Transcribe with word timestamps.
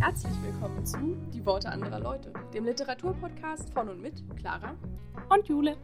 Herzlich 0.00 0.32
willkommen 0.42 0.86
zu 0.86 0.96
Die 1.30 1.44
Worte 1.44 1.68
anderer 1.68 2.00
Leute, 2.00 2.32
dem 2.54 2.64
Literaturpodcast 2.64 3.70
von 3.74 3.90
und 3.90 4.00
mit 4.00 4.22
Clara 4.38 4.74
Und 5.28 5.46
Jule. 5.46 5.76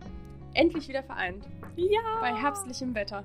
Endlich 0.55 0.89
wieder 0.89 1.03
vereint 1.03 1.47
Ja. 1.77 2.01
bei 2.21 2.35
herbstlichem 2.35 2.95
Wetter. 2.95 3.25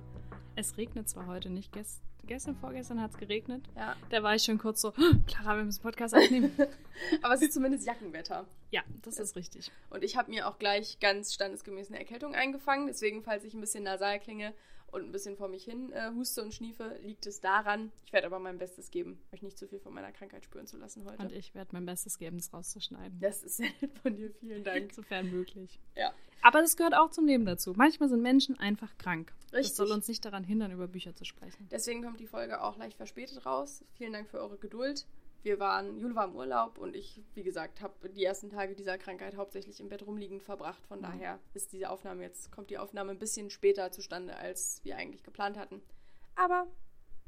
Es 0.55 0.75
regnet 0.75 1.07
zwar 1.07 1.27
heute 1.27 1.49
nicht. 1.49 1.71
Gest 1.71 2.03
gestern, 2.27 2.55
vorgestern 2.55 3.01
hat 3.01 3.11
es 3.11 3.17
geregnet. 3.17 3.63
Ja, 3.75 3.95
Da 4.09 4.23
war 4.23 4.35
ich 4.35 4.43
schon 4.43 4.57
kurz 4.57 4.81
so, 4.81 4.89
"Oh, 4.89 5.15
Clara, 5.27 5.57
wir 5.57 5.63
müssen 5.63 5.81
Podcast 5.81 6.15
aufnehmen. 6.15 6.51
aber 7.21 7.33
es 7.33 7.41
ist 7.41 7.53
zumindest 7.53 7.85
Jackenwetter. 7.85 8.45
ja, 8.71 8.81
das 9.03 9.17
ist 9.19 9.35
richtig. 9.35 9.71
Und 9.89 10.03
ich 10.03 10.15
habe 10.17 10.29
mir 10.31 10.47
auch 10.47 10.57
gleich 10.59 10.99
ganz 10.99 11.33
standesgemäß 11.33 11.89
eine 11.89 11.99
Erkältung 11.99 12.35
eingefangen. 12.35 12.87
Deswegen, 12.87 13.23
falls 13.23 13.43
ich 13.43 13.53
ein 13.53 13.61
bisschen 13.61 13.83
nasal 13.83 14.19
klinge 14.19 14.53
und 14.87 15.03
ein 15.05 15.11
bisschen 15.13 15.37
vor 15.37 15.47
mich 15.47 15.63
hin 15.63 15.91
äh, 15.93 16.11
huste 16.13 16.41
und 16.41 16.53
schniefe, 16.53 16.97
liegt 17.03 17.25
es 17.25 17.39
daran. 17.39 17.91
Ich 18.05 18.11
werde 18.13 18.27
aber 18.27 18.39
mein 18.39 18.57
Bestes 18.57 18.91
geben, 18.91 19.19
euch 19.33 19.41
nicht 19.41 19.57
zu 19.57 19.67
viel 19.67 19.79
von 19.79 19.93
meiner 19.93 20.11
Krankheit 20.11 20.43
spüren 20.43 20.67
zu 20.67 20.77
lassen 20.77 21.05
heute. 21.05 21.21
Und 21.23 21.31
ich 21.31 21.55
werde 21.55 21.69
mein 21.73 21.85
Bestes 21.85 22.17
geben, 22.17 22.37
es 22.37 22.51
rauszuschneiden. 22.53 23.19
das 23.19 23.41
ist 23.43 23.57
sehr 23.57 23.69
nett 23.81 23.97
von 23.99 24.15
dir. 24.15 24.31
Vielen 24.39 24.63
Dank. 24.63 24.91
Sofern 24.93 25.31
möglich. 25.31 25.79
Ja. 25.95 26.13
Aber 26.41 26.61
das 26.61 26.75
gehört 26.77 26.95
auch 26.95 27.09
zum 27.11 27.25
Leben 27.27 27.45
dazu. 27.45 27.73
Manchmal 27.75 28.09
sind 28.09 28.21
Menschen 28.21 28.59
einfach 28.59 28.97
krank. 28.97 29.33
Richtig. 29.53 29.69
Das 29.69 29.75
soll 29.77 29.91
uns 29.91 30.07
nicht 30.07 30.23
daran 30.25 30.43
hindern, 30.43 30.71
über 30.71 30.87
Bücher 30.87 31.13
zu 31.13 31.25
sprechen. 31.25 31.67
Deswegen 31.71 32.03
kommt 32.03 32.19
die 32.19 32.27
Folge 32.27 32.61
auch 32.61 32.77
leicht 32.77 32.97
verspätet 32.97 33.45
raus. 33.45 33.83
Vielen 33.93 34.13
Dank 34.13 34.29
für 34.29 34.39
eure 34.39 34.57
Geduld. 34.57 35.05
Wir 35.43 35.59
waren, 35.59 35.97
Jule 35.97 36.13
war 36.15 36.25
im 36.25 36.35
Urlaub 36.35 36.77
und 36.77 36.95
ich, 36.95 37.19
wie 37.33 37.41
gesagt, 37.43 37.81
habe 37.81 38.09
die 38.09 38.23
ersten 38.23 38.49
Tage 38.51 38.75
dieser 38.75 38.97
Krankheit 38.99 39.35
hauptsächlich 39.35 39.79
im 39.79 39.89
Bett 39.89 40.05
rumliegend 40.05 40.43
verbracht. 40.43 40.85
Von 40.85 40.99
Mhm. 40.99 41.03
daher 41.03 41.39
ist 41.55 41.73
diese 41.73 41.89
Aufnahme 41.89 42.21
jetzt, 42.23 42.51
kommt 42.51 42.69
die 42.69 42.77
Aufnahme 42.77 43.11
ein 43.11 43.17
bisschen 43.19 43.49
später 43.49 43.91
zustande, 43.91 44.35
als 44.35 44.79
wir 44.83 44.97
eigentlich 44.97 45.23
geplant 45.23 45.57
hatten. 45.57 45.81
Aber 46.35 46.67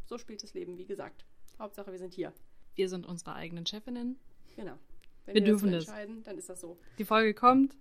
so 0.05 0.17
spielt 0.19 0.43
das 0.43 0.53
Leben, 0.53 0.77
wie 0.77 0.85
gesagt. 0.85 1.25
Hauptsache, 1.59 1.91
wir 1.91 1.97
sind 1.99 2.13
hier. 2.13 2.33
Wir 2.75 2.87
sind 2.87 3.05
unsere 3.07 3.33
eigenen 3.33 3.65
Chefinnen. 3.65 4.19
Genau. 4.55 4.77
Wenn 5.25 5.33
Wir 5.35 5.41
das 5.41 5.49
dürfen 5.49 5.71
das. 5.71 5.85
entscheiden, 5.87 6.23
dann 6.23 6.37
ist 6.37 6.49
das 6.49 6.61
so. 6.61 6.77
Die 6.99 7.05
Folge 7.05 7.33
kommt. 7.33 7.75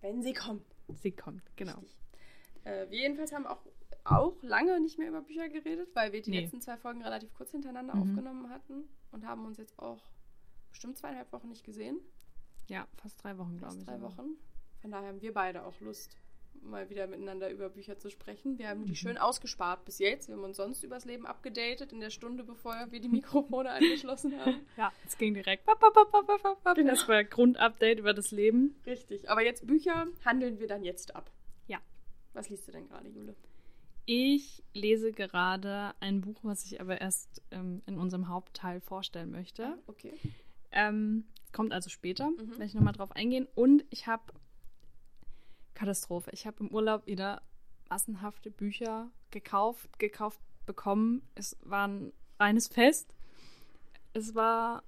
Wenn 0.00 0.22
sie 0.22 0.32
kommt. 0.32 0.62
Sie 0.94 1.12
kommt, 1.12 1.42
genau. 1.56 1.82
Äh, 2.64 2.88
wir 2.90 2.98
jedenfalls 2.98 3.32
haben 3.32 3.46
auch, 3.46 3.60
auch 4.04 4.34
lange 4.42 4.80
nicht 4.80 4.98
mehr 4.98 5.08
über 5.08 5.20
Bücher 5.20 5.48
geredet, 5.48 5.88
weil 5.94 6.12
wir 6.12 6.22
die 6.22 6.30
Nee. 6.30 6.40
letzten 6.40 6.60
zwei 6.60 6.76
Folgen 6.76 7.02
relativ 7.02 7.32
kurz 7.34 7.50
hintereinander 7.50 7.94
Mhm. 7.94 8.02
aufgenommen 8.02 8.50
hatten 8.50 8.88
und 9.12 9.26
haben 9.26 9.44
uns 9.46 9.58
jetzt 9.58 9.78
auch 9.78 10.02
bestimmt 10.70 10.96
zweieinhalb 10.98 11.32
Wochen 11.32 11.48
nicht 11.48 11.64
gesehen. 11.64 11.98
Ja, 12.68 12.86
fast 12.96 13.22
drei 13.22 13.36
Wochen, 13.38 13.56
glaube 13.58 13.66
Fast 13.72 13.78
ich. 13.80 13.84
drei 13.86 13.94
aber. 13.94 14.04
Wochen. 14.16 14.36
Von 14.80 14.90
daher 14.90 15.08
haben 15.08 15.20
wir 15.22 15.32
beide 15.32 15.64
auch 15.64 15.78
Lust, 15.80 16.16
mal 16.62 16.90
wieder 16.90 17.06
miteinander 17.06 17.50
über 17.50 17.68
Bücher 17.68 17.98
zu 17.98 18.10
sprechen. 18.10 18.58
Wir 18.58 18.68
haben 18.68 18.84
die 18.84 18.90
Mhm. 18.92 18.96
schön 18.96 19.18
ausgespart 19.18 19.84
bis 19.84 19.98
jetzt. 19.98 20.28
Wir 20.28 20.36
haben 20.36 20.44
uns 20.44 20.56
sonst 20.56 20.82
übers 20.84 21.04
Leben 21.04 21.26
abgedatet 21.26 21.92
in 21.92 22.00
der 22.00 22.10
Stunde, 22.10 22.44
bevor 22.44 22.74
wir 22.90 23.00
die 23.00 23.08
Mikrofone 23.08 23.70
angeschlossen 24.06 24.38
haben. 24.38 24.60
Ja, 24.76 24.92
es 25.06 25.16
ging 25.18 25.34
direkt. 25.34 25.64
Bap, 25.66 25.80
bap, 25.80 25.94
bap. 25.94 26.74
Genau. 26.76 26.90
Das 26.90 27.08
war 27.08 27.24
Grundupdate 27.24 27.98
über 28.00 28.14
das 28.14 28.30
Leben. 28.30 28.74
Richtig. 28.86 29.30
Aber 29.30 29.42
jetzt 29.42 29.66
Bücher 29.66 30.06
handeln 30.24 30.58
wir 30.58 30.66
dann 30.68 30.84
jetzt 30.84 31.14
ab. 31.16 31.30
Ja. 31.66 31.78
Was 32.34 32.48
liest 32.50 32.66
du 32.68 32.72
denn 32.72 32.86
gerade, 32.88 33.08
Jule? 33.08 33.34
Ich 34.06 34.62
lese 34.72 35.12
gerade 35.12 35.94
ein 36.00 36.22
Buch, 36.22 36.38
was 36.42 36.64
ich 36.64 36.80
aber 36.80 37.00
erst 37.00 37.42
ähm, 37.50 37.82
in 37.86 37.98
unserem 37.98 38.28
Hauptteil 38.28 38.80
vorstellen 38.80 39.30
möchte. 39.30 39.76
Okay. 39.86 40.14
Ähm, 40.72 41.24
kommt 41.52 41.72
also 41.72 41.90
später, 41.90 42.30
Mhm. 42.30 42.50
werde 42.52 42.64
ich 42.64 42.74
nochmal 42.74 42.94
drauf 42.94 43.12
eingehen. 43.12 43.46
Und 43.54 43.84
ich 43.90 44.06
habe 44.06 44.22
Katastrophe. 45.78 46.30
Ich 46.32 46.44
habe 46.44 46.56
im 46.60 46.70
Urlaub 46.72 47.06
wieder 47.06 47.40
massenhafte 47.88 48.50
Bücher 48.50 49.10
gekauft, 49.30 49.98
gekauft 50.00 50.40
bekommen. 50.66 51.22
Es 51.36 51.56
war 51.62 51.86
ein 51.86 52.12
reines 52.40 52.66
Fest. 52.66 53.14
Es 54.12 54.34
war 54.34 54.82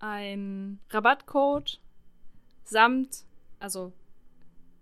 ein 0.00 0.80
Rabattcode 0.90 1.80
samt, 2.64 3.24
also 3.60 3.92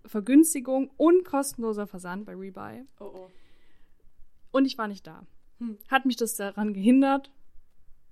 Vergünstigung 0.07 0.91
und 0.97 1.25
kostenloser 1.25 1.87
Versand 1.87 2.25
bei 2.25 2.35
Rebuy. 2.35 2.87
Oh 2.99 3.13
oh. 3.15 3.31
Und 4.53 4.65
ich 4.65 4.79
war 4.79 4.89
nicht 4.89 5.07
da. 5.07 5.27
Hm. 5.59 5.77
Hat 5.91 6.07
mich 6.07 6.17
das 6.17 6.37
daran 6.37 6.73
gehindert, 6.73 7.31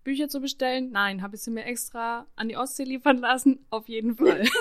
Bücher 0.04 0.28
zu 0.28 0.40
bestellen? 0.40 0.90
Nein, 0.90 1.22
habe 1.22 1.36
ich 1.36 1.42
sie 1.42 1.50
mir 1.50 1.64
extra 1.64 2.26
an 2.36 2.50
die 2.50 2.58
Ostsee 2.58 2.84
liefern 2.84 3.16
lassen? 3.16 3.64
Auf 3.70 3.88
jeden 3.88 4.14
Fall. 4.16 4.44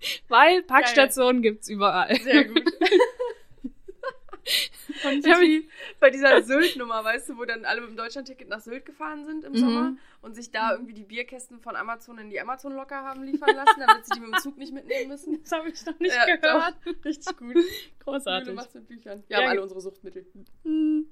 Weil 0.28 0.62
Packstationen 0.62 1.42
gibt's 1.42 1.68
überall. 1.68 2.14
Sehr 2.20 2.44
gut. 2.44 2.62
Und 5.04 5.22
wie 5.26 5.68
bei 6.00 6.08
dieser 6.10 6.42
Sylt-Nummer, 6.42 7.04
weißt 7.04 7.28
du, 7.28 7.36
wo 7.36 7.44
dann 7.44 7.66
alle 7.66 7.82
mit 7.82 7.90
dem 7.90 7.96
Deutschlandticket 7.98 8.48
nach 8.48 8.60
Sylt 8.60 8.86
gefahren 8.86 9.26
sind 9.26 9.44
im 9.44 9.52
Mhm. 9.52 9.56
Sommer 9.58 9.96
und 10.22 10.34
sich 10.34 10.50
da 10.50 10.72
irgendwie 10.72 10.94
die 10.94 11.04
Bierkästen 11.04 11.60
von 11.60 11.76
Amazon 11.76 12.16
in 12.18 12.30
die 12.30 12.40
Amazon-Locker 12.40 12.96
haben 13.04 13.22
liefern 13.24 13.54
lassen, 13.54 13.78
damit 13.86 14.06
sie 14.06 14.14
die 14.14 14.20
mit 14.20 14.32
dem 14.32 14.38
Zug 14.40 14.56
nicht 14.56 14.72
mitnehmen 14.72 15.08
müssen. 15.08 15.42
Das 15.42 15.52
habe 15.52 15.68
ich 15.68 15.84
noch 15.84 15.98
nicht 16.00 16.14
Ja, 16.14 16.34
gehört. 16.36 16.76
doch. 16.84 17.04
Richtig 17.04 17.36
gut. 17.36 17.56
Großartig. 18.02 18.46
Jule 18.48 18.56
macht's 18.56 18.74
mit 18.74 18.88
Büchern. 18.88 19.22
Wir 19.28 19.36
Ja, 19.36 19.42
haben 19.42 19.50
alle 19.50 19.62
unsere 19.62 19.80
Suchtmittel. 19.82 20.26
Hm, 20.64 21.06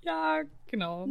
Ja, 0.00 0.42
genau. 0.66 1.08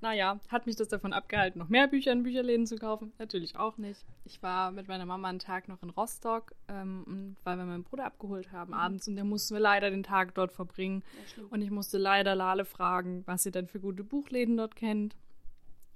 Naja, 0.00 0.38
hat 0.48 0.66
mich 0.66 0.76
das 0.76 0.88
davon 0.88 1.12
abgehalten, 1.12 1.58
noch 1.58 1.68
mehr 1.68 1.88
Bücher 1.88 2.12
in 2.12 2.22
Bücherläden 2.22 2.66
zu 2.66 2.76
kaufen? 2.76 3.12
Natürlich 3.18 3.56
auch 3.56 3.78
nicht. 3.78 4.04
Ich 4.24 4.40
war 4.42 4.70
mit 4.70 4.86
meiner 4.86 5.06
Mama 5.06 5.28
einen 5.28 5.40
Tag 5.40 5.66
noch 5.66 5.82
in 5.82 5.90
Rostock, 5.90 6.54
ähm, 6.68 7.36
weil 7.42 7.56
wir 7.56 7.64
meinen 7.64 7.82
Bruder 7.82 8.04
abgeholt 8.04 8.52
haben 8.52 8.74
abends 8.74 9.08
und 9.08 9.16
dann 9.16 9.28
mussten 9.28 9.54
wir 9.54 9.60
leider 9.60 9.90
den 9.90 10.04
Tag 10.04 10.34
dort 10.34 10.52
verbringen. 10.52 11.02
Und 11.50 11.62
ich 11.62 11.70
musste 11.70 11.98
leider 11.98 12.36
Lale 12.36 12.64
fragen, 12.64 13.24
was 13.26 13.42
sie 13.42 13.50
denn 13.50 13.66
für 13.66 13.80
gute 13.80 14.04
Buchläden 14.04 14.56
dort 14.56 14.76
kennt. 14.76 15.16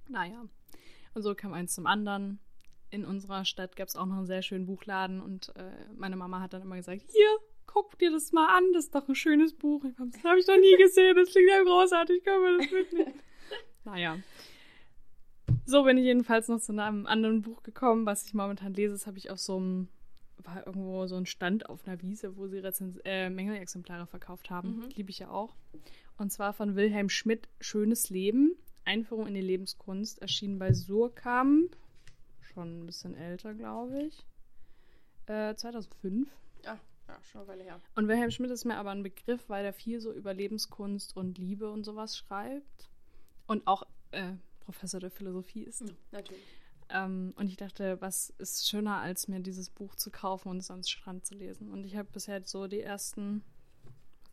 Naja, 0.08 0.44
und 1.14 1.22
so 1.22 1.34
kam 1.36 1.52
eins 1.52 1.74
zum 1.74 1.86
anderen. 1.86 2.40
In 2.90 3.04
unserer 3.04 3.44
Stadt 3.44 3.76
gab 3.76 3.88
es 3.88 3.96
auch 3.96 4.06
noch 4.06 4.16
einen 4.16 4.26
sehr 4.26 4.42
schönen 4.42 4.66
Buchladen 4.66 5.20
und 5.20 5.54
äh, 5.56 5.70
meine 5.96 6.16
Mama 6.16 6.40
hat 6.40 6.52
dann 6.54 6.62
immer 6.62 6.76
gesagt, 6.76 7.02
hier, 7.06 7.38
guck 7.66 7.98
dir 7.98 8.10
das 8.10 8.32
mal 8.32 8.48
an, 8.56 8.64
das 8.72 8.86
ist 8.86 8.94
doch 8.94 9.08
ein 9.08 9.14
schönes 9.14 9.54
Buch. 9.54 9.84
Das 9.84 10.24
habe 10.24 10.40
ich 10.40 10.46
noch 10.46 10.58
nie 10.58 10.76
gesehen, 10.76 11.16
das 11.16 11.30
klingt 11.30 11.48
ja 11.48 11.62
großartig, 11.62 12.24
können 12.24 12.42
wir 12.42 12.58
das 12.58 12.70
mitnehmen? 12.70 13.20
naja. 13.84 14.18
So 15.64 15.84
bin 15.84 15.98
ich 15.98 16.04
jedenfalls 16.04 16.48
noch 16.48 16.60
zu 16.60 16.72
einem 16.72 17.06
anderen 17.06 17.42
Buch 17.42 17.62
gekommen, 17.62 18.06
was 18.06 18.24
ich 18.24 18.34
momentan 18.34 18.74
lese. 18.74 18.92
Das 18.92 19.06
habe 19.06 19.18
ich 19.18 19.30
auf 19.30 19.38
so 19.38 19.56
einem, 19.56 19.88
war 20.38 20.66
irgendwo 20.66 21.06
so 21.06 21.16
ein 21.16 21.26
Stand 21.26 21.68
auf 21.68 21.86
einer 21.86 22.00
Wiese, 22.02 22.36
wo 22.36 22.46
sie 22.46 22.58
Rezens 22.58 22.98
äh, 23.04 23.30
Mängelexemplare 23.30 24.06
verkauft 24.06 24.50
haben. 24.50 24.76
Mhm. 24.76 24.88
Liebe 24.94 25.10
ich 25.10 25.20
ja 25.20 25.30
auch. 25.30 25.54
Und 26.16 26.32
zwar 26.32 26.52
von 26.52 26.76
Wilhelm 26.76 27.08
Schmidt, 27.08 27.48
Schönes 27.60 28.10
Leben. 28.10 28.56
Einführung 28.84 29.28
in 29.28 29.34
die 29.34 29.40
Lebenskunst, 29.40 30.20
erschienen 30.20 30.58
bei 30.58 30.72
Surkamp. 30.72 31.76
Schon 32.40 32.80
ein 32.80 32.86
bisschen 32.86 33.16
älter, 33.16 33.54
glaube 33.54 34.02
ich. 34.02 34.24
Äh, 35.26 35.54
2005. 35.54 36.28
Ja, 36.64 36.78
ja, 37.08 37.18
schon 37.22 37.42
eine 37.42 37.48
Weile 37.48 37.64
her. 37.64 37.80
Und 37.94 38.08
Wilhelm 38.08 38.30
Schmidt 38.30 38.50
ist 38.50 38.64
mir 38.64 38.76
aber 38.76 38.90
ein 38.90 39.02
Begriff, 39.02 39.48
weil 39.48 39.64
er 39.64 39.72
viel 39.72 40.00
so 40.00 40.12
über 40.12 40.34
Lebenskunst 40.34 41.16
und 41.16 41.38
Liebe 41.38 41.70
und 41.70 41.84
sowas 41.84 42.16
schreibt. 42.16 42.90
Und 43.46 43.66
auch 43.66 43.84
äh, 44.12 44.32
Professor 44.60 45.00
der 45.00 45.10
Philosophie 45.10 45.62
ist. 45.62 45.80
Hm, 45.80 45.96
natürlich. 46.10 46.42
Ähm, 46.88 47.32
und 47.36 47.48
ich 47.48 47.56
dachte, 47.56 48.00
was 48.00 48.30
ist 48.38 48.68
schöner, 48.68 48.98
als 48.98 49.28
mir 49.28 49.40
dieses 49.40 49.70
Buch 49.70 49.94
zu 49.94 50.10
kaufen 50.10 50.48
und 50.48 50.58
es 50.58 50.70
ans 50.70 50.90
Strand 50.90 51.26
zu 51.26 51.34
lesen. 51.34 51.70
Und 51.70 51.84
ich 51.84 51.96
habe 51.96 52.08
bisher 52.12 52.42
so 52.44 52.66
die 52.66 52.80
ersten 52.80 53.42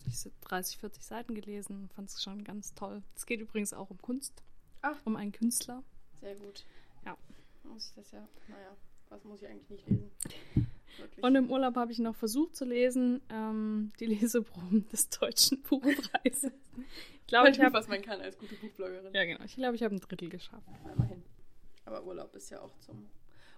was 0.05 0.25
weiß 0.25 0.25
ich, 0.27 0.39
30, 0.41 0.77
40 0.77 1.05
Seiten 1.05 1.35
gelesen. 1.35 1.89
Fand 1.95 2.09
es 2.09 2.23
schon 2.23 2.43
ganz 2.43 2.73
toll. 2.73 3.03
Es 3.15 3.25
geht 3.25 3.41
übrigens 3.41 3.73
auch 3.73 3.89
um 3.89 4.01
Kunst. 4.01 4.43
Ach. 4.81 4.97
Um 5.05 5.15
einen 5.15 5.31
Künstler. 5.31 5.83
Sehr 6.19 6.35
gut. 6.35 6.65
Ja. 7.05 7.17
Muss 7.63 7.89
ich 7.89 7.93
das 7.95 8.11
ja, 8.11 8.27
naja, 8.47 8.75
was 9.09 9.23
muss 9.23 9.41
ich 9.41 9.47
eigentlich 9.47 9.69
nicht 9.69 9.89
lesen? 9.89 10.11
Wirklich. 10.99 11.23
Und 11.23 11.35
im 11.35 11.49
Urlaub 11.51 11.75
habe 11.75 11.91
ich 11.91 11.99
noch 11.99 12.15
versucht 12.15 12.55
zu 12.55 12.65
lesen, 12.65 13.21
ähm, 13.29 13.91
die 13.99 14.05
Leseproben 14.05 14.87
des 14.89 15.09
Deutschen 15.09 15.61
Buchpreises. 15.69 16.51
Ich 17.21 17.27
glaube, 17.27 17.49
ich 17.49 17.55
tut, 17.57 17.65
habe 17.65 17.75
was 17.75 17.87
man 17.87 18.01
kann 18.01 18.21
als 18.21 18.37
gute 18.37 18.55
Buchbloggerin. 18.55 19.13
ja 19.13 19.25
genau, 19.25 19.43
ich 19.45 19.55
glaube, 19.55 19.75
ich 19.75 19.83
habe 19.83 19.95
ein 19.95 19.99
Drittel 19.99 20.29
geschafft. 20.29 20.67
Immerhin. 20.93 21.23
Aber 21.85 22.03
Urlaub 22.05 22.35
ist 22.35 22.49
ja 22.49 22.61
auch 22.61 22.77
zum 22.79 23.07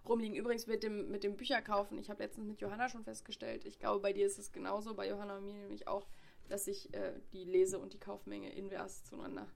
Rumliegen. 0.07 0.35
Übrigens 0.35 0.67
mit 0.67 0.83
dem, 0.83 1.09
mit 1.11 1.23
dem 1.23 1.35
Bücherkaufen, 1.37 1.97
ich 1.99 2.09
habe 2.09 2.23
letztens 2.23 2.47
mit 2.47 2.59
Johanna 2.59 2.89
schon 2.89 3.03
festgestellt, 3.03 3.65
ich 3.65 3.77
glaube, 3.79 3.99
bei 4.01 4.13
dir 4.13 4.25
ist 4.25 4.39
es 4.39 4.51
genauso, 4.51 4.93
bei 4.95 5.07
Johanna 5.07 5.37
und 5.37 5.45
mir 5.45 5.53
nämlich 5.53 5.87
auch, 5.87 6.07
dass 6.49 6.65
sich 6.65 6.93
äh, 6.93 7.13
die 7.33 7.45
Lese- 7.45 7.79
und 7.79 7.93
die 7.93 7.99
Kaufmenge 7.99 8.51
invers 8.53 9.03
zueinander, 9.05 9.47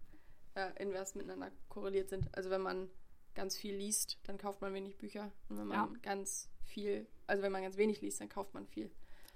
äh, 0.54 0.72
invers 0.82 1.16
miteinander 1.16 1.52
korreliert 1.68 2.10
sind. 2.10 2.30
Also 2.38 2.50
wenn 2.50 2.62
man 2.62 2.90
ganz 3.34 3.58
viel 3.58 3.76
liest, 3.76 4.18
dann 4.24 4.38
kauft 4.38 4.62
man 4.62 4.74
wenig 4.74 4.98
Bücher. 4.98 5.32
Und 5.50 5.58
wenn 5.58 5.68
man 5.68 5.78
Ja. 5.78 6.00
ganz 6.04 6.48
viel, 6.66 7.08
also 7.28 7.42
wenn 7.44 7.52
man 7.52 7.62
ganz 7.64 7.78
wenig 7.78 8.02
liest, 8.02 8.20
dann 8.22 8.30
kauft 8.30 8.54
man 8.54 8.66
viel. 8.68 8.92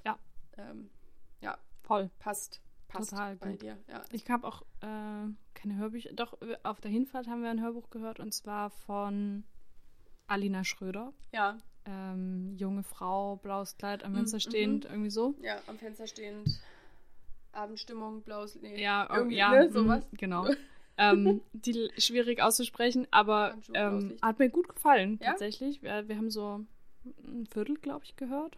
Ja. 0.06 0.18
Ähm, 0.58 0.90
Voll. 1.84 2.12
passt. 2.20 2.62
Passt 2.88 3.10
Total 3.12 3.36
bei 3.38 3.52
gut. 3.54 3.64
dir. 3.64 3.78
Ja. 3.88 4.04
Ich 4.12 4.30
habe 4.30 4.48
auch 4.48 4.62
äh, 4.82 4.86
keine 5.56 5.76
Hörbücher. 5.78 6.14
Doch, 6.14 6.40
äh, 6.44 6.56
auf 6.62 6.80
der 6.82 6.92
Hinfahrt 6.92 7.28
haben 7.28 7.42
wir 7.42 7.50
ein 7.50 7.62
Hörbuch 7.64 7.90
gehört 7.90 8.20
und 8.20 8.32
zwar 8.32 8.70
von 8.70 9.44
Alina 10.28 10.64
Schröder. 10.64 11.14
ja. 11.32 11.58
Ähm, 11.86 12.54
junge 12.58 12.84
Frau, 12.84 13.38
blaues 13.38 13.76
Kleid 13.78 14.04
am 14.04 14.12
Mhm, 14.12 14.18
Fenster 14.18 14.40
stehend, 14.40 14.86
irgendwie 14.86 15.10
so. 15.10 15.34
Ja, 15.42 15.60
am 15.66 15.80
Fenster 15.80 16.06
stehend. 16.06 16.60
Abendstimmung, 17.52 18.22
blaues. 18.22 18.56
Nee, 18.62 18.80
Ja, 18.82 19.08
irgendwie, 19.12 19.38
ja, 19.38 19.52
ne, 19.52 19.68
mhm, 19.70 19.72
sowas. 19.74 20.04
Genau. 20.18 20.46
ähm, 20.98 21.42
die 21.54 21.90
schwierig 21.98 22.42
auszusprechen, 22.44 23.08
aber 23.10 23.56
ähm, 23.74 24.18
hat 24.22 24.38
mir 24.38 24.50
gut 24.50 24.68
gefallen, 24.70 25.18
Ja? 25.22 25.32
tatsächlich. 25.32 25.82
Wir, 25.82 26.08
wir 26.08 26.18
haben 26.18 26.30
so 26.30 26.64
ein 27.24 27.48
Viertel, 27.48 27.76
glaube 27.76 28.06
ich, 28.06 28.16
gehört. 28.16 28.58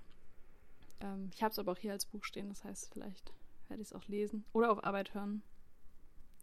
Ähm, 1.01 1.29
ich 1.33 1.43
habe 1.43 1.51
es 1.51 1.59
aber 1.59 1.71
auch 1.73 1.77
hier 1.77 1.91
als 1.91 2.05
Buch 2.05 2.23
stehen, 2.23 2.49
das 2.49 2.63
heißt, 2.63 2.93
vielleicht 2.93 3.31
werde 3.67 3.81
ich 3.81 3.87
es 3.87 3.93
auch 3.93 4.07
lesen 4.07 4.45
oder 4.53 4.71
auf 4.71 4.83
Arbeit 4.83 5.13
hören. 5.13 5.41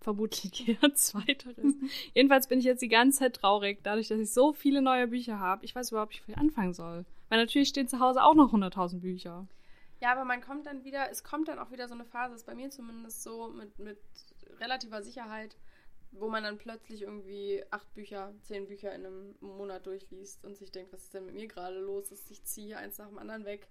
Vermutlich 0.00 0.68
eher 0.82 0.94
zweiteres. 0.94 1.74
Jedenfalls 2.14 2.46
bin 2.46 2.58
ich 2.58 2.64
jetzt 2.64 2.82
die 2.82 2.88
ganze 2.88 3.20
Zeit 3.20 3.36
traurig, 3.36 3.80
dadurch, 3.82 4.08
dass 4.08 4.20
ich 4.20 4.32
so 4.32 4.52
viele 4.52 4.80
neue 4.82 5.08
Bücher 5.08 5.38
habe. 5.38 5.64
Ich 5.64 5.74
weiß 5.74 5.90
überhaupt 5.90 6.12
nicht, 6.12 6.26
wie 6.26 6.32
ich 6.32 6.38
anfangen 6.38 6.74
soll. 6.74 7.04
Weil 7.28 7.38
natürlich 7.38 7.68
stehen 7.68 7.88
zu 7.88 8.00
Hause 8.00 8.22
auch 8.22 8.34
noch 8.34 8.52
100.000 8.52 9.00
Bücher. 9.00 9.46
Ja, 10.00 10.12
aber 10.12 10.24
man 10.24 10.40
kommt 10.40 10.66
dann 10.66 10.84
wieder, 10.84 11.10
es 11.10 11.24
kommt 11.24 11.48
dann 11.48 11.58
auch 11.58 11.72
wieder 11.72 11.88
so 11.88 11.94
eine 11.94 12.04
Phase, 12.04 12.34
ist 12.34 12.46
bei 12.46 12.54
mir 12.54 12.70
zumindest 12.70 13.22
so 13.22 13.48
mit, 13.48 13.78
mit 13.78 13.98
relativer 14.60 15.02
Sicherheit, 15.02 15.56
wo 16.12 16.28
man 16.28 16.42
dann 16.42 16.58
plötzlich 16.58 17.02
irgendwie 17.02 17.62
acht 17.70 17.92
Bücher, 17.94 18.32
zehn 18.42 18.66
Bücher 18.66 18.94
in 18.94 19.06
einem 19.06 19.34
Monat 19.40 19.86
durchliest 19.86 20.44
und 20.44 20.56
sich 20.56 20.70
denkt, 20.72 20.92
was 20.92 21.04
ist 21.04 21.14
denn 21.14 21.26
mit 21.26 21.34
mir 21.34 21.46
gerade 21.48 21.78
los? 21.78 22.10
Ist, 22.10 22.30
ich 22.30 22.42
ziehe 22.44 22.76
eins 22.76 22.98
nach 22.98 23.08
dem 23.08 23.18
anderen 23.18 23.44
weg. 23.44 23.68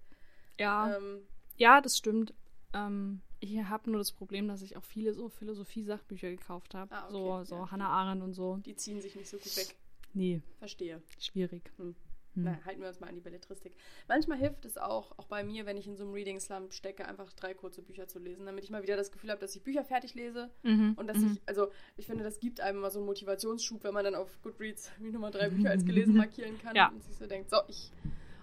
Ja, 0.60 0.96
Ähm, 0.98 1.22
ja, 1.58 1.82
das 1.82 1.98
stimmt. 1.98 2.34
Ähm, 2.74 3.22
ich 3.40 3.58
habe 3.64 3.90
nur 3.90 4.00
das 4.00 4.12
Problem, 4.12 4.48
dass 4.48 4.62
ich 4.62 4.78
auch 4.78 4.84
viele 4.84 5.14
so 5.14 5.30
Philosophie-Sachbücher 5.30 6.30
gekauft 6.30 6.74
habe. 6.76 6.94
Ah, 6.94 7.04
okay, 7.06 7.12
So, 7.14 7.44
so 7.44 7.56
ja. 7.56 7.72
Hannah 7.72 7.90
Arendt 7.90 8.24
und 8.24 8.34
so. 8.34 8.58
die 8.66 8.76
ziehen 8.76 9.02
sich 9.02 9.16
nicht 9.16 9.30
so 9.30 9.38
gut 9.38 9.56
weg. 9.58 9.76
Nee, 10.14 10.42
Verstehe. 10.60 11.02
schwierig. 11.20 11.72
Hm. 11.78 11.96
Hm. 12.38 12.44
Na, 12.44 12.60
halten 12.66 12.82
wir 12.82 12.88
uns 12.88 13.00
mal 13.00 13.08
an 13.08 13.16
die 13.16 13.22
Belletristik. 13.22 13.74
Manchmal 14.08 14.38
hilft 14.38 14.64
es 14.66 14.78
auch, 14.78 15.18
auch 15.18 15.26
bei 15.26 15.44
mir, 15.44 15.66
wenn 15.66 15.76
ich 15.76 15.88
in 15.88 15.96
so 15.98 16.04
einem 16.04 16.14
Reading 16.14 16.40
Slump 16.40 16.72
stecke, 16.72 17.08
einfach 17.08 17.34
drei 17.34 17.54
kurze 17.56 17.82
Bücher 17.82 18.08
zu 18.08 18.20
lesen, 18.20 18.46
damit 18.46 18.64
ich 18.64 18.70
mal 18.70 18.84
wieder 18.84 18.96
das 18.96 19.12
Gefühl 19.12 19.32
habe, 19.32 19.42
dass 19.42 19.56
ich 19.56 19.64
Bücher 19.64 19.84
fertig 19.84 20.14
lese 20.14 20.50
Mhm. 20.64 20.94
und 20.96 21.08
dass 21.08 21.18
mhm. 21.18 21.34
ich, 21.34 21.42
also 21.48 21.72
ich 21.98 22.06
finde, 22.06 22.24
das 22.24 22.40
gibt 22.40 22.62
einem 22.62 22.80
mal 22.80 22.92
so 22.92 23.00
einen 23.00 23.08
Motivationsschub, 23.08 23.84
wenn 23.84 23.94
man 23.94 24.06
dann 24.06 24.14
auf 24.16 24.40
Goodreads 24.44 24.92
wie 25.00 25.12
Nummer 25.12 25.32
drei 25.32 25.50
Bücher 25.50 25.72
als 25.72 25.84
gelesen 25.84 26.16
markieren 26.18 26.60
kann 26.60 26.76
Ja. 26.76 26.90
und 26.90 27.04
sich 27.04 27.18
so 27.18 27.26
denkt, 27.26 27.50
so, 27.50 27.58
ich. 27.68 27.92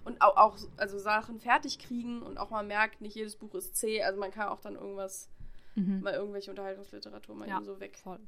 Und 0.03 0.21
auch, 0.21 0.35
auch 0.37 0.57
also 0.77 0.99
Sachen 0.99 1.39
fertig 1.39 1.79
kriegen 1.79 2.21
und 2.21 2.37
auch 2.37 2.51
mal 2.51 2.63
merkt, 2.63 3.01
nicht 3.01 3.15
jedes 3.15 3.37
Buch 3.37 3.55
ist 3.55 3.75
zäh. 3.75 4.03
Also 4.03 4.19
man 4.19 4.29
kann 4.31 4.49
auch 4.49 4.59
dann 4.59 4.75
irgendwas, 4.75 5.29
Mhm. 5.77 6.01
mal 6.01 6.13
irgendwelche 6.13 6.51
Unterhaltungsliteratur 6.51 7.33
mal 7.35 7.47
Ja. 7.49 7.55
eben 7.57 7.65
so 7.65 7.75
Voll. 8.03 8.19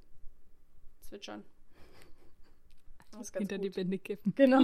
wegzwitschern. 1.02 1.44
Das 3.12 3.22
ist 3.22 3.32
ganz 3.32 3.42
Hinter 3.44 3.58
die 3.58 3.70
gut. 3.70 3.76
Bände 3.76 3.98
kippen. 4.00 4.34
Genau. 4.36 4.64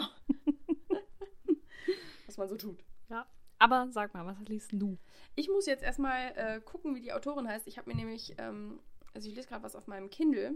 Was 2.33 2.37
man 2.37 2.47
so 2.49 2.57
tut. 2.57 2.83
Ja. 3.09 3.25
Aber 3.59 3.87
sag 3.91 4.13
mal, 4.13 4.25
was 4.25 4.39
liest 4.49 4.71
du? 4.73 4.97
Ich 5.35 5.47
muss 5.47 5.65
jetzt 5.67 5.83
erstmal 5.83 6.33
äh, 6.35 6.59
gucken, 6.61 6.95
wie 6.95 7.01
die 7.01 7.13
Autorin 7.13 7.47
heißt. 7.47 7.67
Ich 7.67 7.77
habe 7.77 7.89
mir 7.89 7.95
nämlich, 7.95 8.33
ähm, 8.37 8.79
also 9.13 9.29
ich 9.29 9.35
lese 9.35 9.47
gerade 9.47 9.63
was 9.63 9.75
auf 9.75 9.87
meinem 9.87 10.09
Kindle. 10.09 10.55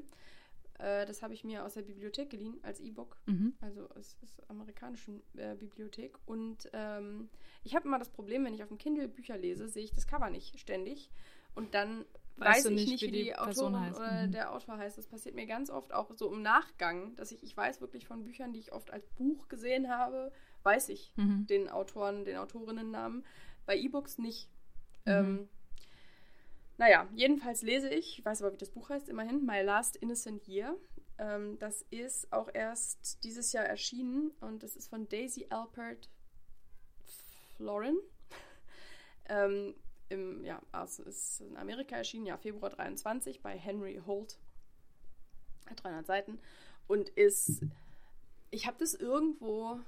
Äh, 0.80 1.06
das 1.06 1.22
habe 1.22 1.34
ich 1.34 1.44
mir 1.44 1.64
aus 1.64 1.76
der 1.76 1.84
Bibliothek 1.84 2.30
geliehen 2.30 2.60
als 2.64 2.80
E-Book. 2.80 3.16
Mhm. 3.28 3.54
Also 3.62 3.88
es 3.96 4.18
ist 4.24 4.50
amerikanischen 4.50 5.22
äh, 5.38 5.56
Bibliothek. 5.56 6.18
Und 6.26 6.70
ähm, 6.74 7.30
ich 7.64 7.76
habe 7.76 7.88
immer 7.88 8.00
das 8.00 8.10
Problem, 8.10 8.44
wenn 8.44 8.54
ich 8.54 8.64
auf 8.64 8.70
dem 8.70 8.78
Kindle 8.78 9.08
Bücher 9.08 9.38
lese, 9.38 9.70
sehe 9.70 9.84
ich 9.84 9.92
das 9.94 10.08
Cover 10.08 10.30
nicht 10.30 10.60
ständig. 10.60 11.10
Und 11.56 11.74
dann 11.76 12.06
Weißt 12.40 12.66
weiß 12.66 12.66
ich 12.66 12.72
nicht, 12.76 12.90
nicht, 12.92 13.02
wie 13.04 13.08
wie 13.08 13.24
die 13.24 13.36
Autorin 13.36 13.80
heißt. 13.80 13.98
oder 13.98 14.28
Mhm. 14.28 14.32
der 14.32 14.54
Autor 14.54 14.78
heißt. 14.78 14.98
Das 14.98 15.08
passiert 15.08 15.34
mir 15.34 15.48
ganz 15.48 15.72
oft 15.72 15.92
auch 15.94 16.12
so 16.16 16.32
im 16.32 16.42
Nachgang, 16.44 17.16
dass 17.16 17.32
ich, 17.32 17.42
ich 17.42 17.56
weiß 17.58 17.82
wirklich 17.82 18.06
von 18.06 18.24
Büchern, 18.24 18.54
die 18.54 18.60
ich 18.60 18.74
oft 18.74 18.92
als 18.92 19.08
Buch 19.12 19.48
gesehen 19.48 19.90
habe, 19.90 20.32
weiß 20.64 20.90
ich 20.90 21.12
Mhm. 21.16 21.48
den 21.48 21.70
Autoren, 21.70 22.26
den 22.26 22.38
Autorinnennamen. 22.38 23.26
Bei 23.66 23.76
E-Books 23.78 24.18
nicht. 24.18 24.50
Mhm. 25.06 25.12
Ähm, 25.12 25.50
naja, 26.78 27.08
jedenfalls 27.16 27.64
lese 27.64 27.90
ich, 27.90 28.20
ich 28.20 28.26
weiß 28.26 28.42
aber, 28.42 28.54
wie 28.54 28.58
das 28.58 28.70
Buch 28.70 28.90
heißt, 28.90 29.10
immerhin, 29.10 29.46
My 29.46 29.62
Last 29.62 29.96
Innocent 29.96 30.48
Year. 30.48 30.76
Ähm, 31.18 31.58
das 31.60 31.82
ist 31.90 32.32
auch 32.32 32.50
erst 32.54 33.24
dieses 33.24 33.52
Jahr 33.52 33.66
erschienen 33.66 34.32
und 34.42 34.62
das 34.62 34.76
ist 34.76 34.88
von 34.90 35.10
Daisy 35.10 35.48
Alpert 35.50 36.10
Florin. 37.56 37.98
ähm, 39.30 39.74
im, 40.10 40.46
ja, 40.46 40.62
also 40.72 41.04
ist 41.04 41.42
in 41.42 41.58
Amerika 41.58 41.96
erschienen, 41.96 42.28
ja, 42.28 42.38
Februar 42.38 42.70
23 42.70 43.42
bei 43.42 43.58
Henry 43.58 44.00
Holt. 44.06 44.38
Hat 45.68 45.84
300 45.84 46.06
Seiten 46.06 46.40
und 46.88 47.10
ist, 47.10 47.62
ich 48.52 48.68
habe 48.68 48.78
das 48.80 48.94
irgendwo 48.94 49.80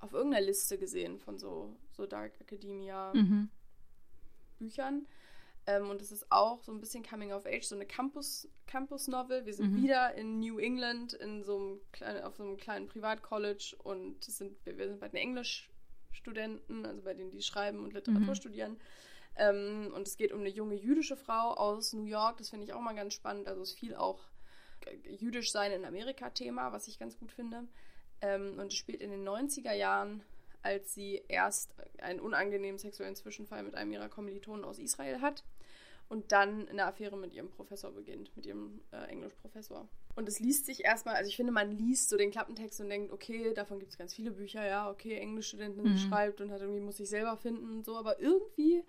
auf 0.00 0.12
irgendeiner 0.12 0.44
Liste 0.46 0.78
gesehen 0.78 1.18
von 1.18 1.38
so, 1.38 1.76
so 1.92 2.06
Dark 2.06 2.40
Academia 2.40 3.12
Mhm. 3.14 3.48
Büchern. 4.58 5.06
Ähm, 5.66 5.90
und 5.90 6.00
es 6.00 6.12
ist 6.12 6.30
auch 6.30 6.62
so 6.62 6.72
ein 6.72 6.80
bisschen 6.80 7.04
Coming 7.04 7.32
of 7.32 7.44
Age, 7.46 7.64
so 7.64 7.74
eine 7.74 7.86
Campus, 7.86 8.48
Campus-Novel. 8.66 9.46
Wir 9.46 9.54
sind 9.54 9.66
Mhm. 9.66 9.82
wieder 9.82 10.14
in 10.14 10.38
New 10.38 10.58
England 10.58 11.12
in 11.14 11.42
so 11.42 11.56
einem 11.56 11.80
kleinen, 11.92 12.22
auf 12.22 12.36
so 12.36 12.44
einem 12.44 12.56
kleinen 12.56 12.86
Privatcollege 12.86 13.76
und 13.82 14.22
sind, 14.24 14.64
wir 14.64 14.78
wir 14.78 14.88
sind 14.88 15.00
bei 15.00 15.08
den 15.08 15.16
Englischstudenten, 15.16 16.86
also 16.86 17.02
bei 17.02 17.14
denen, 17.14 17.30
die 17.30 17.42
schreiben 17.42 17.82
und 17.84 17.92
Literatur 17.94 18.34
Mhm. 18.34 18.34
studieren. 18.34 18.80
Ähm, 19.36 19.92
und 19.94 20.06
es 20.06 20.16
geht 20.16 20.32
um 20.32 20.40
eine 20.40 20.48
junge 20.50 20.76
jüdische 20.76 21.16
Frau 21.16 21.54
aus 21.54 21.92
New 21.92 22.04
York. 22.04 22.38
Das 22.38 22.50
finde 22.50 22.64
ich 22.64 22.72
auch 22.72 22.80
mal 22.80 22.94
ganz 22.94 23.14
spannend. 23.14 23.48
Also 23.48 23.62
es 23.62 23.70
ist 23.70 23.78
viel 23.78 23.94
auch 23.96 24.20
äh, 24.86 24.96
jüdisch 25.16 25.50
sein 25.52 25.72
in 25.72 25.84
Amerika 25.84 26.30
Thema, 26.30 26.72
was 26.72 26.88
ich 26.88 26.98
ganz 26.98 27.18
gut 27.18 27.32
finde. 27.32 27.66
Ähm, 28.20 28.58
und 28.58 28.72
es 28.72 28.74
spielt 28.74 29.00
in 29.00 29.10
den 29.10 29.26
90er 29.28 29.72
Jahren, 29.72 30.22
als 30.62 30.94
sie 30.94 31.22
erst 31.28 31.74
einen 32.00 32.20
unangenehmen 32.20 32.78
sexuellen 32.78 33.14
Zwischenfall 33.14 33.62
mit 33.62 33.74
einem 33.74 33.92
ihrer 33.92 34.08
Kommilitonen 34.08 34.64
aus 34.64 34.78
Israel 34.78 35.20
hat 35.20 35.44
und 36.08 36.32
dann 36.32 36.68
eine 36.68 36.86
Affäre 36.86 37.16
mit 37.16 37.32
ihrem 37.34 37.50
Professor 37.50 37.92
beginnt, 37.92 38.34
mit 38.36 38.46
ihrem 38.46 38.80
äh, 38.92 39.08
Englischprofessor. 39.10 39.88
Und 40.14 40.28
es 40.28 40.40
liest 40.40 40.66
sich 40.66 40.84
erstmal, 40.84 41.14
also 41.16 41.28
ich 41.28 41.36
finde, 41.36 41.52
man 41.52 41.70
liest 41.70 42.08
so 42.08 42.16
den 42.16 42.30
Klappentext 42.30 42.80
und 42.80 42.88
denkt, 42.88 43.12
okay, 43.12 43.52
davon 43.54 43.78
gibt 43.78 43.92
es 43.92 43.98
ganz 43.98 44.14
viele 44.14 44.30
Bücher, 44.30 44.66
ja, 44.66 44.90
okay, 44.90 45.16
Englischstudentin 45.18 45.84
Mhm. 45.84 45.96
schreibt 45.98 46.40
und 46.40 46.50
hat 46.50 46.60
irgendwie, 46.60 46.80
muss 46.80 46.96
sich 46.96 47.08
selber 47.08 47.36
finden 47.36 47.68
und 47.70 47.84
so, 47.84 47.96
aber 47.96 48.18
irgendwie 48.20 48.82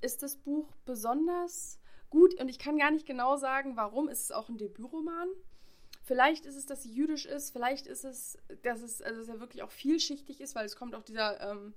ist 0.00 0.22
das 0.22 0.36
Buch 0.36 0.66
besonders 0.84 1.78
gut 2.10 2.34
und 2.40 2.48
ich 2.48 2.58
kann 2.58 2.78
gar 2.78 2.90
nicht 2.90 3.06
genau 3.06 3.36
sagen, 3.36 3.76
warum. 3.76 4.08
Es 4.08 4.22
ist 4.22 4.34
auch 4.34 4.48
ein 4.48 4.58
Debütroman. 4.58 5.28
Vielleicht 6.04 6.44
ist 6.44 6.56
es, 6.56 6.66
dass 6.66 6.82
sie 6.82 6.92
jüdisch 6.92 7.24
ist, 7.24 7.50
vielleicht 7.50 7.86
ist 7.86 8.04
es, 8.04 8.36
dass 8.62 8.82
es, 8.82 9.00
also 9.00 9.20
dass 9.20 9.28
er 9.28 9.40
wirklich 9.40 9.62
auch 9.62 9.70
vielschichtig 9.70 10.40
ist, 10.40 10.54
weil 10.54 10.66
es 10.66 10.76
kommt 10.76 10.94
auch 10.94 11.02
dieser 11.02 11.40
ähm, 11.40 11.72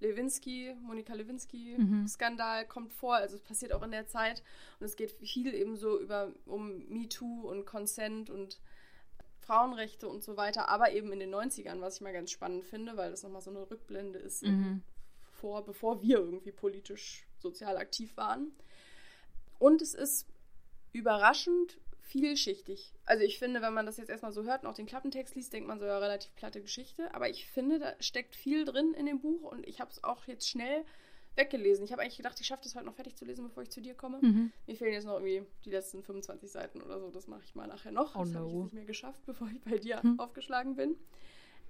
Lewinsky, 0.00 0.76
Monika 0.82 1.14
Mhm. 1.14 1.18
Lewinsky-Skandal 1.20 2.66
kommt 2.66 2.92
vor, 2.92 3.14
also 3.16 3.36
es 3.36 3.42
passiert 3.42 3.72
auch 3.72 3.82
in 3.82 3.90
der 3.90 4.06
Zeit 4.06 4.42
und 4.78 4.84
es 4.84 4.96
geht 4.96 5.12
viel 5.12 5.54
eben 5.54 5.76
so 5.76 5.98
über 5.98 6.30
um 6.44 6.86
MeToo 6.88 7.48
und 7.48 7.64
Consent 7.64 8.28
und 8.28 8.60
Frauenrechte 9.38 10.08
und 10.08 10.22
so 10.22 10.36
weiter, 10.36 10.68
aber 10.68 10.92
eben 10.92 11.10
in 11.12 11.20
den 11.20 11.34
90ern, 11.34 11.80
was 11.80 11.96
ich 11.96 12.00
mal 12.02 12.12
ganz 12.12 12.30
spannend 12.30 12.64
finde, 12.66 12.98
weil 12.98 13.10
das 13.10 13.22
nochmal 13.22 13.40
so 13.40 13.50
eine 13.50 13.70
Rückblende 13.70 14.18
ist 14.18 14.42
Mhm. 14.42 14.82
vor, 15.32 15.64
bevor 15.64 16.02
wir 16.02 16.18
irgendwie 16.18 16.52
politisch 16.52 17.26
sozial 17.38 17.78
aktiv 17.78 18.14
waren. 18.18 18.52
Und 19.58 19.80
es 19.80 19.94
ist 19.94 20.26
überraschend 20.92 21.79
vielschichtig. 22.10 22.92
Also 23.04 23.24
ich 23.24 23.38
finde, 23.38 23.62
wenn 23.62 23.72
man 23.72 23.86
das 23.86 23.96
jetzt 23.96 24.10
erstmal 24.10 24.32
so 24.32 24.44
hört 24.44 24.62
und 24.64 24.68
auch 24.68 24.74
den 24.74 24.86
Klappentext 24.86 25.34
liest, 25.34 25.52
denkt 25.52 25.68
man 25.68 25.78
so 25.78 25.86
ja 25.86 25.98
relativ 25.98 26.34
platte 26.34 26.60
Geschichte. 26.60 27.12
Aber 27.14 27.28
ich 27.28 27.46
finde, 27.48 27.78
da 27.78 27.94
steckt 28.00 28.34
viel 28.36 28.64
drin 28.64 28.92
in 28.94 29.06
dem 29.06 29.20
Buch 29.20 29.42
und 29.50 29.66
ich 29.66 29.80
habe 29.80 29.90
es 29.90 30.02
auch 30.04 30.26
jetzt 30.26 30.48
schnell 30.48 30.84
weggelesen. 31.36 31.84
Ich 31.84 31.92
habe 31.92 32.02
eigentlich 32.02 32.16
gedacht, 32.16 32.38
ich 32.40 32.46
schaffe 32.46 32.64
das 32.64 32.74
heute 32.74 32.86
noch 32.86 32.94
fertig 32.94 33.16
zu 33.16 33.24
lesen, 33.24 33.44
bevor 33.46 33.62
ich 33.62 33.70
zu 33.70 33.80
dir 33.80 33.94
komme. 33.94 34.18
Mhm. 34.20 34.52
Mir 34.66 34.76
fehlen 34.76 34.92
jetzt 34.92 35.04
noch 35.06 35.20
irgendwie 35.20 35.46
die 35.64 35.70
letzten 35.70 36.02
25 36.02 36.50
Seiten 36.50 36.82
oder 36.82 36.98
so. 36.98 37.10
Das 37.10 37.28
mache 37.28 37.42
ich 37.44 37.54
mal 37.54 37.68
nachher 37.68 37.92
noch. 37.92 38.16
Oh 38.16 38.24
das 38.24 38.34
habe 38.34 38.46
ich 38.48 38.52
jetzt 38.52 38.62
nicht 38.64 38.74
mehr 38.74 38.84
geschafft, 38.84 39.22
bevor 39.26 39.48
ich 39.48 39.60
bei 39.62 39.78
dir 39.78 40.02
Hm. 40.02 40.18
aufgeschlagen 40.18 40.74
bin. 40.76 40.96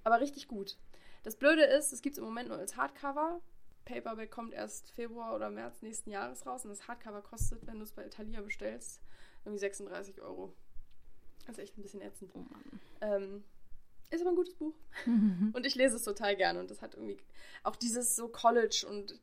Aber 0.03 0.19
richtig 0.19 0.47
gut. 0.47 0.77
Das 1.23 1.35
Blöde 1.35 1.63
ist, 1.63 1.93
es 1.93 2.01
gibt 2.01 2.13
es 2.13 2.17
im 2.17 2.25
Moment 2.25 2.49
nur 2.49 2.57
als 2.57 2.75
Hardcover. 2.75 3.39
Paperback 3.85 4.31
kommt 4.31 4.53
erst 4.53 4.91
Februar 4.91 5.35
oder 5.35 5.49
März 5.51 5.81
nächsten 5.81 6.09
Jahres 6.11 6.45
raus 6.45 6.63
und 6.65 6.69
das 6.69 6.87
Hardcover 6.87 7.21
kostet, 7.21 7.65
wenn 7.67 7.77
du 7.77 7.83
es 7.83 7.91
bei 7.91 8.07
Thalia 8.09 8.41
bestellst, 8.41 9.01
irgendwie 9.45 9.59
36 9.59 10.21
Euro. 10.21 10.53
Das 11.45 11.57
ist 11.57 11.63
echt 11.63 11.77
ein 11.77 11.81
bisschen 11.81 12.01
ätzend. 12.01 12.31
Oh. 12.35 12.45
Ähm, 13.01 13.43
ist 14.09 14.21
aber 14.21 14.31
ein 14.31 14.35
gutes 14.35 14.53
Buch. 14.55 14.75
Mhm. 15.05 15.51
Und 15.55 15.65
ich 15.65 15.75
lese 15.75 15.95
es 15.95 16.03
total 16.03 16.35
gerne. 16.35 16.59
Und 16.59 16.69
das 16.69 16.81
hat 16.81 16.93
irgendwie 16.95 17.17
auch 17.63 17.75
dieses 17.75 18.15
so 18.15 18.27
College 18.27 18.85
und 18.89 19.19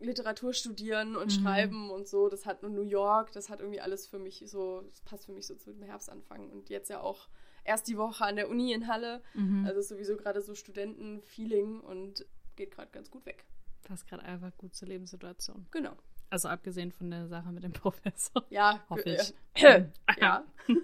Literatur 0.00 0.52
studieren 0.52 1.14
und 1.16 1.26
Mhm. 1.26 1.42
schreiben 1.42 1.90
und 1.90 2.08
so, 2.08 2.28
das 2.28 2.44
hat 2.44 2.62
nur 2.62 2.70
New 2.72 2.82
York, 2.82 3.30
das 3.32 3.48
hat 3.48 3.60
irgendwie 3.60 3.80
alles 3.80 4.06
für 4.08 4.18
mich 4.18 4.42
so, 4.46 4.80
das 4.82 5.00
passt 5.02 5.26
für 5.26 5.32
mich 5.32 5.46
so 5.46 5.54
zu 5.54 5.72
dem 5.72 5.82
Herbstanfang. 5.82 6.50
Und 6.50 6.70
jetzt 6.70 6.90
ja 6.90 7.00
auch 7.00 7.28
erst 7.64 7.86
die 7.86 7.96
Woche 7.96 8.24
an 8.24 8.34
der 8.34 8.48
Uni 8.48 8.72
in 8.72 8.88
Halle. 8.88 9.22
Mhm. 9.34 9.64
Also 9.66 9.80
sowieso 9.80 10.16
gerade 10.16 10.40
so 10.42 10.54
Studentenfeeling 10.56 11.80
und 11.80 12.26
geht 12.56 12.72
gerade 12.72 12.90
ganz 12.90 13.10
gut 13.10 13.24
weg. 13.26 13.44
Passt 13.84 14.08
gerade 14.08 14.24
einfach 14.24 14.56
gut 14.56 14.74
zur 14.74 14.88
Lebenssituation. 14.88 15.66
Genau. 15.70 15.92
Also 16.32 16.48
abgesehen 16.48 16.92
von 16.92 17.10
der 17.10 17.28
Sache 17.28 17.52
mit 17.52 17.62
dem 17.62 17.72
Professor. 17.74 18.42
Ja, 18.48 18.82
Hoffe 18.88 19.04
äh, 19.04 19.20
ich. 19.20 19.34
ja. 20.18 20.42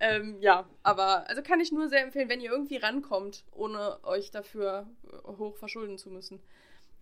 ähm, 0.00 0.36
ja, 0.40 0.68
aber 0.82 1.26
also 1.30 1.40
kann 1.40 1.58
ich 1.58 1.72
nur 1.72 1.88
sehr 1.88 2.02
empfehlen, 2.02 2.28
wenn 2.28 2.42
ihr 2.42 2.50
irgendwie 2.50 2.76
rankommt, 2.76 3.46
ohne 3.52 4.04
euch 4.04 4.30
dafür 4.30 4.86
äh, 5.04 5.28
hoch 5.38 5.56
verschulden 5.56 5.96
zu 5.96 6.10
müssen. 6.10 6.40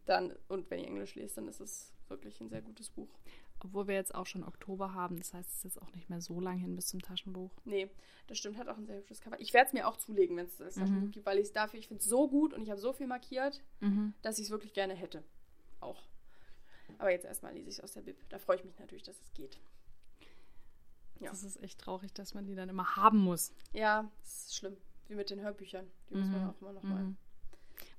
dann, 0.05 0.37
und 0.47 0.71
wenn 0.71 0.79
ihr 0.79 0.87
Englisch 0.87 1.17
lest, 1.17 1.37
dann 1.37 1.49
ist 1.49 1.59
es 1.59 1.93
wirklich 2.07 2.41
ein 2.41 2.49
sehr 2.49 2.63
gutes 2.63 2.91
Buch. 2.91 3.09
Obwohl 3.65 3.89
wir 3.89 3.97
jetzt 3.97 4.15
auch 4.15 4.27
schon 4.27 4.45
Oktober 4.45 4.95
haben, 4.95 5.17
das 5.17 5.35
heißt, 5.35 5.49
es 5.49 5.57
ist 5.57 5.65
jetzt 5.65 5.83
auch 5.83 5.93
nicht 5.95 6.09
mehr 6.09 6.21
so 6.21 6.39
lang 6.39 6.59
hin 6.59 6.77
bis 6.77 6.87
zum 6.87 7.03
Taschenbuch. 7.03 7.51
Nee, 7.65 7.91
das 8.29 8.39
stimmt, 8.39 8.57
hat 8.57 8.69
auch 8.69 8.77
ein 8.77 8.87
sehr 8.87 8.99
hübsches 8.99 9.21
Cover. 9.21 9.41
Ich 9.41 9.53
werde 9.53 9.67
es 9.67 9.73
mir 9.73 9.89
auch 9.89 9.97
zulegen, 9.97 10.37
wenn 10.37 10.47
es 10.47 10.59
das 10.59 10.77
Taschenbuch 10.77 11.11
gibt, 11.11 11.27
weil 11.27 11.39
ich 11.39 11.47
es 11.47 11.53
dafür, 11.53 11.81
ich 11.81 11.89
finde 11.89 12.03
es 12.03 12.09
so 12.09 12.29
gut 12.29 12.55
und 12.55 12.63
ich 12.63 12.71
habe 12.71 12.81
so 12.81 12.93
viel 12.93 13.09
markiert, 13.09 13.65
dass 14.23 14.39
ich 14.39 14.45
es 14.45 14.51
wirklich 14.53 14.75
gerne 14.75 14.95
hätte. 14.95 15.25
Auch. 15.81 16.05
Aber 16.99 17.11
jetzt 17.11 17.25
erstmal 17.25 17.53
lese 17.53 17.69
ich 17.69 17.77
es 17.77 17.81
aus 17.81 17.93
der 17.93 18.03
Bib. 18.03 18.17
Da 18.29 18.39
freue 18.39 18.57
ich 18.57 18.65
mich 18.65 18.79
natürlich, 18.79 19.05
dass 19.05 19.21
es 19.21 19.33
geht. 19.33 19.59
Ja. 21.21 21.31
Das 21.31 21.43
ist 21.43 21.63
echt 21.63 21.81
traurig, 21.81 22.13
dass 22.13 22.35
man 22.35 22.45
die 22.45 22.55
dann 22.55 22.69
immer 22.69 22.97
haben 22.97 23.19
muss. 23.19 23.53
Ja, 23.73 24.11
das 24.21 24.47
ist 24.47 24.57
schlimm. 24.57 24.77
Wie 25.09 25.15
mit 25.15 25.31
den 25.31 25.41
Hörbüchern. 25.41 25.87
Die 26.11 26.15
muss 26.17 26.29
man 26.29 26.51
auch 26.51 26.61
immer 26.61 26.73
noch 26.73 26.83
mal. 26.83 27.05
Mhm. 27.05 27.17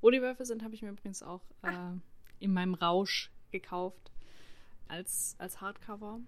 Wo 0.02 0.10
die 0.10 0.22
Wölfe 0.22 0.46
sind, 0.46 0.64
habe 0.64 0.76
ich 0.76 0.82
mir 0.82 0.90
übrigens 0.90 1.24
auch 1.24 1.42
äh, 1.64 1.94
in 2.40 2.54
meinem 2.54 2.74
Rausch 2.74 3.32
gekauft. 3.52 4.12
Als, 4.88 5.36
als 5.38 5.60
Hardcover. 5.60 6.20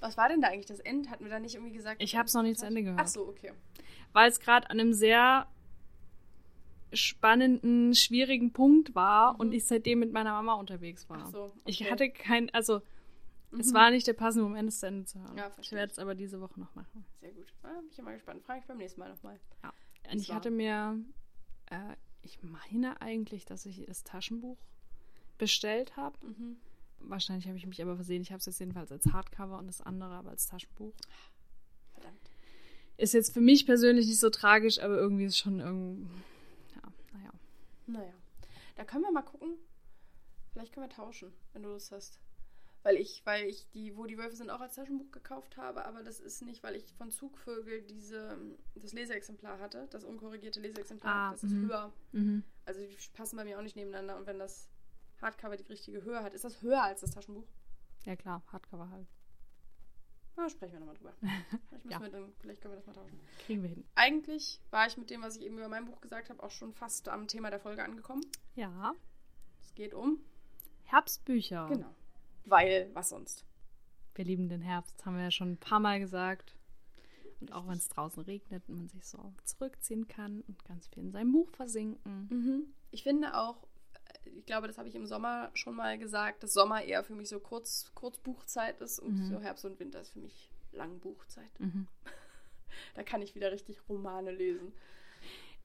Was 0.00 0.16
war 0.16 0.28
denn 0.28 0.40
da 0.40 0.48
eigentlich 0.48 0.66
das 0.66 0.80
End? 0.80 1.10
Hatten 1.10 1.24
wir 1.24 1.30
da 1.30 1.38
nicht 1.38 1.54
irgendwie 1.54 1.72
gesagt? 1.72 2.02
Ich 2.02 2.16
habe 2.16 2.26
es 2.26 2.34
noch 2.34 2.42
nicht 2.42 2.58
zu? 2.58 2.66
Ende 2.66 2.82
gehört. 2.82 3.00
Ach 3.00 3.06
so, 3.06 3.28
okay. 3.28 3.52
Weil 4.12 4.28
es 4.28 4.40
gerade 4.40 4.68
an 4.68 4.80
einem 4.80 4.92
sehr 4.92 5.46
spannenden, 6.94 7.94
schwierigen 7.94 8.52
Punkt 8.52 8.94
war 8.94 9.38
und 9.40 9.52
ich 9.52 9.64
seitdem 9.66 9.98
mit 10.00 10.12
meiner 10.12 10.32
Mama 10.32 10.54
unterwegs 10.54 11.08
war. 11.08 11.18
Mhm. 11.18 11.22
Ach 11.26 11.30
so, 11.32 11.52
Ich 11.66 11.80
okay. 11.82 11.90
hatte 11.90 12.10
kein, 12.10 12.50
also 12.54 12.80
es 13.58 13.70
Mhm. 13.70 13.74
war 13.74 13.90
nicht 13.90 14.06
der 14.06 14.12
passende 14.14 14.44
Moment, 14.44 14.68
es 14.68 14.80
zu 14.80 14.86
Ende 14.86 15.04
zu 15.04 15.20
hören. 15.20 15.36
Ja, 15.36 15.50
ich 15.60 15.70
werde 15.72 15.86
ich. 15.86 15.92
es 15.92 15.98
aber 15.98 16.14
diese 16.14 16.40
Woche 16.40 16.58
noch 16.58 16.74
machen. 16.74 17.04
Sehr 17.20 17.30
gut. 17.32 17.46
Ah, 17.62 17.68
bin 17.80 17.88
ich 17.90 18.02
mal 18.02 18.14
gespannt. 18.14 18.42
Frage 18.42 18.60
ich 18.60 18.66
beim 18.66 18.78
nächsten 18.78 19.00
Mal 19.00 19.10
nochmal. 19.10 19.38
Ja. 19.62 19.72
Und 20.12 20.18
ich 20.20 20.28
war- 20.28 20.36
hatte 20.36 20.50
mir, 20.50 20.98
äh, 21.70 21.94
ich 22.22 22.42
meine 22.42 23.00
eigentlich, 23.00 23.44
dass 23.44 23.64
ich 23.66 23.84
das 23.86 24.02
Taschenbuch 24.04 24.58
bestellt 25.38 25.96
habe. 25.96 26.16
Mhm. 26.26 26.56
Wahrscheinlich 27.00 27.46
habe 27.46 27.58
ich 27.58 27.66
mich 27.66 27.82
aber 27.82 27.96
versehen. 27.96 28.22
Ich 28.22 28.30
habe 28.30 28.38
es 28.38 28.46
jetzt 28.46 28.60
jedenfalls 28.60 28.90
als 28.90 29.06
Hardcover 29.12 29.58
und 29.58 29.66
das 29.66 29.80
andere 29.82 30.14
aber 30.14 30.30
als 30.30 30.46
Taschenbuch. 30.46 30.94
Verdammt. 31.92 32.30
Ist 32.96 33.12
jetzt 33.14 33.34
für 33.34 33.40
mich 33.40 33.66
persönlich 33.66 34.06
nicht 34.06 34.20
so 34.20 34.30
tragisch, 34.30 34.78
aber 34.80 34.96
irgendwie 34.96 35.24
ist 35.24 35.36
schon 35.38 35.60
irgendwie. 35.60 36.06
Ja, 37.86 37.92
naja. 37.92 38.04
Naja. 38.06 38.14
Da 38.76 38.84
können 38.84 39.04
wir 39.04 39.12
mal 39.12 39.22
gucken. 39.22 39.56
Vielleicht 40.52 40.72
können 40.72 40.86
wir 40.86 40.94
tauschen, 40.94 41.32
wenn 41.52 41.62
du 41.62 41.70
Lust 41.70 41.92
hast. 41.92 42.20
Weil 42.82 42.96
ich, 42.96 43.24
weil 43.24 43.46
ich 43.46 43.66
die, 43.70 43.96
wo 43.96 44.04
die 44.04 44.18
Wölfe 44.18 44.36
sind, 44.36 44.50
auch 44.50 44.60
als 44.60 44.74
Taschenbuch 44.74 45.10
gekauft 45.10 45.56
habe, 45.56 45.86
aber 45.86 46.02
das 46.02 46.20
ist 46.20 46.42
nicht, 46.42 46.62
weil 46.62 46.76
ich 46.76 46.92
von 46.92 47.10
Zugvögel 47.10 47.80
diese, 47.80 48.36
das 48.74 48.92
Leseexemplar 48.92 49.58
hatte, 49.58 49.88
das 49.90 50.04
unkorrigierte 50.04 50.60
Leseexemplar. 50.60 51.14
Ah, 51.14 51.30
das 51.32 51.44
ist 51.44 51.52
mhm. 51.52 51.68
höher. 51.68 51.92
Mhm. 52.12 52.44
Also 52.66 52.80
die 52.80 52.94
passen 53.14 53.36
bei 53.36 53.44
mir 53.44 53.58
auch 53.58 53.62
nicht 53.62 53.76
nebeneinander. 53.76 54.18
Und 54.18 54.26
wenn 54.26 54.38
das 54.38 54.68
Hardcover 55.22 55.56
die 55.56 55.64
richtige 55.64 56.04
Höhe 56.04 56.22
hat, 56.22 56.34
ist 56.34 56.44
das 56.44 56.60
höher 56.60 56.82
als 56.82 57.00
das 57.00 57.12
Taschenbuch? 57.12 57.46
Ja, 58.04 58.16
klar, 58.16 58.42
Hardcover 58.52 58.90
halt. 58.90 59.08
Na, 60.36 60.48
sprechen 60.50 60.72
wir 60.74 60.80
nochmal 60.80 60.96
drüber. 60.96 61.14
Vielleicht, 61.22 61.90
Ja. 61.90 62.00
wir 62.00 62.08
dann, 62.08 62.32
vielleicht 62.40 62.60
können 62.60 62.72
wir 62.74 62.76
das 62.78 62.86
mal 62.86 62.92
tauschen. 62.94 63.20
Kriegen 63.46 63.62
wir 63.62 63.68
hin. 63.70 63.84
Eigentlich 63.94 64.60
war 64.70 64.86
ich 64.86 64.96
mit 64.96 65.10
dem, 65.10 65.22
was 65.22 65.36
ich 65.36 65.42
eben 65.42 65.58
über 65.58 65.68
mein 65.68 65.84
Buch 65.84 66.00
gesagt 66.00 66.30
habe, 66.30 66.42
auch 66.42 66.50
schon 66.50 66.72
fast 66.72 67.08
am 67.08 67.28
Thema 67.28 67.50
der 67.50 67.60
Folge 67.60 67.84
angekommen. 67.84 68.22
Ja. 68.56 68.94
Es 69.60 69.74
geht 69.74 69.94
um. 69.94 70.18
Herbstbücher. 70.84 71.68
Genau. 71.68 71.94
Weil, 72.46 72.90
was 72.94 73.10
sonst? 73.10 73.44
Wir 74.14 74.24
lieben 74.24 74.48
den 74.48 74.60
Herbst, 74.62 75.04
haben 75.04 75.16
wir 75.16 75.24
ja 75.24 75.30
schon 75.30 75.52
ein 75.52 75.56
paar 75.58 75.80
Mal 75.80 75.98
gesagt. 76.00 76.56
Und 77.40 77.52
auch 77.52 77.66
wenn 77.66 77.76
es 77.76 77.88
draußen 77.88 78.22
regnet 78.22 78.68
und 78.68 78.76
man 78.76 78.88
sich 78.88 79.04
so 79.06 79.32
zurückziehen 79.44 80.08
kann 80.08 80.40
und 80.42 80.64
ganz 80.64 80.86
viel 80.88 81.02
in 81.02 81.10
seinem 81.10 81.32
Buch 81.32 81.50
versinken. 81.50 82.28
Mhm. 82.30 82.74
Ich 82.90 83.02
finde 83.02 83.36
auch, 83.36 83.66
ich 84.26 84.46
glaube, 84.46 84.66
das 84.66 84.78
habe 84.78 84.88
ich 84.88 84.94
im 84.94 85.06
Sommer 85.06 85.50
schon 85.54 85.74
mal 85.76 85.98
gesagt, 85.98 86.42
dass 86.42 86.52
Sommer 86.52 86.82
eher 86.82 87.04
für 87.04 87.14
mich 87.14 87.28
so 87.28 87.40
kurz, 87.40 87.90
Kurzbuchzeit 87.94 88.80
ist 88.80 88.98
und 88.98 89.14
Mhm. 89.18 89.24
so 89.26 89.40
Herbst 89.40 89.64
und 89.64 89.78
Winter 89.80 90.00
ist 90.00 90.10
für 90.10 90.20
mich 90.20 90.50
Langbuchzeit. 90.72 91.58
Mhm. 91.60 91.86
Da 92.94 93.04
kann 93.04 93.22
ich 93.22 93.36
wieder 93.36 93.52
richtig 93.52 93.88
Romane 93.88 94.32
lesen. 94.32 94.72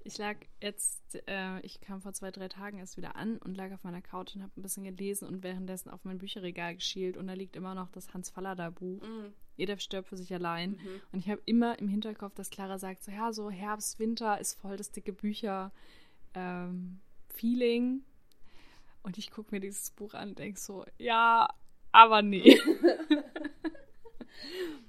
Ich 0.04 0.18
lag 0.20 0.38
jetzt, 0.62 1.01
äh, 1.28 1.60
ich 1.62 1.82
kam 1.82 2.01
vor 2.01 2.13
zwei, 2.13 2.30
drei 2.32 2.48
Tagen 2.48 2.78
erst 2.78 2.98
wieder 2.98 3.16
an 3.16 3.38
und 3.39 3.58
lag 3.58 3.72
auf 3.74 3.84
meiner 3.84 4.01
Couch 4.01 4.36
und 4.36 4.44
habe 4.44 4.51
ein 4.58 4.62
bisschen 4.62 4.84
gelesen 4.84 5.28
und 5.28 5.42
währenddessen 5.44 5.89
auf 5.89 6.06
mein 6.06 6.20
Bücherregal 6.20 6.75
geschielt 6.75 7.18
und 7.18 7.25
da 7.28 7.34
liegt 7.34 7.56
immer 7.56 7.74
noch 7.75 7.89
das 7.89 8.13
Hans 8.13 8.30
Fallada 8.30 8.70
Buch. 8.70 9.01
Mhm. 9.01 9.34
Jeder 9.58 9.78
stirbt 9.80 10.08
für 10.08 10.16
sich 10.18 10.32
allein. 10.34 10.72
Mhm. 10.74 11.01
Und 11.12 11.20
ich 11.20 11.30
habe 11.30 11.42
immer 11.46 11.78
im 11.80 11.89
Hinterkopf, 11.89 12.34
dass 12.36 12.50
Clara 12.51 12.78
sagt, 12.78 13.04
so 13.04 13.12
ja, 13.12 13.34
so 13.34 13.50
Herbst, 13.50 14.00
Winter 14.00 14.39
ist 14.39 14.54
voll 14.60 14.78
das 14.78 14.92
dicke 14.92 15.12
Bücher 15.12 15.72
ähm, 16.36 17.01
Feeling. 17.28 18.04
Und 19.03 19.18
ich 19.18 19.32
gucke 19.32 19.50
mir 19.56 19.60
dieses 19.62 19.91
Buch 19.91 20.13
an 20.13 20.29
und 20.29 20.39
denke 20.39 20.60
so, 20.60 20.86
ja, 20.98 21.48
aber 21.91 22.22
nee. 22.22 22.60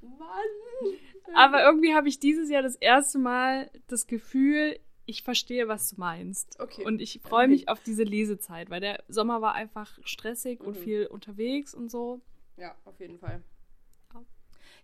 Mann! 0.03 0.95
aber 1.35 1.63
irgendwie 1.63 1.95
habe 1.95 2.09
ich 2.09 2.19
dieses 2.19 2.51
Jahr 2.51 2.63
das 2.63 2.77
erste 2.77 3.19
Mal 3.19 3.71
das 3.87 4.07
Gefühl, 4.07 4.79
ich 5.07 5.23
verstehe, 5.23 5.69
was 5.69 5.91
du 5.91 6.01
meinst. 6.01 6.59
Okay. 6.61 6.85
Und 6.85 7.01
ich 7.01 7.21
freue 7.23 7.49
mich 7.49 7.69
auf 7.69 7.81
diese 7.83 8.03
Lesezeit, 8.05 8.71
weil 8.71 8.81
der 8.81 9.03
Sommer 9.09 9.41
war 9.41 9.55
einfach 9.55 9.99
stressig 10.05 10.61
und 10.61 10.77
Mhm. 10.77 10.83
viel 10.83 11.07
unterwegs 11.07 11.75
und 11.75 11.91
so. 11.91 12.21
Ja, 12.57 12.75
auf 12.85 12.99
jeden 13.01 13.19
Fall. 13.19 13.43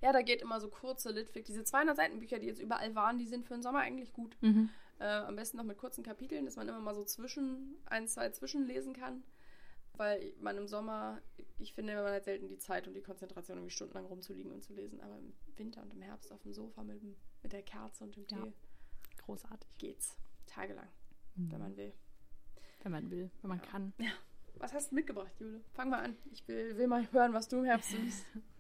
Ja. 0.03 0.13
Da 0.13 0.23
geht 0.23 0.43
immer 0.43 0.61
so 0.61 0.69
kurze 0.69 1.11
Litfic. 1.11 1.45
Diese 1.47 1.65
200 1.65 1.97
Seiten 1.97 2.19
Bücher, 2.19 2.39
die 2.39 2.47
jetzt 2.47 2.61
überall 2.61 2.95
waren, 2.95 3.19
die 3.19 3.27
sind 3.27 3.47
für 3.47 3.55
den 3.55 3.63
Sommer 3.63 3.79
eigentlich 3.81 4.13
gut. 4.13 4.37
Äh, 4.99 5.05
am 5.05 5.37
besten 5.37 5.57
noch 5.59 5.65
mit 5.65 5.77
kurzen 5.79 6.03
Kapiteln, 6.03 6.45
dass 6.47 6.57
man 6.57 6.69
immer 6.69 6.81
mal 6.81 6.95
so 6.95 7.05
zwischen, 7.05 7.77
ein, 7.87 8.09
zwei 8.09 8.31
zwischenlesen 8.31 8.95
kann. 8.95 9.23
Weil 9.99 10.35
man 10.41 10.57
im 10.59 10.67
Sommer, 10.69 11.21
ich 11.59 11.73
finde, 11.73 11.95
man 12.03 12.13
hat 12.13 12.25
selten 12.25 12.49
die 12.49 12.59
Zeit 12.59 12.87
und 12.87 12.95
die 12.95 13.01
Konzentration, 13.03 13.57
irgendwie 13.59 13.75
stundenlang 13.75 14.05
rumzuliegen 14.07 14.53
und 14.53 14.63
zu 14.63 14.75
lesen. 14.75 15.01
Aber 15.01 15.17
im 15.19 15.33
Winter 15.57 15.83
und 15.83 15.93
im 15.93 16.03
Herbst 16.03 16.33
auf 16.33 16.43
dem 16.43 16.53
Sofa 16.53 16.83
mit, 16.83 17.01
dem, 17.03 17.17
mit 17.43 17.53
der 17.53 17.63
Kerze 17.63 18.05
und 18.05 18.15
dem 18.17 18.27
Tee 18.27 18.35
Ja. 18.37 18.53
Großartig. 19.25 19.69
geht's. 19.79 20.17
Tagelang, 20.47 20.89
wenn 21.35 21.59
man 21.61 21.77
will. 21.77 21.93
Wenn 22.83 22.93
man 22.93 23.11
will, 23.11 23.31
wenn 23.43 23.49
man 23.49 23.59
Ja. 23.59 23.65
kann. 23.67 23.93
Was 24.59 24.73
hast 24.73 24.91
du 24.91 24.95
mitgebracht, 24.95 25.33
Jule? 25.41 25.61
Fang 25.75 25.91
mal 25.91 26.01
an. 26.05 26.17
Ich 26.33 26.47
will, 26.49 26.77
will 26.79 26.87
mal 26.87 27.11
hören, 27.13 27.33
was 27.35 27.49
du 27.49 27.59
im 27.59 27.65
Herbst 27.65 27.93
liest. 27.93 28.25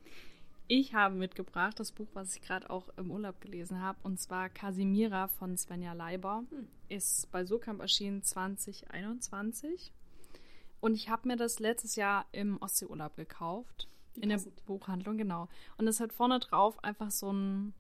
Ich 0.68 0.94
habe 0.94 1.14
mitgebracht 1.14 1.78
das 1.78 1.92
Buch, 1.92 2.08
was 2.14 2.35
ich 2.35 2.42
gerade 2.42 2.70
auch 2.70 2.88
im 2.96 3.11
Urlaub 3.11 3.40
gelesen 3.40 3.80
habe, 3.80 3.99
und 4.02 4.18
zwar 4.18 4.49
Casimira 4.49 5.28
von 5.28 5.56
Svenja 5.56 5.92
Leiber. 5.92 6.44
Hm. 6.50 6.68
Ist 6.88 7.30
bei 7.30 7.44
Sokamp 7.44 7.80
erschienen 7.80 8.23
2021. 8.23 9.92
Und 10.80 10.94
ich 10.94 11.08
habe 11.08 11.28
mir 11.28 11.37
das 11.37 11.58
letztes 11.58 11.96
Jahr 11.96 12.26
im 12.32 12.61
Ostseeurlaub 12.61 13.16
gekauft. 13.16 13.88
Wie 14.14 14.20
in 14.20 14.28
der 14.28 14.37
passend. 14.37 14.64
Buchhandlung, 14.66 15.16
genau. 15.16 15.49
Und 15.78 15.87
es 15.87 16.00
hat 16.00 16.12
vorne 16.12 16.40
drauf 16.40 16.82
einfach 16.82 17.11
so 17.11 17.32
ein 17.32 17.75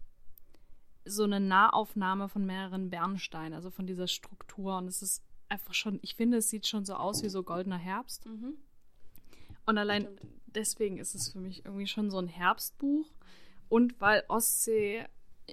so 1.08 1.22
eine 1.22 1.38
Nahaufnahme 1.38 2.28
von 2.28 2.44
mehreren 2.44 2.90
Bernsteinen, 2.90 3.54
also 3.54 3.70
von 3.70 3.86
dieser 3.86 4.08
Struktur. 4.08 4.76
Und 4.76 4.88
es 4.88 5.02
ist 5.02 5.22
einfach 5.48 5.72
schon, 5.72 6.00
ich 6.02 6.16
finde, 6.16 6.38
es 6.38 6.50
sieht 6.50 6.66
schon 6.66 6.84
so 6.84 6.94
aus 6.94 7.22
wie 7.22 7.28
so 7.28 7.42
goldener 7.42 7.78
Herbst. 7.78 8.26
Mhm. 8.26 8.54
Und 9.66 9.78
allein 9.78 10.08
deswegen 10.46 10.98
ist 10.98 11.14
es 11.14 11.32
für 11.32 11.40
mich 11.40 11.64
irgendwie 11.64 11.86
schon 11.86 12.10
so 12.10 12.18
ein 12.18 12.28
Herbstbuch. 12.28 13.06
Und 13.68 14.00
weil 14.00 14.24
Ostsee 14.28 15.04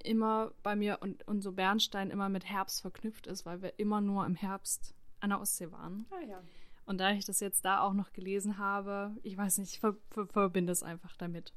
immer 0.04 0.52
bei 0.64 0.76
mir 0.76 1.00
und, 1.02 1.28
und 1.28 1.42
so 1.42 1.52
Bernstein 1.52 2.10
immer 2.10 2.30
mit 2.30 2.46
Herbst 2.46 2.82
verknüpft 2.82 3.28
ist, 3.28 3.46
weil 3.46 3.62
wir 3.62 3.78
immer 3.80 4.02
nur 4.02 4.26
im 4.26 4.36
Herbst 4.36 4.96
an 5.20 5.30
der 5.30 5.40
Ostsee 5.40 5.72
waren. 5.72 6.06
Ah 6.12 6.26
ja. 6.28 6.42
Und 6.86 7.00
da 7.00 7.12
ich 7.12 7.26
das 7.26 7.40
jetzt 7.40 7.64
da 7.66 7.82
auch 7.82 7.94
noch 7.94 8.12
gelesen 8.12 8.58
habe, 8.58 9.16
ich 9.24 9.38
weiß 9.38 9.60
nicht, 9.60 9.74
ich 9.74 9.80
ver 9.80 9.96
ver 10.10 10.28
verbinde 10.28 10.72
es 10.72 10.84
einfach 10.84 11.16
damit. 11.18 11.54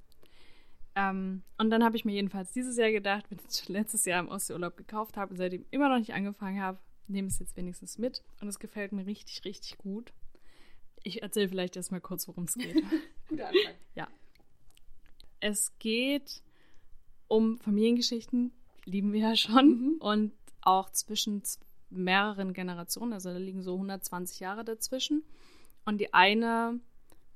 Ähm, 0.94 1.42
und 1.58 1.70
dann 1.70 1.84
habe 1.84 1.96
ich 1.96 2.04
mir 2.04 2.12
jedenfalls 2.12 2.52
dieses 2.52 2.76
Jahr 2.76 2.90
gedacht, 2.90 3.30
wenn 3.30 3.38
ich 3.38 3.46
es 3.46 3.60
schon 3.60 3.74
letztes 3.74 4.04
Jahr 4.04 4.20
im 4.20 4.28
Ostseeurlaub 4.28 4.76
gekauft 4.76 5.16
habe 5.16 5.32
und 5.32 5.36
seitdem 5.36 5.66
immer 5.70 5.88
noch 5.88 5.98
nicht 5.98 6.14
angefangen 6.14 6.60
habe, 6.60 6.78
nehme 7.08 7.28
ich 7.28 7.34
es 7.34 7.40
jetzt 7.40 7.56
wenigstens 7.56 7.98
mit. 7.98 8.22
Und 8.40 8.48
es 8.48 8.58
gefällt 8.58 8.92
mir 8.92 9.04
richtig, 9.04 9.44
richtig 9.44 9.78
gut. 9.78 10.12
Ich 11.06 11.22
erzähle 11.22 11.48
vielleicht 11.48 11.76
erstmal 11.76 12.00
kurz, 12.00 12.26
worum 12.26 12.44
es 12.44 12.54
geht. 12.54 12.74
Guter 13.28 13.46
Anfang. 13.46 13.74
es 15.38 15.72
geht 15.78 16.42
um 17.28 17.58
Familiengeschichten, 17.58 18.52
lieben 18.84 19.12
wir 19.12 19.20
ja 19.20 19.36
schon, 19.36 19.68
Mhm. 19.68 19.96
und 20.00 20.32
auch 20.62 20.90
zwischen 20.90 21.42
mehreren 21.90 22.52
Generationen, 22.52 23.12
also 23.12 23.30
da 23.30 23.38
liegen 23.38 23.62
so 23.62 23.74
120 23.74 24.40
Jahre 24.40 24.64
dazwischen. 24.64 25.22
Und 25.84 25.98
die 25.98 26.12
eine 26.12 26.80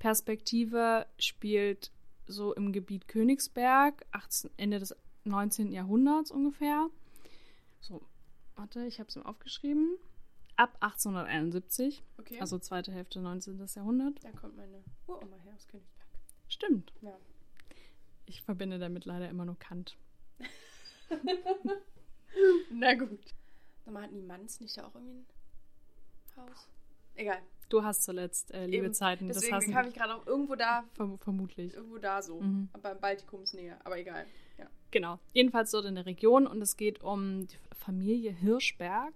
Perspektive 0.01 1.07
spielt 1.19 1.93
so 2.27 2.53
im 2.55 2.73
Gebiet 2.73 3.07
Königsberg, 3.07 4.05
18, 4.11 4.51
Ende 4.57 4.81
des 4.81 4.97
19. 5.25 5.71
Jahrhunderts 5.71 6.33
ungefähr. 6.33 6.89
So, 7.81 8.03
warte, 8.57 8.85
ich 8.87 8.99
habe 8.99 9.09
es 9.09 9.15
mir 9.17 9.27
aufgeschrieben. 9.27 9.97
Ab 10.61 10.77
1871, 10.81 12.03
Okay. 12.19 12.39
also 12.39 12.59
zweite 12.59 12.93
Hälfte 12.93 13.19
19. 13.21 13.67
Jahrhundert. 13.75 14.23
da 14.23 14.31
kommt 14.33 14.57
meine 14.59 14.85
Uroma 15.07 15.37
her 15.39 15.55
aus 15.55 15.67
Königsberg. 15.69 16.07
Stimmt. 16.49 16.93
Ja. 17.01 17.17
Ich 18.27 18.43
verbinde 18.43 18.79
damit 18.79 19.07
leider 19.07 19.31
immer 19.31 19.47
nur 19.47 19.59
Kant. 19.59 19.97
Na 22.71 22.95
gut. 22.95 23.35
Sag 23.85 23.95
mal, 23.95 24.03
hat 24.03 24.13
Niemanns 24.13 24.61
nicht 24.61 24.77
da 24.77 24.87
auch 24.87 24.95
irgendwie 24.95 25.15
ein 25.15 25.27
Haus? 26.37 26.69
Egal. 27.15 27.39
Du 27.69 27.83
hast 27.83 28.03
zuletzt 28.05 28.53
äh, 28.53 28.67
liebe 28.67 28.87
Eben. 28.87 28.95
Zeiten. 28.95 29.29
Das 29.29 29.39
Deswegen 29.39 29.57
hast 29.57 29.71
kam 29.71 29.89
ich 29.89 29.95
gerade 29.95 30.15
auch 30.15 30.27
irgendwo 30.27 30.57
da, 30.57 30.85
verm 30.95 31.19
vermutlich. 31.19 31.73
irgendwo 31.75 31.99
da 31.99 32.21
so, 32.23 32.41
Mhm. 32.41 32.69
beim 32.83 33.01
Baltikumsnähe, 33.01 33.79
aber 33.85 33.99
egal. 33.99 34.27
Ja. 34.59 34.67
Genau. 34.91 35.19
Jedenfalls 35.33 35.71
dort 35.71 35.87
in 35.87 35.95
der 35.95 36.07
Region 36.07 36.47
und 36.47 36.61
es 36.61 36.77
geht 36.77 37.03
um 37.03 37.47
die 37.47 37.57
Familie 37.79 38.33
Hirschberg. 38.33 39.15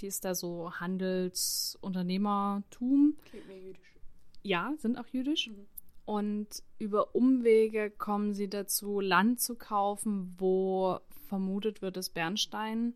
Die 0.00 0.06
ist 0.06 0.24
da 0.24 0.34
so 0.34 0.72
Handelsunternehmertum. 0.72 3.16
Klingt 3.24 3.48
mir 3.48 3.58
jüdisch. 3.58 3.98
Ja, 4.42 4.72
sind 4.78 4.98
auch 4.98 5.08
jüdisch. 5.08 5.48
Mhm. 5.48 5.66
Und 6.06 6.48
über 6.78 7.14
Umwege 7.14 7.90
kommen 7.90 8.32
sie 8.34 8.48
dazu, 8.48 9.00
Land 9.00 9.40
zu 9.40 9.54
kaufen, 9.54 10.34
wo 10.38 10.98
vermutet 11.28 11.82
wird, 11.82 11.96
dass 11.96 12.10
Bernstein 12.10 12.94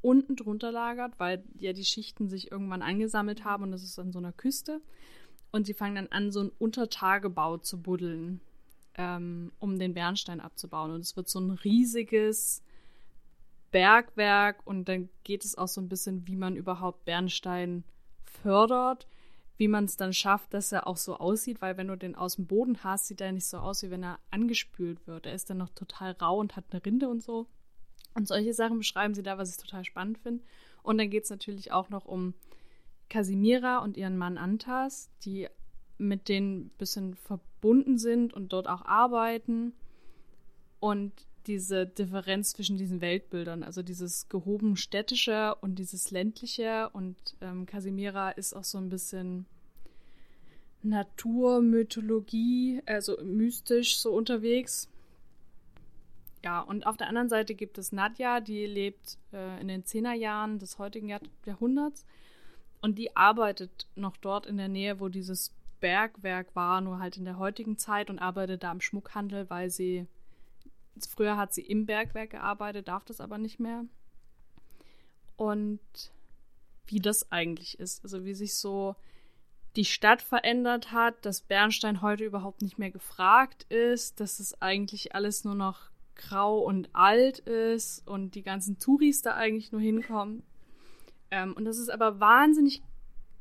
unten 0.00 0.36
drunter 0.36 0.72
lagert, 0.72 1.18
weil 1.18 1.44
ja 1.58 1.72
die 1.72 1.84
Schichten 1.84 2.28
sich 2.28 2.50
irgendwann 2.50 2.82
angesammelt 2.82 3.44
haben 3.44 3.64
und 3.64 3.72
das 3.72 3.82
ist 3.82 3.98
an 3.98 4.12
so 4.12 4.18
einer 4.18 4.32
Küste. 4.32 4.80
Und 5.52 5.66
sie 5.66 5.74
fangen 5.74 5.94
dann 5.94 6.08
an, 6.08 6.32
so 6.32 6.40
einen 6.40 6.52
Untertagebau 6.58 7.58
zu 7.58 7.80
buddeln, 7.80 8.40
ähm, 8.96 9.52
um 9.58 9.78
den 9.78 9.94
Bernstein 9.94 10.40
abzubauen. 10.40 10.90
Und 10.90 11.00
es 11.00 11.16
wird 11.16 11.28
so 11.28 11.38
ein 11.38 11.50
riesiges 11.50 12.62
Bergwerk 13.76 14.66
und 14.66 14.88
dann 14.88 15.10
geht 15.22 15.44
es 15.44 15.58
auch 15.58 15.68
so 15.68 15.82
ein 15.82 15.90
bisschen, 15.90 16.26
wie 16.26 16.36
man 16.36 16.56
überhaupt 16.56 17.04
Bernstein 17.04 17.84
fördert, 18.24 19.06
wie 19.58 19.68
man 19.68 19.84
es 19.84 19.98
dann 19.98 20.14
schafft, 20.14 20.54
dass 20.54 20.72
er 20.72 20.86
auch 20.86 20.96
so 20.96 21.18
aussieht, 21.18 21.60
weil 21.60 21.76
wenn 21.76 21.88
du 21.88 21.96
den 21.98 22.14
aus 22.14 22.36
dem 22.36 22.46
Boden 22.46 22.82
hast, 22.82 23.06
sieht 23.08 23.20
er 23.20 23.32
nicht 23.32 23.44
so 23.44 23.58
aus, 23.58 23.82
wie 23.82 23.90
wenn 23.90 24.02
er 24.02 24.18
angespült 24.30 25.06
wird. 25.06 25.26
Er 25.26 25.34
ist 25.34 25.50
dann 25.50 25.58
noch 25.58 25.68
total 25.68 26.12
rau 26.12 26.38
und 26.38 26.56
hat 26.56 26.64
eine 26.70 26.86
Rinde 26.86 27.10
und 27.10 27.22
so. 27.22 27.48
Und 28.14 28.26
solche 28.26 28.54
Sachen 28.54 28.78
beschreiben 28.78 29.12
sie 29.12 29.22
da, 29.22 29.36
was 29.36 29.50
ich 29.50 29.58
total 29.62 29.84
spannend 29.84 30.16
finde. 30.16 30.42
Und 30.82 30.96
dann 30.96 31.10
geht 31.10 31.24
es 31.24 31.30
natürlich 31.30 31.70
auch 31.70 31.90
noch 31.90 32.06
um 32.06 32.32
Casimira 33.10 33.80
und 33.80 33.98
ihren 33.98 34.16
Mann 34.16 34.38
Antas, 34.38 35.10
die 35.22 35.48
mit 35.98 36.30
denen 36.30 36.60
ein 36.60 36.70
bisschen 36.78 37.14
verbunden 37.14 37.98
sind 37.98 38.32
und 38.32 38.54
dort 38.54 38.68
auch 38.68 38.86
arbeiten. 38.86 39.74
Und 40.80 41.25
diese 41.46 41.86
Differenz 41.86 42.52
zwischen 42.52 42.76
diesen 42.76 43.00
Weltbildern, 43.00 43.62
also 43.62 43.82
dieses 43.82 44.28
gehoben 44.28 44.76
städtische 44.76 45.54
und 45.60 45.78
dieses 45.78 46.10
ländliche. 46.10 46.90
Und 46.90 47.16
ähm, 47.40 47.66
Casimira 47.66 48.30
ist 48.30 48.54
auch 48.54 48.64
so 48.64 48.78
ein 48.78 48.88
bisschen 48.88 49.46
Naturmythologie, 50.82 52.82
also 52.86 53.16
mystisch 53.22 53.98
so 53.98 54.12
unterwegs. 54.12 54.88
Ja, 56.44 56.60
und 56.60 56.86
auf 56.86 56.96
der 56.96 57.08
anderen 57.08 57.28
Seite 57.28 57.54
gibt 57.54 57.78
es 57.78 57.92
Nadja, 57.92 58.40
die 58.40 58.66
lebt 58.66 59.18
äh, 59.32 59.60
in 59.60 59.68
den 59.68 59.84
Zehnerjahren 59.84 60.58
des 60.58 60.78
heutigen 60.78 61.08
Jahr 61.08 61.20
Jahrhunderts 61.44 62.04
und 62.80 62.98
die 62.98 63.16
arbeitet 63.16 63.88
noch 63.96 64.16
dort 64.16 64.46
in 64.46 64.56
der 64.56 64.68
Nähe, 64.68 65.00
wo 65.00 65.08
dieses 65.08 65.52
Bergwerk 65.80 66.54
war, 66.54 66.80
nur 66.80 67.00
halt 67.00 67.16
in 67.16 67.24
der 67.24 67.38
heutigen 67.38 67.78
Zeit 67.78 68.10
und 68.10 68.18
arbeitet 68.18 68.62
da 68.62 68.70
im 68.70 68.80
Schmuckhandel, 68.80 69.50
weil 69.50 69.70
sie 69.70 70.06
früher 71.04 71.36
hat 71.36 71.52
sie 71.52 71.62
im 71.62 71.84
Bergwerk 71.84 72.30
gearbeitet, 72.30 72.88
darf 72.88 73.04
das 73.04 73.20
aber 73.20 73.36
nicht 73.36 73.60
mehr. 73.60 73.84
Und 75.36 75.80
wie 76.86 77.00
das 77.00 77.30
eigentlich 77.30 77.78
ist, 77.78 78.02
also 78.04 78.24
wie 78.24 78.34
sich 78.34 78.54
so 78.54 78.96
die 79.76 79.84
Stadt 79.84 80.22
verändert 80.22 80.92
hat, 80.92 81.26
dass 81.26 81.42
Bernstein 81.42 82.00
heute 82.00 82.24
überhaupt 82.24 82.62
nicht 82.62 82.78
mehr 82.78 82.90
gefragt 82.90 83.64
ist, 83.64 84.20
dass 84.20 84.40
es 84.40 84.60
eigentlich 84.62 85.14
alles 85.14 85.44
nur 85.44 85.54
noch 85.54 85.90
grau 86.14 86.60
und 86.60 86.88
alt 86.94 87.40
ist 87.40 88.06
und 88.08 88.34
die 88.34 88.42
ganzen 88.42 88.78
Touris 88.78 89.20
da 89.20 89.34
eigentlich 89.34 89.72
nur 89.72 89.82
hinkommen. 89.82 90.42
Ähm, 91.30 91.52
und 91.52 91.66
das 91.66 91.76
ist 91.76 91.90
aber 91.90 92.20
wahnsinnig 92.20 92.82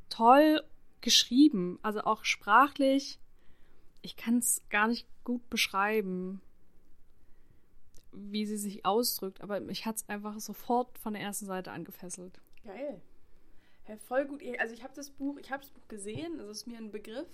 toll 0.10 0.62
geschrieben, 1.00 1.80
also 1.82 2.02
auch 2.02 2.26
sprachlich. 2.26 3.20
Ich 4.02 4.18
kann 4.18 4.40
es 4.40 4.62
gar 4.70 4.88
nicht 4.88 5.08
gut 5.24 5.50
beschreiben, 5.50 6.42
wie 8.16 8.46
sie 8.46 8.58
sich 8.58 8.86
ausdrückt, 8.86 9.42
aber 9.42 9.60
mich 9.60 9.86
hat 9.86 9.98
es 9.98 10.10
einfach 10.10 10.40
sofort 10.40 10.98
von 10.98 11.14
der 11.14 11.22
ersten 11.22 11.46
Seite 11.46 11.72
angefesselt. 11.72 12.40
Geil. 12.64 13.02
Ja, 13.88 13.98
voll 13.98 14.26
gut. 14.26 14.42
Also 14.60 14.74
ich 14.74 14.84
habe 14.84 14.94
das 14.96 15.12
Buch, 15.12 15.38
ich 15.38 15.52
habe 15.52 15.62
das 15.62 15.72
Buch 15.72 15.88
gesehen, 15.88 16.38
das 16.38 16.48
ist 16.50 16.68
mir 16.68 16.78
ein 16.78 16.92
Begriff, 16.92 17.28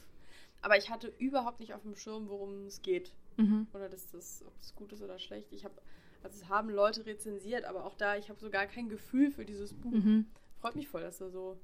aber 0.62 0.78
ich 0.78 0.90
hatte 0.90 1.08
überhaupt 1.18 1.60
nicht 1.60 1.74
auf 1.74 1.82
dem 1.84 1.96
Schirm, 1.96 2.28
worum 2.30 2.66
es 2.66 2.82
geht. 2.82 3.14
Mhm. 3.38 3.68
Oder 3.74 3.90
dass 3.90 4.10
das, 4.12 4.44
ob 4.46 4.54
es 4.60 4.76
gut 4.76 4.92
ist 4.92 5.02
oder 5.02 5.18
schlecht. 5.18 5.52
Ich 5.54 5.64
habe, 5.64 5.76
also 6.24 6.42
es 6.42 6.50
haben 6.50 6.70
Leute 6.70 7.06
rezensiert, 7.06 7.66
aber 7.66 7.86
auch 7.86 7.96
da, 7.96 8.18
ich 8.18 8.30
habe 8.30 8.40
so 8.40 8.50
gar 8.50 8.68
kein 8.68 8.90
Gefühl 8.90 9.32
für 9.32 9.46
dieses 9.46 9.74
Buch. 9.74 9.92
Mhm. 9.92 10.28
Freut 10.60 10.76
mich 10.76 10.88
voll, 10.88 11.02
dass 11.02 11.18
du 11.18 11.30
so 11.30 11.60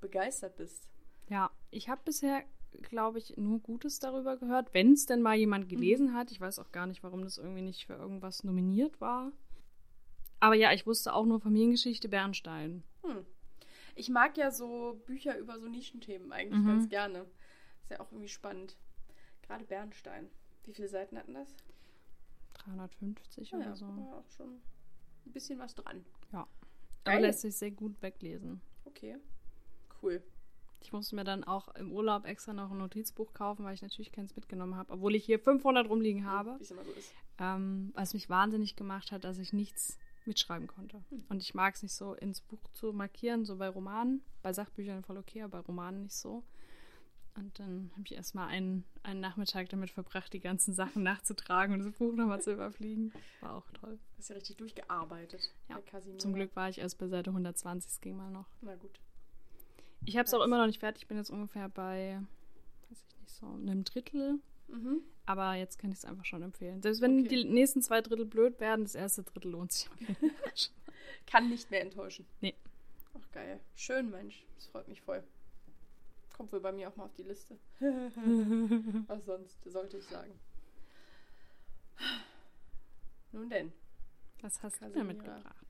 begeistert 0.00 0.56
bist. 0.56 0.88
Ja, 1.28 1.50
ich 1.70 1.88
habe 1.88 2.02
bisher, 2.04 2.44
glaube 2.82 3.18
ich, 3.18 3.36
nur 3.36 3.58
Gutes 3.60 3.98
darüber 3.98 4.36
gehört, 4.36 4.72
wenn 4.74 4.92
es 4.92 5.06
denn 5.06 5.22
mal 5.22 5.36
jemand 5.36 5.68
gelesen 5.68 6.14
hat. 6.14 6.30
Ich 6.30 6.40
weiß 6.40 6.58
auch 6.58 6.72
gar 6.72 6.86
nicht, 6.86 7.02
warum 7.02 7.22
das 7.22 7.38
irgendwie 7.38 7.62
nicht 7.62 7.86
für 7.86 7.94
irgendwas 7.94 8.44
nominiert 8.44 9.00
war. 9.00 9.32
Aber 10.40 10.54
ja, 10.54 10.72
ich 10.72 10.86
wusste 10.86 11.14
auch 11.14 11.24
nur 11.24 11.40
Familiengeschichte 11.40 12.08
Bernstein. 12.08 12.82
Hm. 13.02 13.24
Ich 13.94 14.10
mag 14.10 14.36
ja 14.36 14.50
so 14.50 15.00
Bücher 15.06 15.38
über 15.38 15.58
so 15.58 15.66
Nischenthemen 15.68 16.32
eigentlich 16.32 16.62
Mhm. 16.62 16.66
ganz 16.66 16.88
gerne. 16.88 17.26
Ist 17.82 17.90
ja 17.90 18.00
auch 18.00 18.12
irgendwie 18.12 18.28
spannend. 18.28 18.76
Gerade 19.42 19.64
Bernstein. 19.64 20.28
Wie 20.64 20.72
viele 20.74 20.88
Seiten 20.88 21.16
hatten 21.16 21.34
das? 21.34 21.54
350 22.54 23.52
Ah 23.54 23.56
oder 23.58 23.66
ja, 23.66 23.76
so. 23.76 23.86
war 23.86 24.18
auch 24.18 24.30
schon 24.36 24.60
ein 25.26 25.32
bisschen 25.32 25.58
was 25.58 25.74
dran. 25.74 26.04
Aber 26.32 26.48
Geil. 27.04 27.22
lässt 27.22 27.40
sich 27.42 27.56
sehr 27.56 27.70
gut 27.70 28.00
weglesen. 28.02 28.60
Okay. 28.84 29.16
Cool. 30.02 30.22
Ich 30.80 30.92
musste 30.92 31.16
mir 31.16 31.24
dann 31.24 31.44
auch 31.44 31.74
im 31.74 31.92
Urlaub 31.92 32.26
extra 32.26 32.52
noch 32.52 32.70
ein 32.70 32.78
Notizbuch 32.78 33.32
kaufen, 33.32 33.64
weil 33.64 33.74
ich 33.74 33.82
natürlich 33.82 34.12
keins 34.12 34.36
mitgenommen 34.36 34.76
habe, 34.76 34.92
obwohl 34.92 35.14
ich 35.14 35.24
hier 35.24 35.38
500 35.38 35.88
rumliegen 35.88 36.26
habe. 36.26 36.56
Wie 36.58 36.62
es 36.62 36.70
immer 36.70 36.84
so 36.84 36.92
ist. 36.92 37.12
ähm, 37.38 37.92
was 37.94 38.14
mich 38.14 38.28
wahnsinnig 38.28 38.76
gemacht 38.76 39.10
hat, 39.12 39.24
dass 39.24 39.38
ich 39.38 39.52
nichts 39.52 39.98
mitschreiben 40.26 40.66
konnte. 40.66 41.02
Und 41.28 41.42
ich 41.42 41.54
mag 41.54 41.74
es 41.74 41.82
nicht 41.82 41.94
so, 41.94 42.14
ins 42.14 42.40
Buch 42.40 42.60
zu 42.72 42.92
markieren, 42.92 43.44
so 43.44 43.56
bei 43.56 43.68
Romanen. 43.68 44.22
Bei 44.42 44.52
Sachbüchern 44.52 45.02
voll 45.02 45.18
okay, 45.18 45.42
aber 45.42 45.58
bei 45.62 45.66
Romanen 45.66 46.02
nicht 46.02 46.16
so. 46.16 46.42
Und 47.36 47.58
dann 47.58 47.90
habe 47.92 48.02
ich 48.06 48.14
erstmal 48.14 48.48
einen, 48.48 48.84
einen 49.02 49.20
Nachmittag 49.20 49.68
damit 49.68 49.90
verbracht, 49.90 50.32
die 50.32 50.40
ganzen 50.40 50.72
Sachen 50.72 51.02
nachzutragen 51.02 51.74
und 51.74 51.84
das 51.84 51.92
Buch 51.98 52.14
nochmal 52.14 52.40
zu 52.40 52.52
überfliegen. 52.52 53.12
War 53.40 53.56
auch 53.56 53.70
toll. 53.72 53.98
Hast 54.16 54.30
ja 54.30 54.36
richtig 54.36 54.56
durchgearbeitet. 54.56 55.52
Ja. 55.68 55.78
Zum 56.18 56.32
Glück 56.32 56.56
war 56.56 56.70
ich 56.70 56.78
erst 56.78 56.98
bei 56.98 57.08
Seite 57.08 57.30
120, 57.30 57.90
es 57.90 58.00
ging 58.00 58.16
mal 58.16 58.30
noch. 58.30 58.46
Na 58.62 58.74
gut. 58.76 58.98
Ich 60.06 60.16
habe 60.16 60.24
es 60.26 60.32
auch 60.34 60.42
immer 60.42 60.58
noch 60.58 60.66
nicht 60.66 60.80
fertig, 60.80 61.02
ich 61.02 61.08
bin 61.08 61.16
jetzt 61.18 61.30
ungefähr 61.30 61.68
bei, 61.68 62.20
weiß 62.88 62.98
ich 63.08 63.20
nicht, 63.20 63.30
so 63.34 63.46
einem 63.46 63.84
Drittel. 63.84 64.38
Mhm. 64.68 65.00
Aber 65.26 65.54
jetzt 65.54 65.78
kann 65.78 65.90
ich 65.90 65.98
es 65.98 66.04
einfach 66.04 66.24
schon 66.24 66.42
empfehlen. 66.42 66.80
Selbst 66.82 67.00
wenn 67.00 67.20
Okay. 67.20 67.28
die 67.28 67.44
nächsten 67.44 67.82
zwei 67.82 68.00
Drittel 68.00 68.24
blöd 68.24 68.58
werden, 68.60 68.84
das 68.84 68.94
erste 68.94 69.22
Drittel 69.24 69.50
lohnt 69.50 69.72
sich. 69.72 69.90
Kann 71.26 71.48
nicht 71.48 71.70
mehr 71.70 71.82
enttäuschen. 71.82 72.24
Nee. 72.40 72.54
Ach 73.14 73.30
geil. 73.32 73.60
Schön, 73.74 74.10
Mensch. 74.10 74.44
Das 74.54 74.66
freut 74.66 74.86
mich 74.88 75.00
voll. 75.02 75.22
Kommt 76.36 76.52
wohl 76.52 76.60
bei 76.60 76.70
mir 76.72 76.88
auch 76.88 76.96
mal 76.96 77.04
auf 77.04 77.14
die 77.14 77.22
Liste. 77.24 77.58
Was 79.08 79.24
sonst, 79.24 79.58
sollte 79.64 79.96
ich 79.98 80.04
sagen. 80.04 80.32
Nun 83.32 83.48
denn. 83.50 83.72
Was 84.42 84.62
hast 84.62 84.76
du 84.76 84.80
Casimira. 84.86 84.98
denn 85.04 85.06
mitgebracht? 85.16 85.66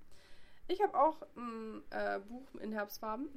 Ich 0.68 0.82
habe 0.82 0.98
auch 0.98 1.22
ein 1.36 1.82
äh, 1.90 2.18
Buch 2.20 2.54
in 2.60 2.72
Herbstfarben. 2.72 3.28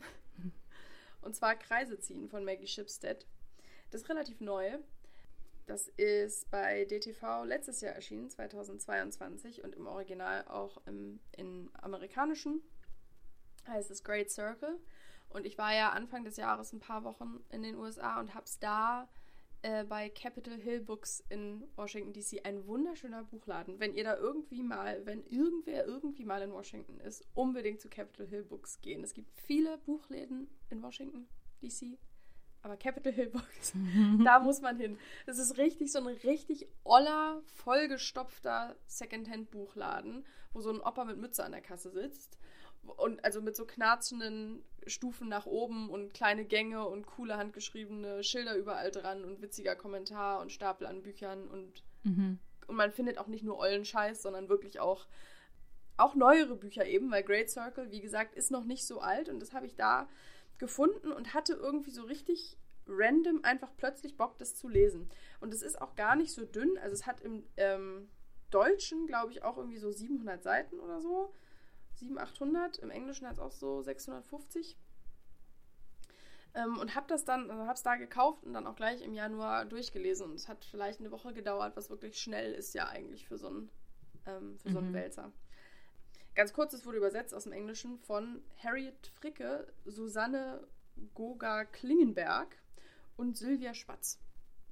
Und 1.21 1.35
zwar 1.35 1.55
Kreise 1.55 1.99
ziehen 1.99 2.29
von 2.29 2.45
Maggie 2.45 2.67
Shipstead. 2.67 3.25
Das 3.91 4.01
ist 4.01 4.09
relativ 4.09 4.39
neu. 4.39 4.77
Das 5.65 5.87
ist 5.97 6.49
bei 6.49 6.85
DTV 6.85 7.43
letztes 7.43 7.81
Jahr 7.81 7.93
erschienen, 7.93 8.29
2022, 8.29 9.63
und 9.63 9.75
im 9.75 9.85
Original 9.85 10.47
auch 10.47 10.81
im 10.87 11.19
in 11.37 11.69
amerikanischen. 11.73 12.61
Heißt 13.67 13.91
es 13.91 14.03
Great 14.03 14.31
Circle. 14.31 14.79
Und 15.29 15.45
ich 15.45 15.59
war 15.59 15.75
ja 15.75 15.91
Anfang 15.91 16.23
des 16.23 16.37
Jahres 16.37 16.73
ein 16.73 16.79
paar 16.79 17.03
Wochen 17.03 17.43
in 17.49 17.61
den 17.61 17.75
USA 17.75 18.19
und 18.19 18.33
habe 18.33 18.45
es 18.45 18.57
da 18.57 19.07
äh, 19.61 19.83
bei 19.83 20.09
Capitol 20.09 20.57
Hill 20.57 20.81
Books 20.81 21.23
in 21.29 21.63
Washington 21.75 22.13
DC. 22.13 22.45
Ein 22.45 22.65
wunderschöner 22.65 23.23
Buchladen. 23.23 23.79
Wenn 23.79 23.93
ihr 23.93 24.03
da 24.03 24.15
irgendwie 24.15 24.63
mal, 24.63 25.05
wenn 25.05 25.23
irgendwer 25.25 25.85
irgendwie 25.85 26.25
mal 26.25 26.41
in 26.41 26.51
Washington 26.51 26.99
ist, 26.99 27.25
unbedingt 27.33 27.81
zu 27.81 27.89
Capitol 27.89 28.27
Hill 28.27 28.43
Books 28.43 28.79
gehen. 28.81 29.03
Es 29.03 29.13
gibt 29.13 29.31
viele 29.33 29.77
Buchläden 29.79 30.47
in 30.69 30.81
Washington 30.81 31.27
DC. 31.61 31.97
Aber 32.61 32.75
Capitol 32.77 33.13
Hill 33.13 33.29
Books, 33.29 33.73
da 34.23 34.39
muss 34.39 34.61
man 34.61 34.77
hin. 34.77 34.97
Das 35.25 35.37
ist 35.37 35.57
richtig 35.57 35.91
so 35.91 35.99
ein 35.99 36.07
richtig 36.07 36.67
oller, 36.83 37.41
vollgestopfter 37.45 38.75
Secondhand-Buchladen, 38.87 40.25
wo 40.51 40.61
so 40.61 40.69
ein 40.69 40.81
Opa 40.81 41.05
mit 41.05 41.17
Mütze 41.17 41.43
an 41.43 41.53
der 41.53 41.61
Kasse 41.61 41.89
sitzt. 41.89 42.37
Und 42.97 43.23
also 43.23 43.41
mit 43.41 43.55
so 43.55 43.65
knarzenden 43.65 44.63
Stufen 44.87 45.29
nach 45.29 45.45
oben 45.45 45.89
und 45.89 46.13
kleine 46.13 46.45
Gänge 46.45 46.87
und 46.87 47.05
coole 47.05 47.37
handgeschriebene 47.37 48.23
Schilder 48.23 48.55
überall 48.55 48.91
dran 48.91 49.23
und 49.23 49.41
witziger 49.41 49.75
Kommentar 49.75 50.39
und 50.41 50.51
Stapel 50.51 50.87
an 50.87 51.01
Büchern 51.03 51.47
und, 51.47 51.83
Mhm. 52.03 52.39
und 52.67 52.75
man 52.75 52.91
findet 52.91 53.17
auch 53.17 53.27
nicht 53.27 53.43
nur 53.43 53.57
ollen 53.59 53.85
Scheiß, 53.85 54.21
sondern 54.21 54.49
wirklich 54.49 54.79
auch, 54.79 55.05
auch 55.97 56.15
neuere 56.15 56.55
Bücher 56.55 56.85
eben, 56.85 57.11
weil 57.11 57.23
Great 57.23 57.49
Circle, 57.49 57.91
wie 57.91 58.01
gesagt, 58.01 58.35
ist 58.35 58.51
noch 58.51 58.63
nicht 58.63 58.85
so 58.85 58.99
alt 59.01 59.29
und 59.29 59.41
das 59.41 59.53
habe 59.53 59.65
ich 59.65 59.75
da 59.75 60.07
gefunden 60.57 61.11
und 61.11 61.33
hatte 61.33 61.53
irgendwie 61.53 61.91
so 61.91 62.03
richtig 62.03 62.57
random 62.87 63.41
einfach 63.43 63.71
plötzlich 63.77 64.17
Bock, 64.17 64.37
das 64.39 64.55
zu 64.55 64.67
lesen. 64.67 65.09
Und 65.39 65.53
es 65.53 65.61
ist 65.61 65.79
auch 65.81 65.95
gar 65.95 66.15
nicht 66.15 66.31
so 66.33 66.43
dünn. 66.45 66.77
Also 66.79 66.93
es 66.93 67.05
hat 67.05 67.21
im 67.21 67.43
ähm, 67.57 68.09
Deutschen, 68.49 69.05
glaube 69.05 69.31
ich, 69.31 69.43
auch 69.43 69.57
irgendwie 69.57 69.77
so 69.77 69.91
700 69.91 70.41
Seiten 70.41 70.79
oder 70.79 70.99
so. 71.01 71.31
700, 71.99 72.27
800. 72.29 72.77
Im 72.77 72.89
Englischen 72.89 73.27
hat 73.27 73.33
es 73.33 73.39
auch 73.39 73.51
so 73.51 73.81
650. 73.81 74.77
Ähm, 76.55 76.77
und 76.79 76.95
habe 76.95 77.07
das 77.07 77.25
dann, 77.25 77.49
also 77.49 77.63
habe 77.63 77.73
es 77.73 77.83
da 77.83 77.95
gekauft 77.95 78.43
und 78.43 78.53
dann 78.53 78.65
auch 78.65 78.75
gleich 78.75 79.01
im 79.01 79.13
Januar 79.13 79.65
durchgelesen. 79.65 80.25
Und 80.25 80.35
es 80.35 80.47
hat 80.47 80.65
vielleicht 80.65 80.99
eine 80.99 81.11
Woche 81.11 81.33
gedauert, 81.33 81.75
was 81.75 81.89
wirklich 81.89 82.19
schnell 82.19 82.53
ist 82.53 82.73
ja 82.73 82.87
eigentlich 82.87 83.27
für 83.27 83.37
so 83.37 83.47
einen, 83.47 83.69
ähm, 84.25 84.57
für 84.59 84.69
mhm. 84.69 84.73
so 84.73 84.79
einen 84.79 84.93
Wälzer. 84.93 85.31
Ganz 86.35 86.53
kurz, 86.53 86.73
es 86.73 86.85
wurde 86.85 86.97
übersetzt 86.97 87.33
aus 87.33 87.43
dem 87.43 87.53
Englischen 87.53 87.99
von 87.99 88.41
Harriet 88.63 89.07
Fricke, 89.19 89.71
Susanne 89.85 90.65
Goga 91.13 91.65
Klingenberg 91.65 92.55
und 93.17 93.37
Sylvia 93.37 93.73
Spatz. 93.73 94.19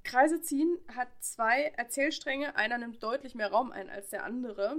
Kreise 0.02 0.40
ziehen 0.40 0.78
hat 0.94 1.08
zwei 1.20 1.64
Erzählstränge. 1.76 2.56
Einer 2.56 2.78
nimmt 2.78 3.02
deutlich 3.02 3.34
mehr 3.34 3.50
Raum 3.50 3.72
ein 3.72 3.90
als 3.90 4.08
der 4.08 4.24
andere. 4.24 4.78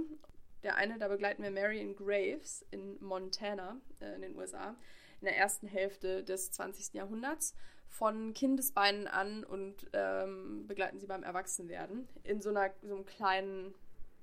Der 0.62 0.76
eine, 0.76 0.98
da 0.98 1.08
begleiten 1.08 1.42
wir 1.42 1.50
Marion 1.50 1.96
Graves 1.96 2.64
in 2.70 3.02
Montana 3.02 3.80
äh, 4.00 4.14
in 4.14 4.22
den 4.22 4.36
USA 4.36 4.76
in 5.20 5.26
der 5.26 5.36
ersten 5.36 5.66
Hälfte 5.66 6.24
des 6.24 6.50
20. 6.50 6.94
Jahrhunderts 6.94 7.54
von 7.88 8.32
Kindesbeinen 8.34 9.06
an 9.06 9.44
und 9.44 9.74
ähm, 9.92 10.66
begleiten 10.66 10.98
sie 10.98 11.06
beim 11.06 11.22
Erwachsenwerden 11.22 12.08
in 12.22 12.40
so 12.40 12.50
einer 12.50 12.72
so 12.82 12.94
einem 12.94 13.04
kleinen 13.04 13.74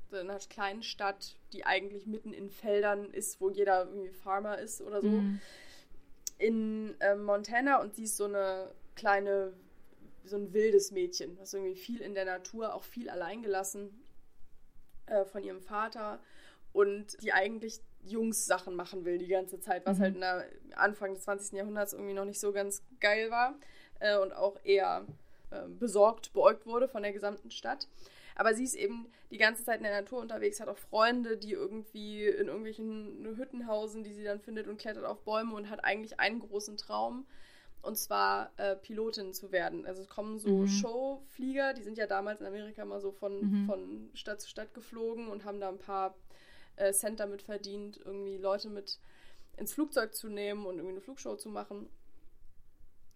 so 0.10 0.18
einer 0.18 0.40
kleinen 0.40 0.84
Stadt, 0.84 1.36
die 1.52 1.66
eigentlich 1.66 2.08
mitten 2.08 2.34
in 2.34 2.50
Feldern 2.50 3.12
ist, 3.12 3.42
wo 3.42 3.50
jeder 3.50 3.86
irgendwie 3.86 4.10
Farmer 4.10 4.58
ist 4.58 4.82
oder 4.82 5.02
so. 5.02 5.10
Mhm. 5.10 5.42
In 6.38 6.96
äh, 7.02 7.16
Montana 7.16 7.82
und 7.82 7.96
sie 7.96 8.04
ist 8.04 8.16
so 8.16 8.24
eine 8.24 8.72
kleine, 8.96 9.54
so 10.24 10.38
ein 10.38 10.54
wildes 10.54 10.92
Mädchen, 10.92 11.36
das 11.36 11.54
irgendwie 11.54 11.76
viel 11.76 12.00
in 12.02 12.14
der 12.14 12.24
Natur, 12.24 12.74
auch 12.74 12.84
viel 12.84 13.10
alleingelassen 13.10 13.90
äh, 15.08 15.26
von 15.26 15.44
ihrem 15.44 15.62
Vater 15.62 16.20
und 16.74 17.22
die 17.22 17.34
eigentlich 17.34 17.82
Jungs-Sachen 18.06 18.76
machen 18.76 19.06
will 19.06 19.18
die 19.18 19.28
ganze 19.28 19.60
Zeit, 19.60 19.86
was 19.86 19.98
mhm. 19.98 20.02
halt 20.02 20.16
in 20.16 20.22
der 20.22 20.46
Anfang 20.76 21.14
des 21.14 21.24
20. 21.24 21.58
Jahrhunderts 21.58 21.94
irgendwie 21.94 22.14
noch 22.14 22.26
nicht 22.26 22.40
so 22.40 22.52
ganz 22.52 22.84
geil 23.00 23.30
war 23.32 23.56
äh, 24.00 24.18
und 24.18 24.34
auch 24.34 24.58
eher 24.64 25.06
äh, 25.52 25.68
besorgt, 25.68 26.34
beäugt 26.34 26.66
wurde 26.66 26.88
von 26.88 27.04
der 27.04 27.14
gesamten 27.14 27.52
Stadt. 27.52 27.88
Aber 28.36 28.54
sie 28.54 28.64
ist 28.64 28.76
eben 28.76 29.08
die 29.32 29.38
ganze 29.38 29.64
Zeit 29.64 29.78
in 29.78 29.84
der 29.84 30.02
Natur 30.02 30.20
unterwegs, 30.20 30.60
hat 30.60 30.68
auch 30.68 30.78
Freunde, 30.78 31.38
die 31.38 31.54
irgendwie 31.54 32.26
in 32.26 32.48
irgendwelchen 32.48 33.36
Hütten 33.36 33.66
hausen, 33.66 34.04
die 34.04 34.14
sie 34.14 34.24
dann 34.24 34.40
findet 34.40 34.68
und 34.68 34.78
klettert 34.78 35.06
auf 35.06 35.22
Bäume 35.22 35.56
und 35.56 35.70
hat 35.72 35.84
eigentlich 35.84 36.20
einen 36.20 36.40
großen 36.40 36.78
Traum. 36.78 37.26
Und 37.82 37.98
zwar 37.98 38.52
äh, 38.58 38.76
Pilotin 38.76 39.34
zu 39.34 39.52
werden. 39.52 39.86
Also 39.86 40.02
es 40.02 40.10
kommen 40.10 40.40
so 40.40 40.50
mhm. 40.50 40.68
Showflieger, 40.68 41.74
die 41.74 41.84
sind 41.84 41.98
ja 41.98 42.08
damals 42.08 42.42
in 42.42 42.48
Amerika 42.48 42.84
mal 42.84 43.00
so 43.00 43.12
von, 43.12 43.40
mhm. 43.40 43.66
von 43.66 44.10
Stadt 44.14 44.42
zu 44.42 44.50
Stadt 44.50 44.74
geflogen 44.74 45.30
und 45.30 45.46
haben 45.46 45.60
da 45.60 45.70
ein 45.70 45.78
paar 45.78 46.16
äh, 46.76 46.92
Cent 46.92 47.20
damit 47.20 47.42
verdient, 47.42 48.00
irgendwie 48.04 48.38
Leute 48.38 48.70
mit 48.70 49.00
ins 49.58 49.74
Flugzeug 49.74 50.14
zu 50.16 50.28
nehmen 50.28 50.66
und 50.66 50.76
irgendwie 50.76 50.94
eine 50.94 51.02
Flugshow 51.02 51.36
zu 51.36 51.50
machen. 51.50 51.90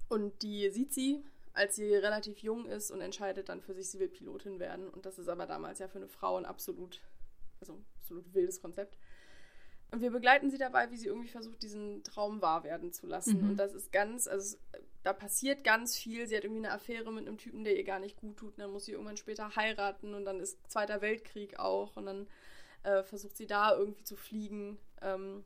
Und 0.10 0.42
die 0.42 0.70
sieht 0.70 0.94
sie, 0.94 1.24
als 1.54 1.76
sie 1.76 1.96
relativ 1.96 2.40
jung 2.40 2.66
ist 2.66 2.92
und 2.92 3.02
entscheidet 3.02 3.50
dann 3.50 3.62
für 3.62 3.74
sich, 3.74 3.90
sie 3.90 4.00
will 4.00 4.10
Pilotin 4.10 4.60
werden. 4.60 4.90
Und 4.90 5.06
das 5.06 5.20
ist 5.20 5.30
aber 5.30 5.46
damals 5.46 5.80
ja 5.80 5.88
für 5.88 6.00
eine 6.00 6.08
Frau 6.08 6.38
ein 6.38 6.46
absolut, 6.46 7.00
also 7.60 7.78
absolut 8.02 8.34
wildes 8.34 8.62
Konzept. 8.62 8.98
Und 9.92 10.02
wir 10.02 10.12
begleiten 10.12 10.50
sie 10.50 10.58
dabei, 10.58 10.90
wie 10.90 10.96
sie 10.96 11.08
irgendwie 11.08 11.28
versucht, 11.28 11.62
diesen 11.62 12.02
Traum 12.04 12.42
wahr 12.42 12.64
werden 12.64 12.94
zu 12.94 13.08
lassen. 13.08 13.42
Mhm. 13.42 13.50
Und 13.52 13.58
das 13.58 13.74
ist 13.74 13.92
ganz, 13.92 14.26
also 14.26 14.58
da 15.04 15.12
passiert 15.12 15.66
ganz 15.66 15.98
viel. 15.98 16.28
Sie 16.28 16.36
hat 16.36 16.46
irgendwie 16.46 16.66
eine 16.66 16.74
Affäre 16.74 17.12
mit 17.12 17.28
einem 17.28 17.38
Typen, 17.38 17.66
der 17.66 17.76
ihr 17.76 17.84
gar 17.84 18.00
nicht 18.00 18.16
gut 18.16 18.38
tut. 18.38 18.54
Und 18.54 18.60
dann 18.60 18.72
muss 18.72 18.86
sie 18.86 18.94
irgendwann 18.94 19.18
später 19.18 19.56
heiraten 19.56 20.14
und 20.14 20.24
dann 20.24 20.40
ist 20.40 20.58
Zweiter 20.72 21.02
Weltkrieg 21.02 21.60
auch. 21.60 21.98
Und 21.98 22.06
dann 22.06 22.28
äh, 22.84 23.04
versucht 23.04 23.36
sie 23.36 23.48
da 23.48 23.76
irgendwie 23.76 24.04
zu 24.06 24.16
fliegen. 24.16 24.78
Ähm, 25.02 25.44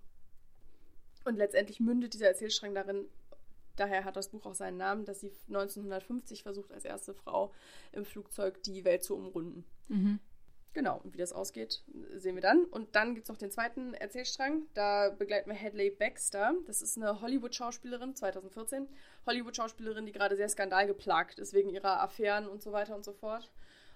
und 1.23 1.37
letztendlich 1.37 1.79
mündet 1.79 2.13
dieser 2.13 2.27
Erzählstrang 2.27 2.75
darin, 2.75 3.07
daher 3.77 4.05
hat 4.05 4.15
das 4.15 4.29
Buch 4.29 4.45
auch 4.45 4.53
seinen 4.53 4.77
Namen, 4.77 5.05
dass 5.05 5.21
sie 5.21 5.31
1950 5.47 6.43
versucht, 6.43 6.71
als 6.71 6.85
erste 6.85 7.15
Frau 7.15 7.51
im 7.91 8.05
Flugzeug 8.05 8.61
die 8.61 8.85
Welt 8.85 9.03
zu 9.03 9.15
umrunden. 9.15 9.65
Mhm. 9.87 10.19
Genau, 10.75 10.99
und 11.01 11.13
wie 11.13 11.17
das 11.17 11.31
ausgeht, 11.31 11.81
sehen 12.17 12.35
wir 12.35 12.41
dann. 12.41 12.65
Und 12.65 12.97
dann 12.97 13.15
gibt 13.15 13.23
es 13.23 13.29
noch 13.29 13.37
den 13.37 13.49
zweiten 13.49 13.93
Erzählstrang. 13.93 14.63
Da 14.73 15.09
begleiten 15.09 15.49
wir 15.49 15.57
Hadley 15.57 15.89
Baxter. 15.89 16.53
Das 16.67 16.81
ist 16.81 16.97
eine 16.97 17.21
Hollywood-Schauspielerin, 17.21 18.13
2014. 18.13 18.89
Hollywood-Schauspielerin, 19.25 20.05
die 20.05 20.11
gerade 20.11 20.35
sehr 20.35 20.49
skandalgeplagt 20.49 21.39
ist 21.39 21.53
wegen 21.53 21.69
ihrer 21.69 22.01
Affären 22.01 22.49
und 22.49 22.61
so 22.61 22.73
weiter 22.73 22.93
und 22.93 23.05
so 23.05 23.13
fort. 23.13 23.49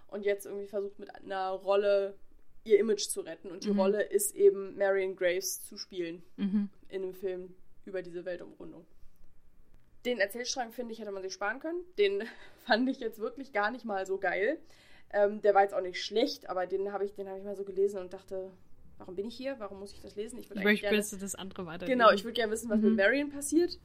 Und 0.06 0.24
jetzt 0.24 0.46
irgendwie 0.46 0.68
versucht 0.68 0.98
mit 0.98 1.14
einer 1.14 1.50
Rolle 1.50 2.16
ihr 2.64 2.78
Image 2.78 3.08
zu 3.08 3.20
retten. 3.20 3.50
Und 3.50 3.64
die 3.64 3.72
mhm. 3.72 3.80
Rolle 3.80 4.02
ist 4.02 4.34
eben 4.34 4.74
Marion 4.78 5.16
Graves 5.16 5.62
zu 5.62 5.76
spielen 5.76 6.22
mhm. 6.38 6.70
in 6.88 7.02
einem 7.02 7.12
Film 7.12 7.54
über 7.84 8.00
diese 8.00 8.24
Weltumrundung. 8.24 8.86
Den 10.06 10.18
Erzählstrang, 10.18 10.72
finde 10.72 10.94
ich, 10.94 11.00
hätte 11.00 11.12
man 11.12 11.22
sich 11.22 11.34
sparen 11.34 11.60
können. 11.60 11.84
Den 11.98 12.22
fand 12.64 12.88
ich 12.88 13.00
jetzt 13.00 13.18
wirklich 13.18 13.52
gar 13.52 13.70
nicht 13.70 13.84
mal 13.84 14.06
so 14.06 14.16
geil. 14.16 14.58
Ähm, 15.12 15.40
der 15.42 15.54
war 15.54 15.62
jetzt 15.62 15.74
auch 15.74 15.80
nicht 15.80 16.02
schlecht, 16.02 16.48
aber 16.48 16.66
den 16.66 16.92
habe 16.92 17.04
ich, 17.04 17.12
hab 17.12 17.36
ich 17.36 17.44
mal 17.44 17.56
so 17.56 17.64
gelesen 17.64 17.98
und 17.98 18.12
dachte, 18.12 18.50
warum 18.98 19.16
bin 19.16 19.26
ich 19.26 19.36
hier? 19.36 19.56
Warum 19.58 19.80
muss 19.80 19.92
ich 19.92 20.00
das 20.00 20.14
lesen? 20.14 20.38
Ich 20.38 20.48
würde 20.48 20.60
eigentlich 20.60 20.82
gerne, 20.82 20.96
das 20.96 21.34
andere 21.34 21.66
weiter. 21.66 21.86
Genau, 21.86 22.10
ich 22.12 22.24
würde 22.24 22.34
gerne 22.34 22.52
wissen, 22.52 22.70
was 22.70 22.78
mhm. 22.78 22.94
mit 22.94 22.96
Marion 22.96 23.30
passiert. 23.30 23.78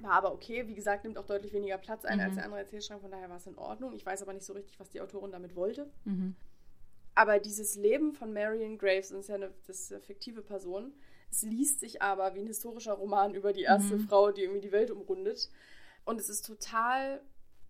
War 0.00 0.12
aber 0.12 0.32
okay, 0.32 0.66
wie 0.66 0.74
gesagt, 0.74 1.04
nimmt 1.04 1.18
auch 1.18 1.26
deutlich 1.26 1.52
weniger 1.52 1.78
Platz 1.78 2.04
ein 2.04 2.18
mhm. 2.18 2.24
als 2.24 2.34
der 2.34 2.44
andere 2.44 2.60
Erzählstrang, 2.60 3.00
von 3.00 3.10
daher 3.10 3.30
war 3.30 3.36
es 3.36 3.46
in 3.46 3.56
Ordnung. 3.56 3.94
Ich 3.94 4.04
weiß 4.04 4.22
aber 4.22 4.32
nicht 4.32 4.44
so 4.44 4.54
richtig, 4.54 4.80
was 4.80 4.90
die 4.90 5.00
Autorin 5.00 5.30
damit 5.30 5.54
wollte. 5.54 5.88
Mhm. 6.04 6.34
Aber 7.14 7.38
dieses 7.38 7.76
Leben 7.76 8.12
von 8.12 8.32
Marion 8.32 8.76
Graves, 8.76 9.10
das 9.10 9.20
ist 9.20 9.28
ja 9.28 9.36
eine, 9.36 9.52
das 9.68 9.80
ist 9.82 9.92
eine 9.92 10.00
fiktive 10.00 10.42
Person, 10.42 10.92
es 11.30 11.42
liest 11.42 11.80
sich 11.80 12.02
aber 12.02 12.34
wie 12.34 12.40
ein 12.40 12.46
historischer 12.46 12.94
Roman 12.94 13.34
über 13.34 13.52
die 13.52 13.62
erste 13.62 13.96
mhm. 13.96 14.08
Frau, 14.08 14.32
die 14.32 14.42
irgendwie 14.42 14.60
die 14.60 14.72
Welt 14.72 14.90
umrundet. 14.90 15.48
Und 16.04 16.20
es 16.20 16.28
ist 16.28 16.46
total 16.46 17.20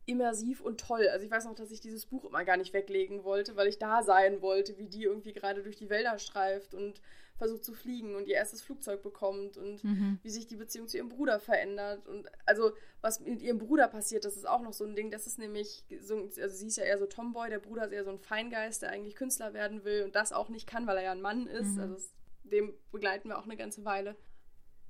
immersiv 0.07 0.61
und 0.61 0.81
toll. 0.81 1.09
Also 1.09 1.25
ich 1.25 1.31
weiß 1.31 1.47
noch, 1.47 1.55
dass 1.55 1.71
ich 1.71 1.81
dieses 1.81 2.07
Buch 2.07 2.25
immer 2.25 2.45
gar 2.45 2.57
nicht 2.57 2.73
weglegen 2.73 3.25
wollte, 3.25 3.57
weil 3.57 3.69
ich 3.69 3.79
da 3.79 4.03
sein 4.03 4.43
wollte, 4.43 4.79
wie 4.79 4.87
die 4.87 5.05
irgendwie 5.05 5.33
gerade 5.33 5.63
durch 5.63 5.77
die 5.77 5.91
Wälder 5.91 6.19
streift 6.19 6.75
und 6.75 7.01
versucht 7.37 7.65
zu 7.65 7.73
fliegen 7.75 8.15
und 8.15 8.29
ihr 8.29 8.37
erstes 8.37 8.63
Flugzeug 8.63 9.03
bekommt 9.03 9.57
und 9.57 9.83
mhm. 9.83 10.19
wie 10.23 10.31
sich 10.31 10.47
die 10.47 10.57
Beziehung 10.57 10.87
zu 10.87 10.97
ihrem 10.97 11.09
Bruder 11.09 11.41
verändert. 11.41 12.07
Und 12.07 12.31
also 12.47 12.73
was 13.01 13.21
mit 13.21 13.43
ihrem 13.43 13.59
Bruder 13.59 13.89
passiert, 13.89 14.25
das 14.25 14.37
ist 14.37 14.47
auch 14.47 14.63
noch 14.63 14.73
so 14.73 14.85
ein 14.85 14.95
Ding. 14.95 15.11
Das 15.11 15.27
ist 15.27 15.39
nämlich, 15.39 15.85
so, 16.01 16.17
also 16.17 16.49
sie 16.49 16.69
ist 16.69 16.77
ja 16.77 16.85
eher 16.85 16.99
so 16.99 17.07
Tomboy, 17.07 17.51
der 17.51 17.59
Bruder 17.59 17.87
ist 17.87 17.93
eher 17.93 18.05
so 18.05 18.11
ein 18.11 18.21
Feingeist, 18.21 18.83
der 18.83 18.91
eigentlich 18.91 19.17
Künstler 19.17 19.53
werden 19.53 19.85
will 19.85 20.05
und 20.05 20.15
das 20.15 20.33
auch 20.33 20.49
nicht 20.49 20.69
kann, 20.69 20.87
weil 20.87 20.99
er 20.99 21.05
ja 21.05 21.13
ein 21.13 21.21
Mann 21.21 21.49
ist. 21.49 21.75
Mhm. 21.75 21.81
Also 21.81 21.95
es, 21.95 22.13
dem 22.45 22.73
begleiten 22.93 23.29
wir 23.29 23.39
auch 23.39 23.45
eine 23.45 23.57
ganze 23.57 23.85
Weile. 23.85 24.17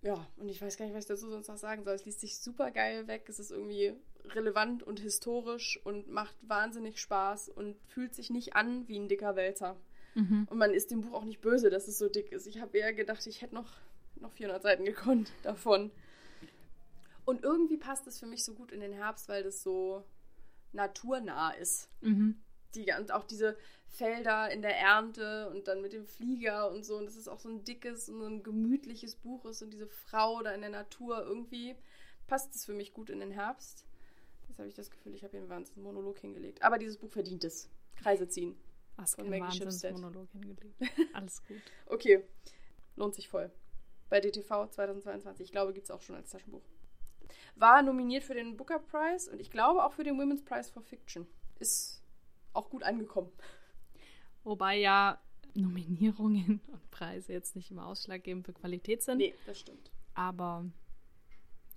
Ja, 0.03 0.27
und 0.37 0.51
ich 0.51 0.61
weiß 0.61 0.77
gar 0.77 0.85
nicht, 0.85 0.95
was 0.95 1.05
ich 1.05 1.09
dazu 1.09 1.31
sonst 1.31 1.49
noch 1.49 1.57
sagen 1.57 1.83
soll. 1.83 1.95
Es 1.95 2.05
liest 2.05 2.21
sich 2.21 2.39
super 2.39 2.71
geil 2.71 3.07
weg. 3.07 3.27
Es 3.27 3.39
ist 3.39 3.51
irgendwie 3.51 3.95
relevant 4.31 4.83
und 4.83 5.01
historisch 5.01 5.79
und 5.85 6.09
macht 6.09 6.37
wahnsinnig 6.43 7.01
Spaß 7.01 7.51
und 7.51 7.77
fühlt 7.89 8.15
sich 8.15 8.31
nicht 8.31 8.57
an 8.57 8.89
wie 8.89 8.99
ein 8.99 9.09
dicker 9.09 9.37
Wälzer. 9.37 9.77
Mhm. 10.15 10.47
Und 10.51 10.59
man 10.59 10.73
ist 10.73 10.91
dem 10.91 11.03
Buch 11.03 11.13
auch 11.13 11.25
nicht 11.25 11.41
böse, 11.41 11.71
dass 11.71 11.89
es 11.89 11.99
so 11.99 12.09
dick 12.09 12.33
ist. 12.33 12.47
Ich 12.47 12.61
habe 12.61 12.79
eher 12.79 12.93
gedacht, 12.93 13.27
ich 13.27 13.43
hätte 13.43 13.55
noch, 13.55 13.73
noch 14.17 14.33
400 14.33 14.63
Seiten 14.63 14.85
gekonnt 14.85 15.31
davon. 15.43 15.91
Und 17.25 17.43
irgendwie 17.43 17.77
passt 17.77 18.07
es 18.07 18.19
für 18.19 18.27
mich 18.27 18.45
so 18.45 18.55
gut 18.55 18.71
in 18.71 18.81
den 18.81 18.93
Herbst, 18.93 19.29
weil 19.29 19.43
das 19.43 19.63
so 19.63 20.05
naturnah 20.73 21.53
ist. 21.53 21.89
Mhm. 22.01 22.39
Die, 22.75 22.93
und 22.99 23.13
auch 23.13 23.25
diese 23.25 23.57
Felder 23.89 24.51
in 24.51 24.63
der 24.63 24.77
Ernte 24.77 25.49
und 25.51 25.69
dann 25.69 25.81
mit 25.81 25.93
dem 25.93 26.05
Flieger 26.05 26.71
und 26.71 26.85
so. 26.85 26.97
Und 26.97 27.07
das 27.07 27.17
ist 27.17 27.29
auch 27.29 27.41
so 27.41 27.49
ein 27.49 27.65
dickes 27.65 28.09
und 28.09 28.21
so 28.21 28.27
ein 28.27 28.43
gemütliches 28.43 29.15
Buch 29.17 29.45
ist 29.45 29.63
und 29.63 29.71
diese 29.71 29.87
Frau 29.87 30.43
da 30.43 30.53
in 30.53 30.61
der 30.61 30.71
Natur. 30.71 31.25
Irgendwie 31.25 31.77
passt 32.27 32.55
es 32.55 32.65
für 32.65 32.75
mich 32.75 32.93
gut 32.93 33.11
in 33.11 33.21
den 33.21 33.31
Herbst. 33.31 33.85
Jetzt 34.55 34.61
habe 34.61 34.69
ich 34.69 34.75
das 34.75 34.89
Gefühl, 34.89 35.17
ich 35.17 35.25
habe 35.25 35.33
hier 35.33 35.41
einen 35.41 35.49
Wahnsinns-Monolog 35.49 36.17
hingelegt. 36.21 36.63
Aber 36.63 36.79
dieses 36.79 36.97
Buch 36.97 37.11
verdient 37.11 37.43
es. 37.43 37.69
Kreise 37.97 38.29
ziehen. 38.29 38.55
Was 38.95 39.17
kein 39.17 39.29
Wahnsinnsmonolog 39.29 40.31
hingelegt. 40.31 40.77
Alles 41.13 41.43
gut. 41.49 41.61
okay. 41.87 42.23
Lohnt 42.95 43.17
sich 43.17 43.29
voll. 43.29 43.51
Bei 44.09 44.21
DTV 44.21 44.71
2022. 44.71 45.47
Ich 45.47 45.51
glaube, 45.51 45.73
gibt 45.73 45.87
es 45.87 45.91
auch 45.91 46.03
schon 46.03 46.15
als 46.15 46.31
Taschenbuch. 46.31 46.63
War 47.57 47.83
nominiert 47.83 48.23
für 48.23 48.35
den 48.35 48.57
Booker 48.57 48.79
Prize 48.79 49.29
und 49.29 49.41
ich 49.41 49.51
glaube 49.51 49.85
auch 49.85 49.93
für 49.93 50.05
den 50.05 50.21
Women's 50.21 50.45
Prize 50.45 50.73
for 50.73 50.83
Fiction. 50.85 51.27
Ist 51.59 52.01
auch 52.53 52.71
gut 52.71 52.85
angekommen. 52.85 53.33
Wobei 54.45 54.79
ja 54.79 55.21
Nominierungen 55.55 56.61
und 56.69 56.91
Preise 56.93 57.33
jetzt 57.33 57.57
nicht 57.57 57.73
immer 57.73 57.89
ausschlaggebend 57.89 58.47
für 58.47 58.53
Qualität 58.53 59.03
sind. 59.03 59.19
Nee, 59.19 59.35
das 59.47 59.59
stimmt. 59.59 59.91
Aber. 60.15 60.65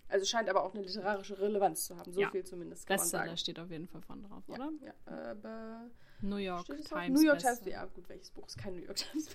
Also 0.10 0.26
scheint 0.26 0.50
aber 0.50 0.64
auch 0.64 0.74
eine 0.74 0.84
literarische 0.84 1.40
Relevanz 1.40 1.86
zu 1.86 1.98
haben. 1.98 2.12
So 2.12 2.22
ja. 2.22 2.30
viel 2.30 2.44
zumindest. 2.44 2.88
Kann 2.88 2.98
Bestseller 2.98 3.36
steht 3.38 3.60
auf 3.60 3.70
jeden 3.70 3.88
Fall 3.88 4.02
von 4.02 4.24
drauf, 4.24 4.44
ja, 4.48 4.56
oder? 4.56 4.72
Ja, 4.82 4.94
aber 5.32 5.90
New 6.22 6.38
York 6.38 6.66
Times. 6.66 7.20
New 7.20 7.26
York 7.26 7.40
Times, 7.40 7.62
ja 7.66 7.86
gut, 7.86 8.08
welches 8.08 8.32
Buch 8.32 8.48
ist 8.48 8.58
kein 8.58 8.76
New 8.76 8.84
York 8.84 8.96
Times? 8.96 9.30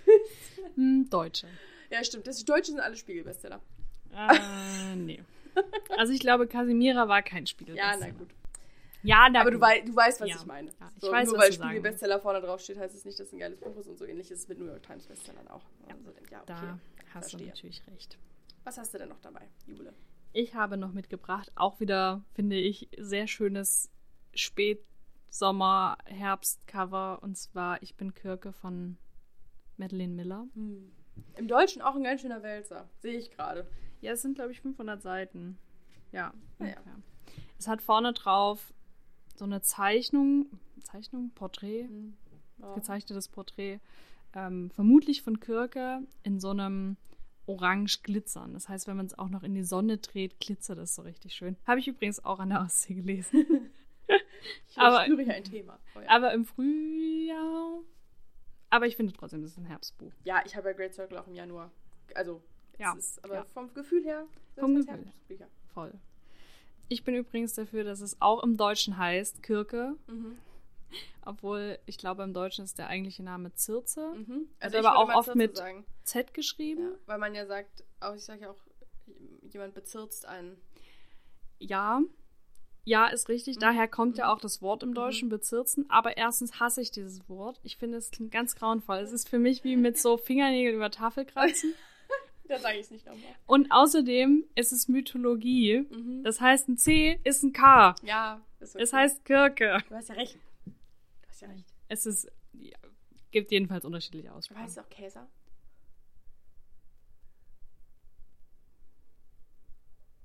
hm, 0.75 1.09
Deutsche. 1.11 1.47
Ja, 1.91 2.03
stimmt. 2.03 2.27
Das 2.27 2.43
Deutsche 2.45 2.73
sind 2.73 2.81
alle 2.81 2.97
Spiegelbestseller. 2.97 3.61
Äh, 4.15 4.97
nee. 4.97 5.23
Also 5.99 6.13
ich 6.13 6.21
glaube, 6.21 6.47
Casimira 6.47 7.09
war 7.09 7.23
kein 7.23 7.47
Spiegel. 7.47 7.77
Ja, 7.77 7.95
na 7.99 8.11
gut. 8.11 8.29
Ja, 9.03 9.29
na 9.31 9.41
Aber 9.41 9.51
du, 9.51 9.59
gut. 9.59 9.67
wei 9.67 9.81
du 9.81 9.95
weißt, 9.95 10.21
was 10.21 10.29
Ja. 10.29 10.37
ich 10.37 10.47
meine. 10.47 10.69
Ja, 10.69 10.91
ich 10.95 11.03
so, 11.03 11.13
weiß, 11.13 11.29
nur 11.29 11.39
weil 11.39 11.51
du 11.51 11.57
Spiegel-Bestseller 11.57 12.21
vorne 12.21 12.41
drauf 12.41 12.61
steht, 12.61 12.79
heißt 12.79 12.95
es 12.95 13.05
nicht, 13.05 13.19
dass 13.19 13.27
es 13.29 13.33
ein 13.33 13.39
geiles 13.41 13.59
Buch 13.61 13.77
ist 13.77 13.89
und 13.89 13.99
so 13.99 14.05
ähnlich 14.07 14.31
ist 14.31 14.41
es 14.41 14.49
mit 14.49 14.59
New 14.59 14.67
York 14.67 14.83
Times 14.83 15.07
Bestsellern 15.07 15.47
auch. 15.49 15.65
Ja, 15.89 15.97
so 16.03 16.11
denkt, 16.13 16.31
ja 16.31 16.39
okay. 16.41 16.47
Da 16.47 16.79
hast 17.13 17.31
verstehe. 17.31 17.41
du 17.41 17.47
natürlich 17.47 17.83
recht. 17.89 18.17
Was 18.65 18.79
hast 18.79 18.95
du 18.95 18.99
denn 18.99 19.09
noch 19.09 19.21
dabei, 19.21 19.49
Jule? 19.67 19.93
Ich 20.33 20.55
habe 20.55 20.77
noch 20.77 20.93
mitgebracht, 20.93 21.51
auch 21.55 21.81
wieder, 21.81 22.25
finde 22.35 22.57
ich, 22.57 22.89
sehr 22.99 23.27
schönes 23.27 23.91
Spätsommer-Herbst-Cover. 24.35 27.23
Und 27.23 27.37
zwar 27.37 27.83
Ich 27.83 27.97
bin 27.97 28.15
Kirke 28.15 28.53
von 28.53 28.97
Madeleine 29.77 30.15
Miller. 30.15 30.47
Im 30.55 30.93
Deutschen 31.49 31.83
auch 31.83 31.95
ein 31.97 32.05
ganz 32.05 32.21
schöner 32.23 32.43
Wälzer. 32.43 32.89
Sehe 33.01 33.19
ich 33.19 33.31
gerade. 33.31 33.67
Ja, 34.01 34.13
es 34.13 34.23
sind, 34.23 34.35
glaube 34.37 34.53
ich, 34.53 34.61
500 34.61 35.03
Seiten. 35.03 35.59
Ja. 36.13 36.33
Ah 36.59 36.65
ja. 36.67 36.77
Es 37.59 37.69
hat 37.69 37.83
vorne 37.83 38.13
drauf 38.15 38.73
so 39.37 39.45
eine 39.45 39.61
Zeichnung, 39.63 40.47
Zeichnung, 40.83 41.31
Porträt, 41.35 41.89
Ja. 42.59 42.75
gezeichnetes 42.75 43.29
Porträt, 43.29 43.81
ähm, 44.35 44.71
vermutlich 44.71 45.23
von 45.23 45.41
Kirke 45.41 46.03
in 46.23 46.39
so 46.41 46.51
einem 46.51 46.97
orange 47.47 48.03
glitzern. 48.03 48.53
Das 48.55 48.69
heißt, 48.69 48.87
wenn 48.87 48.97
man 48.97 49.07
es 49.07 49.19
auch 49.19 49.29
noch 49.29 49.43
in 49.43 49.55
die 49.55 49.65
Sonne 49.65 49.99
dreht, 49.99 50.39
glitzert 50.41 50.79
es 50.79 50.95
so 50.95 51.03
richtig 51.03 51.35
schön. 51.35 51.57
Habe 51.67 51.81
ich 51.81 51.89
übrigens 51.89 52.25
auch 52.25 52.39
an 52.39 52.51
der 52.51 52.61
Ostsee 52.61 52.95
gelesen. 52.95 53.71
Ich 54.69 54.77
Aber- 54.79 55.05
spüre 55.05 55.23
hier 55.23 55.35
ein 55.35 55.45
Thema. 55.45 55.79
Oh, 55.95 56.01
ja. 56.01 56.09
Aber 56.09 56.33
im 56.35 56.45
Frühjahr. 56.45 57.79
Aber 58.71 58.87
ich 58.87 58.97
finde 58.97 59.13
trotzdem, 59.13 59.41
das 59.43 59.53
ist 59.53 59.59
ein 59.59 59.67
Herbstbuch. 59.67 60.11
ja, 60.25 60.43
ich 60.45 60.57
habe 60.57 60.71
ja 60.71 60.75
Great 60.77 60.95
Circle 60.95 61.17
auch 61.19 61.27
im 61.29 61.35
Januar. 61.37 61.71
Also, 62.15 62.43
Ja, 62.79 62.93
es 62.99 63.11
ist, 63.11 63.25
aber 63.25 63.35
ja. 63.35 63.45
vom 63.55 63.73
Gefühl 63.73 64.03
her 64.05 64.27
Vom 64.59 64.75
Gefühl. 64.75 64.97
Herbstbücher. 64.97 65.47
Voll. 65.73 65.93
Ich 66.89 67.05
bin 67.05 67.15
übrigens 67.15 67.55
dafür, 67.55 67.85
dass 67.85 68.01
es 68.01 68.21
auch 68.21 68.43
im 68.43 68.57
Deutschen 68.57 68.97
heißt 68.99 69.43
Kirke. 69.45 69.95
Mhm. 70.09 70.37
Obwohl, 71.25 71.79
ich 71.87 71.99
glaube, 71.99 72.23
im 72.23 72.33
Deutschen 72.33 72.65
ist 72.65 72.79
der 72.79 72.89
eigentliche 72.89 73.23
Name 73.23 73.55
Zirze. 73.55 74.15
Mhm. 74.15 74.49
Ich 74.61 74.77
aber 74.77 74.97
auch 74.97 75.09
oft 75.15 75.27
Zirze 75.27 75.39
mit 75.39 75.57
Sagen. 75.57 75.85
Z 76.05 76.35
geschrieben. 76.35 76.83
Ja, 76.83 76.99
weil 77.07 77.19
man 77.19 77.35
ja 77.35 77.47
sagt, 77.47 77.85
auch 78.01 78.15
ich 78.15 78.25
sage 78.25 78.43
ja 78.43 78.51
auch, 78.51 78.61
jemand 79.51 79.75
bezirzt 79.75 80.27
einen. 80.27 80.57
Ja. 81.59 82.01
Ja, 82.85 83.07
ist 83.07 83.29
richtig. 83.29 83.57
Mhm. 83.57 83.61
Daher 83.61 83.89
kommt 83.89 84.19
ja 84.19 84.33
auch 84.33 84.41
das 84.41 84.61
Wort 84.61 84.83
im 84.83 84.95
Deutschen, 84.95 85.29
bezirzen. 85.29 85.89
Aber 85.89 86.17
erstens 86.17 86.59
hasse 86.59 86.81
ich 86.81 86.91
dieses 86.91 87.29
Wort. 87.29 87.61
Ich 87.63 87.77
finde, 87.77 87.99
es 87.99 88.11
klingt 88.11 88.33
ganz 88.33 88.57
grauenvoll. 88.57 88.99
Es 88.99 89.13
ist 89.13 89.29
für 89.29 89.39
mich 89.39 89.63
wie 89.63 89.77
mit 89.77 89.99
so 89.99 90.17
Fingernägeln 90.17 90.75
über 90.75 90.91
Tafel 90.91 91.25
kratzen. 91.25 91.75
Da 92.49 92.59
sage 92.59 92.75
ich 92.79 92.83
es 92.83 92.91
nicht 92.91 93.07
nochmal. 93.07 93.35
Und 93.47 93.71
außerdem 93.71 94.45
ist 94.57 94.73
es 94.73 94.89
Mythologie. 94.89 95.87
Mhm. 95.89 96.23
Das 96.23 96.41
heißt, 96.41 96.69
ein 96.69 96.77
C 96.77 97.19
ist 97.25 97.43
ein 97.43 97.53
K. 97.55 97.95
Ja, 98.03 98.43
ist 98.61 98.75
okay. 98.75 98.83
Es 98.83 98.93
heißt 98.93 99.25
Kirke. 99.25 99.79
Du 99.89 99.95
hast 99.95 100.09
ja 100.11 100.17
recht. 100.17 100.37
Ja 101.43 101.49
recht. 101.49 101.67
Es 101.89 102.07
ist, 102.07 102.31
ja, 102.53 102.79
gibt 103.31 103.51
jedenfalls 103.51 103.85
unterschiedliche 103.85 104.33
Aussprachen. 104.33 104.63
heißt 104.63 104.79
es 104.79 104.85
auch 104.85 104.89
Käser? 104.89 105.29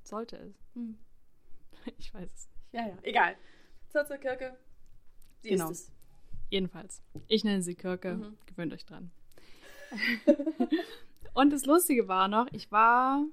Sollte 0.04 0.38
es. 0.38 0.56
Hm. 0.74 0.98
Ich 1.98 2.14
weiß 2.14 2.30
es 2.34 2.48
nicht. 2.50 2.74
Ja, 2.74 2.88
ja. 2.88 2.98
Egal. 3.04 3.36
Zirze 3.90 4.18
Kirke. 4.20 4.58
Sie 5.42 5.50
Genau. 5.50 5.70
ist 5.70 5.80
es. 5.88 5.92
Jedenfalls. 6.50 7.02
Ich 7.28 7.44
nenne 7.44 7.62
sie 7.62 7.76
Kirke. 7.76 8.16
Mhm. 8.16 8.38
Gewöhnt 8.46 8.74
euch 8.74 8.86
dran. 8.86 9.12
Und 11.34 11.52
das 11.54 11.66
Lustige 11.66 12.08
war 12.08 12.28
noch, 12.28 12.48
ich 12.52 12.72
war. 12.72 13.24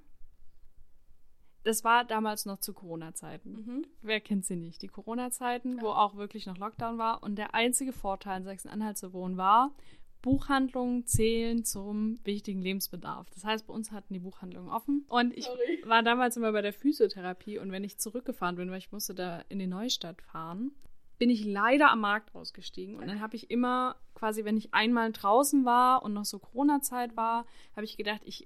Das 1.64 1.82
war 1.82 2.04
damals 2.04 2.44
noch 2.44 2.60
zu 2.60 2.74
Corona-Zeiten. 2.74 3.52
Mhm. 3.52 3.86
Wer 4.02 4.20
kennt 4.20 4.44
sie 4.44 4.56
nicht? 4.56 4.82
Die 4.82 4.88
Corona-Zeiten, 4.88 5.80
wo 5.80 5.88
auch 5.88 6.14
wirklich 6.14 6.46
noch 6.46 6.58
Lockdown 6.58 6.98
war. 6.98 7.22
Und 7.22 7.36
der 7.36 7.54
einzige 7.54 7.92
Vorteil, 7.92 8.38
in 8.38 8.44
Sachsen-Anhalt 8.44 8.98
zu 8.98 9.14
wohnen, 9.14 9.38
war, 9.38 9.72
Buchhandlungen 10.20 11.06
zählen 11.06 11.64
zum 11.64 12.18
wichtigen 12.24 12.62
Lebensbedarf. 12.62 13.28
Das 13.30 13.44
heißt, 13.44 13.66
bei 13.66 13.74
uns 13.74 13.92
hatten 13.92 14.12
die 14.14 14.20
Buchhandlungen 14.20 14.70
offen. 14.70 15.04
Und 15.08 15.36
ich 15.36 15.44
Sorry. 15.46 15.82
war 15.84 16.02
damals 16.02 16.36
immer 16.36 16.52
bei 16.52 16.62
der 16.62 16.72
Physiotherapie. 16.72 17.58
Und 17.58 17.72
wenn 17.72 17.84
ich 17.84 17.98
zurückgefahren 17.98 18.56
bin, 18.56 18.70
weil 18.70 18.78
ich 18.78 18.92
musste 18.92 19.14
da 19.14 19.42
in 19.48 19.58
die 19.58 19.66
Neustadt 19.66 20.20
fahren, 20.22 20.72
bin 21.18 21.30
ich 21.30 21.44
leider 21.44 21.90
am 21.90 22.00
Markt 22.00 22.34
ausgestiegen. 22.34 22.96
Und 22.96 23.06
dann 23.06 23.20
habe 23.20 23.36
ich 23.36 23.50
immer 23.50 23.96
quasi, 24.14 24.44
wenn 24.44 24.56
ich 24.56 24.74
einmal 24.74 25.12
draußen 25.12 25.64
war 25.64 26.02
und 26.02 26.12
noch 26.12 26.24
so 26.24 26.38
Corona-Zeit 26.38 27.16
war, 27.16 27.46
habe 27.74 27.84
ich 27.84 27.96
gedacht, 27.96 28.22
ich 28.24 28.44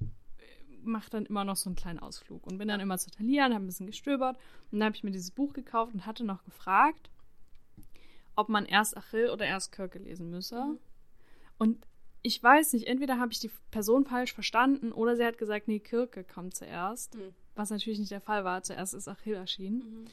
mache 0.89 1.11
dann 1.11 1.27
immer 1.27 1.45
noch 1.45 1.57
so 1.57 1.69
einen 1.69 1.77
kleinen 1.77 1.99
Ausflug 1.99 2.47
und 2.47 2.59
bin 2.59 2.69
dann 2.69 2.81
immer 2.81 2.99
zu 2.99 3.11
Thalia 3.11 3.47
und 3.47 3.55
habe 3.55 3.65
ein 3.65 3.67
bisschen 3.67 3.87
gestöbert. 3.87 4.37
Und 4.71 4.79
dann 4.79 4.87
habe 4.87 4.97
ich 4.97 5.05
mir 5.05 5.11
dieses 5.11 5.31
Buch 5.31 5.53
gekauft 5.53 5.95
und 5.95 6.07
hatte 6.07 6.25
noch 6.25 6.45
gefragt, 6.45 7.11
ob 8.35 8.49
man 8.49 8.67
erst 8.67 8.97
Achill 8.97 9.31
oder 9.31 9.47
erst 9.47 9.73
Kirke 9.73 9.99
lesen 9.99 10.31
müsse. 10.31 10.65
Mhm. 10.65 10.79
Und 11.59 11.87
ich 12.23 12.43
weiß 12.43 12.73
nicht, 12.73 12.87
entweder 12.87 13.19
habe 13.19 13.33
ich 13.33 13.41
die 13.41 13.51
Person 13.71 14.05
falsch 14.05 14.33
verstanden 14.33 14.93
oder 14.93 15.17
sie 15.17 15.25
hat 15.25 15.39
gesagt, 15.39 15.69
nee, 15.69 15.81
Kirke 15.81 16.25
kommt 16.25 16.55
zuerst. 16.55 17.17
Mhm. 17.17 17.35
Was 17.55 17.71
natürlich 17.71 17.99
nicht 17.99 18.11
der 18.11 18.21
Fall 18.21 18.45
war. 18.45 18.63
Zuerst 18.63 18.95
ist 18.95 19.09
Achill 19.09 19.35
erschienen. 19.35 19.79
Mhm. 19.79 20.05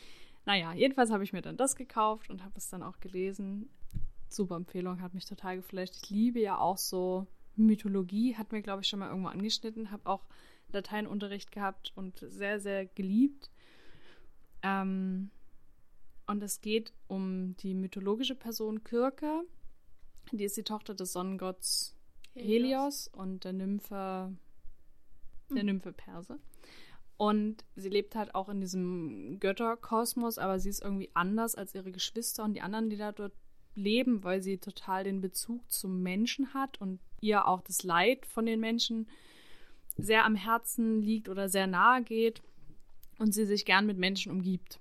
Naja, 0.46 0.74
jedenfalls 0.74 1.12
habe 1.12 1.24
ich 1.24 1.34
mir 1.34 1.42
dann 1.42 1.58
das 1.58 1.76
gekauft 1.76 2.30
und 2.30 2.44
habe 2.44 2.54
es 2.58 2.70
dann 2.70 2.84
auch 2.84 3.00
gelesen. 3.00 3.70
Super 4.30 4.56
Empfehlung, 4.56 5.02
hat 5.02 5.14
mich 5.14 5.26
total 5.26 5.58
geflasht. 5.58 5.96
Ich 6.04 6.10
liebe 6.10 6.40
ja 6.40 6.58
auch 6.58 6.78
so 6.78 7.28
Mythologie, 7.56 8.36
hat 8.36 8.52
mir, 8.52 8.62
glaube 8.62 8.82
ich, 8.82 8.88
schon 8.88 9.00
mal 9.00 9.10
irgendwo 9.10 9.30
angeschnitten. 9.30 9.92
Habe 9.92 10.10
auch 10.10 10.26
Lateinunterricht 10.76 11.52
gehabt 11.52 11.92
und 11.96 12.20
sehr, 12.20 12.60
sehr 12.60 12.86
geliebt. 12.86 13.50
Ähm, 14.62 15.32
und 16.28 16.44
es 16.44 16.62
geht 16.62 16.94
um 17.08 17.56
die 17.58 17.74
mythologische 17.74 18.36
Person 18.36 18.84
Kirke. 18.84 19.42
Die 20.32 20.44
ist 20.44 20.58
die 20.58 20.64
Tochter 20.64 20.96
des 20.96 21.14
Sonnengotts 21.14 21.96
Helios 22.34 23.08
und 23.08 23.44
der 23.44 23.54
Nymphe, 23.54 24.36
der 25.50 25.60
Hm. 25.60 25.66
Nymphe 25.66 25.94
Perse. 25.94 26.40
Und 27.18 27.64
sie 27.76 27.90
lebt 27.90 28.16
halt 28.16 28.36
auch 28.36 28.50
in 28.50 28.60
diesem 28.60 29.40
Götterkosmos, 29.40 30.38
aber 30.38 30.60
sie 30.60 30.70
ist 30.70 30.84
irgendwie 30.84 31.12
anders 31.14 31.56
als 31.56 31.74
ihre 31.74 31.92
Geschwister 31.92 32.44
und 32.44 32.54
die 32.54 32.62
anderen, 32.62 32.90
die 32.90 32.98
da 32.98 33.14
dort 33.14 33.34
leben, 33.76 34.24
weil 34.24 34.42
sie 34.42 34.58
total 34.58 35.04
den 35.04 35.22
Bezug 35.22 35.70
zum 35.72 36.02
Menschen 36.02 36.54
hat 36.54 36.82
und 36.82 37.00
ihr 37.22 37.48
auch 37.48 37.62
das 37.62 37.84
Leid 37.84 38.26
von 38.26 38.46
den 38.46 38.60
Menschen 38.60 39.08
sehr 39.98 40.26
am 40.26 40.36
Herzen 40.36 41.02
liegt 41.02 41.30
oder 41.30 41.50
sehr 41.50 41.68
nahe 41.68 42.04
geht 42.04 42.42
und 43.18 43.34
sie 43.34 43.46
sich 43.46 43.66
gern 43.66 43.86
mit 43.86 43.98
Menschen 43.98 44.32
umgibt. 44.32 44.80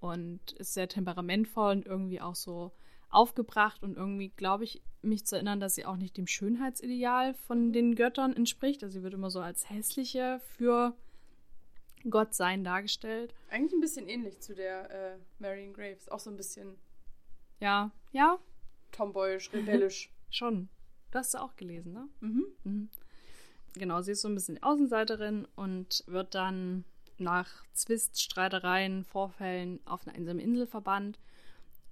Und 0.00 0.52
ist 0.52 0.74
sehr 0.74 0.88
temperamentvoll 0.88 1.76
und 1.76 1.86
irgendwie 1.86 2.20
auch 2.20 2.34
so 2.34 2.72
aufgebracht 3.08 3.82
und 3.84 3.96
irgendwie 3.96 4.30
glaube 4.30 4.64
ich, 4.64 4.82
mich 5.02 5.26
zu 5.26 5.36
erinnern, 5.36 5.60
dass 5.60 5.76
sie 5.76 5.84
auch 5.84 5.96
nicht 5.96 6.16
dem 6.16 6.26
Schönheitsideal 6.26 7.34
von 7.34 7.72
den 7.72 7.94
Göttern 7.94 8.34
entspricht. 8.34 8.82
Also 8.82 8.98
sie 8.98 9.02
wird 9.04 9.14
immer 9.14 9.30
so 9.30 9.40
als 9.40 9.70
hässliche 9.70 10.40
für 10.56 10.96
Gott 12.08 12.34
sein 12.34 12.64
dargestellt. 12.64 13.34
Eigentlich 13.48 13.72
ein 13.74 13.80
bisschen 13.80 14.08
ähnlich 14.08 14.40
zu 14.40 14.54
der 14.54 14.90
äh, 14.90 15.18
Marion 15.38 15.72
Graves. 15.72 16.08
Auch 16.08 16.18
so 16.18 16.30
ein 16.30 16.36
bisschen 16.36 16.76
Ja, 17.60 17.92
ja, 18.10 18.38
tomboyisch, 18.92 19.52
rebellisch. 19.52 20.12
schon. 20.30 20.68
Du 21.10 21.18
hast 21.18 21.32
sie 21.32 21.40
auch 21.40 21.56
gelesen, 21.56 21.92
ne? 21.92 22.08
mhm. 22.20 22.46
Mhm. 22.64 22.88
Genau, 23.74 24.02
sie 24.02 24.12
ist 24.12 24.22
so 24.22 24.28
ein 24.28 24.34
bisschen 24.34 24.56
die 24.56 24.62
Außenseiterin 24.62 25.46
und 25.56 26.04
wird 26.06 26.34
dann 26.34 26.84
nach 27.18 27.48
Zwist, 27.72 28.20
Streitereien, 28.20 29.04
Vorfällen 29.04 29.80
auf 29.86 30.06
eine 30.06 30.16
einsame 30.16 30.42
Insel 30.42 30.66
verbannt 30.66 31.18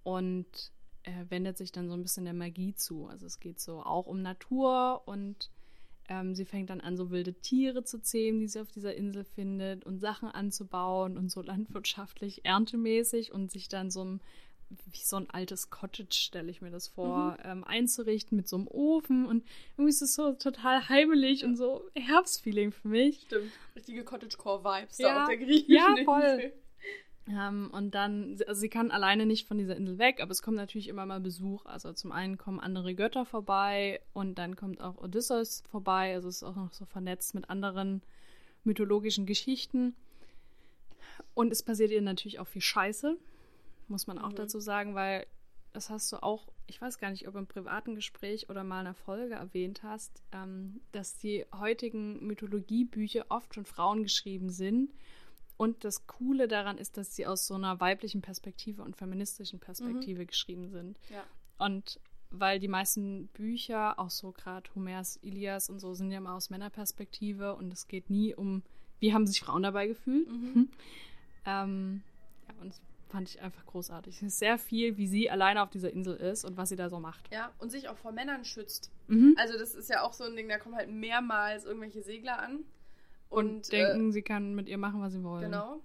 und 0.02 0.72
äh, 1.04 1.24
wendet 1.28 1.56
sich 1.56 1.72
dann 1.72 1.88
so 1.88 1.94
ein 1.94 2.02
bisschen 2.02 2.24
der 2.24 2.34
Magie 2.34 2.74
zu. 2.74 3.06
Also 3.06 3.26
es 3.26 3.40
geht 3.40 3.60
so 3.60 3.82
auch 3.82 4.06
um 4.06 4.22
Natur 4.22 5.02
und 5.06 5.50
ähm, 6.08 6.34
sie 6.34 6.44
fängt 6.44 6.70
dann 6.70 6.80
an, 6.80 6.96
so 6.96 7.10
wilde 7.10 7.34
Tiere 7.34 7.84
zu 7.84 8.00
zähmen, 8.00 8.40
die 8.40 8.48
sie 8.48 8.60
auf 8.60 8.72
dieser 8.72 8.94
Insel 8.94 9.24
findet 9.24 9.84
und 9.84 10.00
Sachen 10.00 10.28
anzubauen 10.28 11.16
und 11.16 11.30
so 11.30 11.40
landwirtschaftlich, 11.42 12.44
erntemäßig 12.44 13.32
und 13.32 13.50
sich 13.50 13.68
dann 13.68 13.90
so 13.90 14.04
ein 14.04 14.20
wie 14.92 15.02
so 15.04 15.16
ein 15.16 15.28
altes 15.30 15.70
Cottage, 15.70 16.14
stelle 16.14 16.50
ich 16.50 16.62
mir 16.62 16.70
das 16.70 16.88
vor, 16.88 17.36
ähm, 17.44 17.64
einzurichten 17.64 18.36
mit 18.36 18.48
so 18.48 18.56
einem 18.56 18.68
Ofen 18.68 19.26
und 19.26 19.44
irgendwie 19.76 19.90
ist 19.90 20.02
es 20.02 20.14
so 20.14 20.32
total 20.32 20.88
heimelig 20.88 21.44
und 21.44 21.56
so 21.56 21.82
Herbstfeeling 21.94 22.72
für 22.72 22.88
mich. 22.88 23.22
Stimmt. 23.22 23.50
Richtige 23.76 24.04
Cottagecore-Vibes 24.04 24.98
Ja. 24.98 25.14
da 25.14 25.22
auf 25.22 25.28
der 25.28 25.38
griechischen 25.38 25.74
Ja, 25.74 25.88
Insel. 25.90 26.04
voll. 26.04 26.52
Ähm, 27.28 27.70
und 27.72 27.94
dann, 27.94 28.38
also 28.48 28.60
sie 28.60 28.68
kann 28.68 28.90
alleine 28.90 29.26
nicht 29.26 29.46
von 29.46 29.58
dieser 29.58 29.76
Insel 29.76 29.98
weg, 29.98 30.20
aber 30.20 30.30
es 30.32 30.42
kommt 30.42 30.56
natürlich 30.56 30.88
immer 30.88 31.06
mal 31.06 31.20
Besuch. 31.20 31.64
Also 31.66 31.92
zum 31.92 32.10
einen 32.12 32.38
kommen 32.38 32.58
andere 32.60 32.94
Götter 32.94 33.24
vorbei 33.24 34.00
und 34.12 34.36
dann 34.38 34.56
kommt 34.56 34.80
auch 34.80 34.96
Odysseus 34.98 35.62
vorbei. 35.70 36.14
Also 36.14 36.28
es 36.28 36.36
ist 36.36 36.42
auch 36.42 36.56
noch 36.56 36.72
so 36.72 36.84
vernetzt 36.86 37.34
mit 37.34 37.48
anderen 37.50 38.02
mythologischen 38.64 39.26
Geschichten. 39.26 39.94
Und 41.34 41.52
es 41.52 41.62
passiert 41.62 41.90
ihr 41.90 42.02
natürlich 42.02 42.38
auch 42.40 42.48
viel 42.48 42.62
Scheiße, 42.62 43.16
muss 43.90 44.06
man 44.06 44.18
auch 44.18 44.30
Mhm. 44.30 44.36
dazu 44.36 44.60
sagen, 44.60 44.94
weil 44.94 45.26
das 45.72 45.88
hast 45.90 46.10
du 46.12 46.20
auch, 46.22 46.48
ich 46.66 46.80
weiß 46.80 46.98
gar 46.98 47.10
nicht, 47.10 47.28
ob 47.28 47.36
im 47.36 47.46
privaten 47.46 47.94
Gespräch 47.94 48.48
oder 48.50 48.64
mal 48.64 48.80
in 48.80 48.86
einer 48.88 48.94
Folge 48.94 49.34
erwähnt 49.34 49.82
hast, 49.84 50.22
ähm, 50.32 50.80
dass 50.92 51.16
die 51.18 51.44
heutigen 51.54 52.26
Mythologiebücher 52.26 53.26
oft 53.28 53.54
von 53.54 53.64
Frauen 53.64 54.02
geschrieben 54.02 54.50
sind 54.50 54.90
Und 55.56 55.84
das 55.84 56.06
Coole 56.06 56.48
daran 56.48 56.78
ist, 56.78 56.96
dass 56.96 57.14
sie 57.14 57.26
aus 57.26 57.46
so 57.46 57.54
einer 57.54 57.78
weiblichen 57.80 58.22
Perspektive 58.22 58.82
und 58.82 58.96
feministischen 58.96 59.60
Perspektive 59.60 60.24
geschrieben 60.24 60.70
sind. 60.70 60.98
Ja. 61.10 61.22
Und 61.58 62.00
weil 62.30 62.58
die 62.60 62.68
meisten 62.68 63.26
Bücher, 63.34 63.98
auch 63.98 64.08
so 64.08 64.32
gerade 64.32 64.70
Homers 64.74 65.18
Ilias 65.22 65.68
und 65.68 65.78
so, 65.78 65.92
sind 65.92 66.10
ja 66.12 66.18
immer 66.18 66.34
aus 66.34 66.48
Männerperspektive 66.48 67.54
und 67.56 67.72
es 67.74 67.88
geht 67.88 68.08
nie 68.08 68.34
um, 68.34 68.62
wie 69.00 69.12
haben 69.12 69.26
sich 69.26 69.40
Frauen 69.40 69.62
dabei 69.62 69.86
gefühlt. 69.88 70.28
ähm, 71.44 72.02
ja, 72.48 72.54
und 72.62 72.74
fand 73.10 73.28
ich 73.28 73.40
einfach 73.42 73.66
großartig. 73.66 74.16
Es 74.16 74.22
ist 74.22 74.38
sehr 74.38 74.56
viel, 74.58 74.96
wie 74.96 75.06
sie 75.06 75.30
alleine 75.30 75.62
auf 75.62 75.70
dieser 75.70 75.92
Insel 75.92 76.16
ist 76.16 76.44
und 76.44 76.56
was 76.56 76.68
sie 76.68 76.76
da 76.76 76.88
so 76.88 77.00
macht. 77.00 77.32
Ja, 77.32 77.52
und 77.58 77.70
sich 77.70 77.88
auch 77.88 77.96
vor 77.98 78.12
Männern 78.12 78.44
schützt. 78.44 78.90
Mhm. 79.08 79.34
Also 79.38 79.58
das 79.58 79.74
ist 79.74 79.90
ja 79.90 80.02
auch 80.02 80.12
so 80.12 80.24
ein 80.24 80.36
Ding, 80.36 80.48
da 80.48 80.58
kommen 80.58 80.76
halt 80.76 80.88
mehrmals 80.90 81.64
irgendwelche 81.64 82.02
Segler 82.02 82.38
an. 82.40 82.64
Und, 83.28 83.46
Und, 83.48 83.72
denken, 83.72 84.12
sie 84.12 84.22
kann 84.22 84.54
mit 84.54 84.68
ihr 84.68 84.78
machen, 84.78 85.00
was 85.00 85.12
sie 85.12 85.22
wollen. 85.22 85.42
äh, 85.42 85.46
genau. 85.46 85.80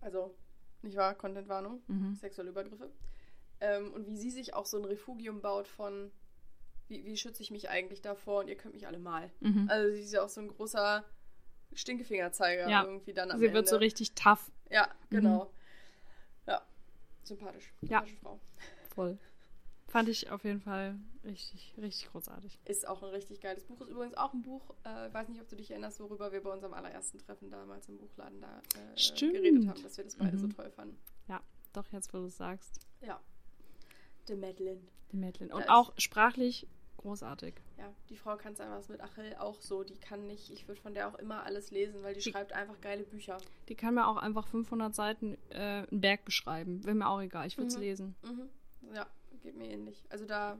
Also, 0.00 0.34
nicht 0.82 0.96
wahr? 0.96 1.14
Contentwarnung, 1.14 1.82
Mhm. 1.86 2.14
sexuelle 2.14 2.50
Übergriffe. 2.50 2.90
Ähm, 3.60 3.92
und 3.92 4.06
wie 4.06 4.16
sie 4.16 4.30
sich 4.30 4.52
auch 4.54 4.66
so 4.66 4.76
ein 4.78 4.84
Refugium 4.84 5.40
baut 5.40 5.66
von, 5.68 6.10
wie, 6.88 7.04
wie 7.06 7.16
schütze 7.16 7.42
ich 7.42 7.50
mich 7.50 7.70
eigentlich 7.70 8.02
davor 8.02 8.40
und 8.40 8.48
ihr 8.48 8.56
könnt 8.56 8.74
mich 8.74 8.86
alle 8.86 8.98
mal. 8.98 9.30
Mhm. 9.40 9.66
Also 9.70 9.94
sie 9.94 10.00
ist 10.02 10.12
ja 10.12 10.22
auch 10.22 10.28
so 10.28 10.40
ein 10.42 10.48
großer 10.48 11.04
Stinkefingerzeiger 11.72 12.68
Ja. 12.68 12.84
irgendwie 12.84 13.12
dann 13.14 13.30
am 13.30 13.38
sie 13.38 13.46
Ende. 13.46 13.56
wird 13.58 13.68
so 13.68 13.76
richtig 13.76 14.14
tough. 14.14 14.50
Ja, 14.70 14.88
genau. 15.10 15.44
Ja, 15.44 15.50
sympathisch. 17.26 17.72
Ja. 17.82 17.88
Sympathische 18.00 18.16
Frau. 18.16 18.40
Voll. 18.94 19.18
Fand 19.88 20.08
ich 20.08 20.30
auf 20.30 20.42
jeden 20.44 20.60
Fall 20.60 20.98
richtig, 21.24 21.74
richtig 21.78 22.10
großartig. 22.10 22.58
Ist 22.64 22.88
auch 22.88 23.02
ein 23.02 23.10
richtig 23.10 23.40
geiles 23.40 23.64
Buch. 23.64 23.80
Ist 23.82 23.90
übrigens 23.90 24.16
auch 24.16 24.32
ein 24.32 24.42
Buch, 24.42 24.74
äh, 24.84 25.12
weiß 25.12 25.28
nicht, 25.28 25.40
ob 25.40 25.48
du 25.48 25.56
dich 25.56 25.70
erinnerst, 25.70 26.00
worüber 26.00 26.32
wir 26.32 26.42
bei 26.42 26.50
unserem 26.50 26.72
allerersten 26.74 27.18
Treffen 27.18 27.50
damals 27.50 27.88
im 27.88 27.98
Buchladen 27.98 28.40
da 28.40 28.60
äh, 28.76 29.18
geredet 29.20 29.68
haben, 29.68 29.82
dass 29.82 29.96
wir 29.96 30.04
das 30.04 30.16
beide 30.16 30.36
Mhm. 30.36 30.40
so 30.40 30.48
toll 30.48 30.70
fanden. 30.70 30.98
Doch, 31.74 31.90
jetzt, 31.90 32.14
wo 32.14 32.18
du 32.18 32.26
es 32.26 32.36
sagst. 32.36 32.78
Ja. 33.00 33.20
The 34.28 34.36
Madeline. 34.36 34.80
Die 35.10 35.16
Madeline. 35.16 35.48
Da 35.50 35.56
Und 35.56 35.62
ist- 35.62 35.68
auch 35.70 35.92
sprachlich 35.98 36.68
großartig. 37.04 37.54
Ja, 37.78 37.92
die 38.08 38.16
Frau 38.16 38.36
kann 38.36 38.54
es 38.54 38.60
einfach 38.60 38.78
was 38.78 38.88
mit 38.88 39.00
Achill 39.02 39.34
auch 39.38 39.60
so. 39.60 39.84
Die 39.84 39.96
kann 39.98 40.26
nicht, 40.26 40.50
ich 40.50 40.66
würde 40.66 40.80
von 40.80 40.94
der 40.94 41.06
auch 41.08 41.14
immer 41.16 41.44
alles 41.44 41.70
lesen, 41.70 42.02
weil 42.02 42.14
die, 42.14 42.20
Die- 42.20 42.30
schreibt 42.30 42.52
einfach 42.52 42.80
geile 42.80 43.04
Bücher. 43.04 43.38
Die 43.68 43.74
kann 43.74 43.94
mir 43.94 44.08
auch 44.08 44.16
einfach 44.16 44.46
500 44.48 44.94
Seiten 44.94 45.36
äh, 45.50 45.86
einen 45.90 46.00
Berg 46.00 46.24
beschreiben. 46.24 46.82
Wäre 46.84 46.94
mir 46.94 47.08
auch 47.08 47.20
egal. 47.20 47.46
Ich 47.46 47.58
würde 47.58 47.68
es 47.68 47.76
Mhm. 47.76 47.82
lesen. 47.82 48.14
Mhm. 48.22 48.48
Ja, 48.94 49.06
geht 49.42 49.54
mir 49.56 49.68
ähnlich. 49.70 50.02
Also 50.08 50.24
da 50.24 50.58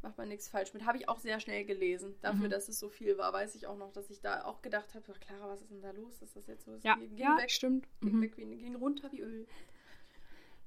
macht 0.00 0.16
man 0.16 0.28
nichts 0.28 0.48
falsch 0.48 0.72
mit. 0.72 0.86
Habe 0.86 0.96
ich 0.96 1.08
auch 1.08 1.18
sehr 1.18 1.38
schnell 1.40 1.64
gelesen. 1.66 2.14
Dafür, 2.22 2.46
Mhm. 2.46 2.50
dass 2.50 2.68
es 2.68 2.78
so 2.78 2.88
viel 2.88 3.18
war, 3.18 3.32
weiß 3.34 3.54
ich 3.54 3.66
auch 3.66 3.76
noch, 3.76 3.92
dass 3.92 4.08
ich 4.10 4.20
da 4.22 4.44
auch 4.44 4.62
gedacht 4.62 4.94
habe, 4.94 5.12
Clara, 5.20 5.48
was 5.50 5.60
ist 5.60 5.70
denn 5.70 5.82
da 5.82 5.90
los? 5.90 6.22
Ist 6.22 6.34
das 6.34 6.46
jetzt 6.46 6.64
so? 6.64 6.72
Es 6.74 6.82
Ja, 6.84 6.94
ging, 6.94 7.10
ging 7.10 7.18
ja 7.18 7.36
weg, 7.36 7.50
stimmt. 7.50 7.86
ging 8.00 8.16
Mhm. 8.16 8.22
weg 8.22 8.36
ging 8.36 8.74
runter 8.76 9.12
wie 9.12 9.20
Öl. 9.20 9.46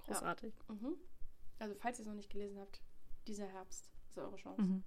Großartig. 0.05 0.53
Mhm. 0.67 0.95
Also, 1.59 1.75
falls 1.79 1.97
ihr 1.99 2.03
es 2.03 2.07
noch 2.07 2.15
nicht 2.15 2.29
gelesen 2.29 2.59
habt, 2.59 2.81
dieser 3.27 3.45
Herbst 3.47 3.89
ist 4.11 4.17
eure 4.17 4.35
Chance. 4.35 4.61
Mhm. 4.61 4.83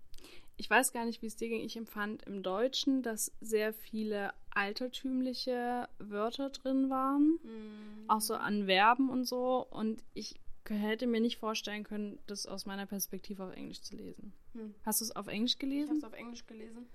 Ich 0.56 0.70
weiß 0.70 0.92
gar 0.92 1.04
nicht, 1.04 1.20
wie 1.22 1.26
es 1.26 1.36
dir 1.36 1.48
ging. 1.48 1.64
Ich 1.64 1.76
empfand 1.76 2.22
im 2.22 2.42
Deutschen, 2.42 3.02
dass 3.02 3.32
sehr 3.40 3.72
viele 3.74 4.32
altertümliche 4.50 5.88
Wörter 5.98 6.50
drin 6.50 6.90
waren. 6.90 7.38
Mhm. 7.42 8.04
Auch 8.08 8.20
so 8.20 8.34
an 8.34 8.66
Verben 8.66 9.10
und 9.10 9.24
so. 9.24 9.66
Und 9.68 10.02
ich 10.14 10.38
hätte 10.68 11.06
mir 11.06 11.20
nicht 11.20 11.38
vorstellen 11.38 11.84
können, 11.84 12.18
das 12.26 12.46
aus 12.46 12.66
meiner 12.66 12.86
Perspektive 12.86 13.44
auf 13.44 13.52
Englisch 13.54 13.82
zu 13.82 13.96
lesen. 13.96 14.32
Hm. 14.54 14.74
Hast 14.84 15.00
du 15.00 15.04
es 15.04 15.14
auf 15.14 15.26
Englisch 15.26 15.52
Ich 15.52 15.62
habe 15.62 15.70
gelesen? 15.70 15.96
es 15.98 16.04
auf 16.04 16.12
Englisch 16.14 16.46
gelesen. 16.46 16.86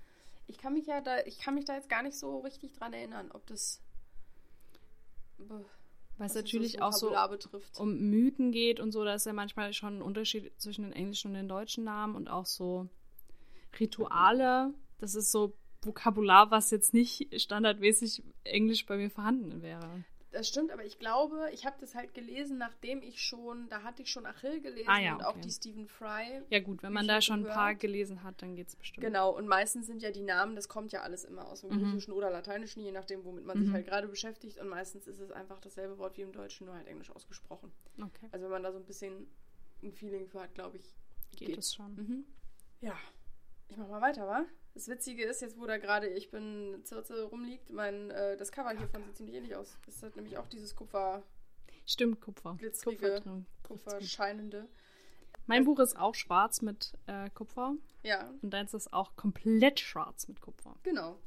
Ich 0.46 0.58
kann 0.58 0.72
mich 0.72 0.86
ja 0.86 1.00
da, 1.00 1.18
ich 1.26 1.38
kann 1.38 1.54
mich 1.54 1.66
da 1.66 1.74
jetzt 1.76 1.88
gar 1.88 2.02
nicht 2.02 2.16
so 2.16 2.40
richtig 2.40 2.72
dran 2.72 2.92
erinnern, 2.92 3.30
ob 3.30 3.46
das, 3.46 3.80
Was 6.20 6.32
es 6.32 6.36
jetzt 6.36 6.44
natürlich 6.44 6.82
auch 6.82 6.92
so 6.92 7.14
betrifft. 7.30 7.78
um 7.78 7.98
Mythen 7.98 8.52
geht 8.52 8.78
und 8.78 8.92
so, 8.92 9.04
da 9.04 9.14
ist 9.14 9.24
ja 9.24 9.32
manchmal 9.32 9.72
schon 9.72 9.98
ein 9.98 10.02
Unterschied 10.02 10.52
zwischen 10.58 10.82
den 10.82 10.92
englischen 10.92 11.28
und 11.28 11.34
den 11.34 11.48
deutschen 11.48 11.84
Namen 11.84 12.14
und 12.14 12.28
auch 12.28 12.44
so 12.44 12.88
Rituale. 13.78 14.74
Das 14.98 15.14
ist 15.14 15.32
so 15.32 15.54
Vokabular, 15.80 16.50
was 16.50 16.70
jetzt 16.70 16.92
nicht 16.92 17.40
standardmäßig 17.40 18.22
englisch 18.44 18.84
bei 18.84 18.98
mir 18.98 19.10
vorhanden 19.10 19.62
wäre. 19.62 20.04
Das 20.32 20.46
stimmt, 20.46 20.70
aber 20.70 20.84
ich 20.84 21.00
glaube, 21.00 21.50
ich 21.52 21.66
habe 21.66 21.76
das 21.80 21.96
halt 21.96 22.14
gelesen, 22.14 22.56
nachdem 22.56 23.02
ich 23.02 23.20
schon, 23.20 23.68
da 23.68 23.82
hatte 23.82 24.02
ich 24.02 24.10
schon 24.12 24.26
Achill 24.26 24.60
gelesen 24.60 24.88
Ah 24.88 25.00
ja, 25.00 25.14
und 25.16 25.24
auch 25.24 25.30
okay. 25.30 25.40
die 25.40 25.50
Stephen 25.50 25.88
Fry. 25.88 26.42
Ja 26.50 26.60
gut, 26.60 26.84
wenn 26.84 26.92
man 26.92 27.08
da 27.08 27.20
schon 27.20 27.40
ein 27.40 27.46
paar 27.48 27.70
gehört. 27.70 27.80
gelesen 27.80 28.22
hat, 28.22 28.40
dann 28.40 28.54
geht's 28.54 28.76
bestimmt. 28.76 29.04
Genau, 29.04 29.30
und 29.36 29.48
meistens 29.48 29.86
sind 29.86 30.02
ja 30.02 30.12
die 30.12 30.22
Namen, 30.22 30.54
das 30.54 30.68
kommt 30.68 30.92
ja 30.92 31.02
alles 31.02 31.24
immer 31.24 31.48
aus 31.48 31.62
dem 31.62 31.70
Mhm. 31.70 31.82
Griechischen 31.82 32.12
oder 32.12 32.30
Lateinischen, 32.30 32.80
je 32.84 32.92
nachdem, 32.92 33.24
womit 33.24 33.44
man 33.44 33.58
sich 33.58 33.68
Mhm. 33.68 33.72
halt 33.72 33.86
gerade 33.86 34.06
beschäftigt. 34.06 34.58
Und 34.58 34.68
meistens 34.68 35.08
ist 35.08 35.18
es 35.18 35.32
einfach 35.32 35.58
dasselbe 35.60 35.98
Wort 35.98 36.16
wie 36.16 36.22
im 36.22 36.32
Deutschen, 36.32 36.66
nur 36.66 36.76
halt 36.76 36.86
Englisch 36.86 37.10
ausgesprochen. 37.10 37.72
Okay, 38.00 38.28
Also 38.30 38.44
wenn 38.44 38.52
man 38.52 38.62
da 38.62 38.70
so 38.70 38.78
ein 38.78 38.86
bisschen 38.86 39.26
ein 39.82 39.92
Feeling 39.92 40.28
für 40.28 40.42
hat, 40.42 40.54
glaube 40.54 40.76
ich, 40.76 40.94
geht, 41.36 41.48
geht. 41.48 41.58
es 41.58 41.74
schon. 41.74 41.94
Mhm. 41.96 42.24
Ja, 42.80 42.96
ich 43.68 43.76
mach 43.76 43.88
mal 43.88 44.00
weiter, 44.00 44.28
wa? 44.28 44.44
Das 44.74 44.88
Witzige 44.88 45.24
ist 45.24 45.42
jetzt, 45.42 45.58
wo 45.58 45.66
da 45.66 45.78
gerade 45.78 46.08
Ich 46.08 46.30
bin 46.30 46.80
Zirze 46.84 47.24
rumliegt, 47.24 47.70
mein, 47.70 48.10
äh, 48.10 48.36
das 48.36 48.52
Cover 48.52 48.70
hiervon 48.70 49.02
sieht 49.04 49.16
ziemlich 49.16 49.34
ähnlich 49.36 49.56
aus. 49.56 49.76
Das 49.86 50.02
hat 50.02 50.16
nämlich 50.16 50.38
auch 50.38 50.46
dieses 50.48 50.74
Kupfer, 50.76 51.22
Stimmt, 51.86 52.20
Kupfer. 52.20 52.54
Glitzerige 52.58 53.14
Kupfer. 53.16 53.42
Kupfer 53.66 54.00
scheinende. 54.00 54.68
Mein 55.46 55.64
Buch 55.64 55.80
ist 55.80 55.96
auch 55.98 56.14
schwarz 56.14 56.62
mit 56.62 56.92
äh, 57.06 57.28
Kupfer 57.30 57.74
Ja, 58.04 58.32
und 58.42 58.50
deins 58.50 58.72
ist 58.74 58.92
auch 58.92 59.16
komplett 59.16 59.80
schwarz 59.80 60.28
mit 60.28 60.40
Kupfer. 60.40 60.76
genau. 60.82 61.18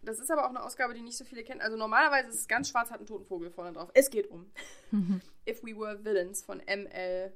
Das 0.00 0.20
ist 0.20 0.30
aber 0.30 0.44
auch 0.46 0.50
eine 0.50 0.62
Ausgabe, 0.62 0.94
die 0.94 1.02
nicht 1.02 1.16
so 1.18 1.24
viele 1.24 1.42
kennen. 1.42 1.60
Also 1.60 1.76
normalerweise 1.76 2.28
ist 2.28 2.36
es 2.36 2.48
ganz 2.48 2.68
schwarz, 2.70 2.90
hat 2.90 2.98
einen 2.98 3.06
toten 3.08 3.26
Vogel 3.26 3.50
vorne 3.50 3.72
drauf. 3.72 3.90
Es 3.94 4.08
geht 4.10 4.28
um 4.30 4.50
If 5.46 5.62
We 5.64 5.76
Were 5.76 6.02
Villains 6.04 6.42
von 6.44 6.60
M.L. 6.60 7.32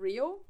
Rio. 0.00 0.44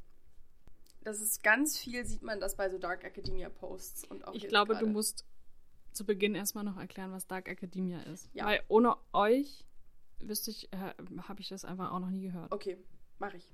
Das 1.08 1.22
ist 1.22 1.42
ganz 1.42 1.78
viel, 1.78 2.04
sieht 2.04 2.22
man 2.22 2.38
das 2.38 2.54
bei 2.54 2.68
so 2.68 2.76
Dark 2.76 3.02
Academia 3.02 3.48
Posts. 3.48 4.04
Und 4.04 4.28
auch 4.28 4.34
Ich 4.34 4.46
glaube, 4.46 4.74
gerade. 4.74 4.84
du 4.84 4.92
musst 4.92 5.24
zu 5.92 6.04
Beginn 6.04 6.34
erstmal 6.34 6.64
noch 6.64 6.76
erklären, 6.76 7.12
was 7.12 7.26
Dark 7.26 7.48
Academia 7.48 8.00
ist. 8.02 8.28
Ja. 8.34 8.44
Weil 8.44 8.60
ohne 8.68 8.94
euch 9.14 9.64
wüsste 10.20 10.50
ich, 10.50 10.70
äh, 10.70 10.92
habe 11.26 11.40
ich 11.40 11.48
das 11.48 11.64
einfach 11.64 11.92
auch 11.92 11.98
noch 11.98 12.10
nie 12.10 12.20
gehört. 12.20 12.52
Okay, 12.52 12.76
mache 13.18 13.38
ich. 13.38 13.50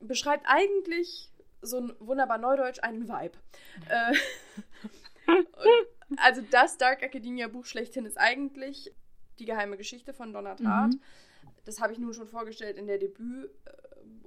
Beschreibt 0.00 0.46
eigentlich 0.48 1.30
so 1.60 1.76
ein 1.76 1.92
wunderbar 1.98 2.38
Neudeutsch 2.38 2.82
einen 2.82 3.06
Vibe. 3.06 3.36
Äh, 3.90 4.14
also 6.16 6.40
das 6.50 6.78
Dark 6.78 7.02
Academia 7.02 7.48
Buch 7.48 7.66
schlechthin 7.66 8.06
ist 8.06 8.16
eigentlich 8.16 8.94
die 9.38 9.44
geheime 9.44 9.76
Geschichte 9.76 10.14
von 10.14 10.32
Donna 10.32 10.54
Tartt. 10.54 10.94
Mhm. 10.94 11.00
Das 11.66 11.82
habe 11.82 11.92
ich 11.92 11.98
nun 11.98 12.14
schon 12.14 12.28
vorgestellt 12.28 12.78
in 12.78 12.86
der 12.86 12.96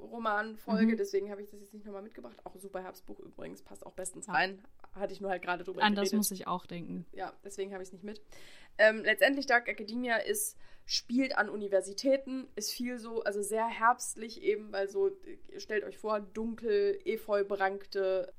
Debüt-Roman-Folge, 0.06 0.94
Mhm. 0.94 0.98
deswegen 0.98 1.30
habe 1.32 1.42
ich 1.42 1.50
das 1.50 1.62
jetzt 1.62 1.74
nicht 1.74 1.86
nochmal 1.86 2.02
mitgebracht. 2.02 2.38
Auch 2.44 2.54
ein 2.54 2.60
super 2.60 2.82
Herbstbuch 2.82 3.20
übrigens, 3.20 3.62
passt 3.62 3.86
auch 3.86 3.94
bestens 3.94 4.28
Ja. 4.28 4.34
rein. 4.34 4.64
Hatte 4.94 5.14
ich 5.14 5.22
nur 5.22 5.30
halt 5.30 5.42
gerade 5.42 5.64
drüber 5.64 5.82
An 5.84 5.96
das 5.96 6.14
muss 6.14 6.32
ich 6.32 6.48
auch 6.48 6.66
denken. 6.66 7.06
ja, 7.12 7.34
deswegen 7.44 7.74
habe 7.74 7.84
ich 7.84 7.90
es 7.90 7.94
nicht 7.94 8.04
mit. 8.04 8.22
Ähm, 8.78 9.04
letztendlich 9.04 9.46
Dark 9.46 9.68
Academia 9.68 10.18
ist, 10.18 10.58
spielt 10.86 11.38
an 11.38 11.50
Universitäten, 11.50 12.48
ist 12.56 12.72
viel 12.72 13.00
so, 13.00 13.24
also 13.24 13.42
sehr 13.42 13.66
herbstlich 13.68 14.42
eben, 14.44 14.72
weil 14.72 14.88
so, 14.88 15.12
stellt 15.58 15.84
euch 15.84 15.98
vor, 15.98 16.20
dunkel, 16.20 17.00
efeu 17.06 17.44
berankte 17.44 18.32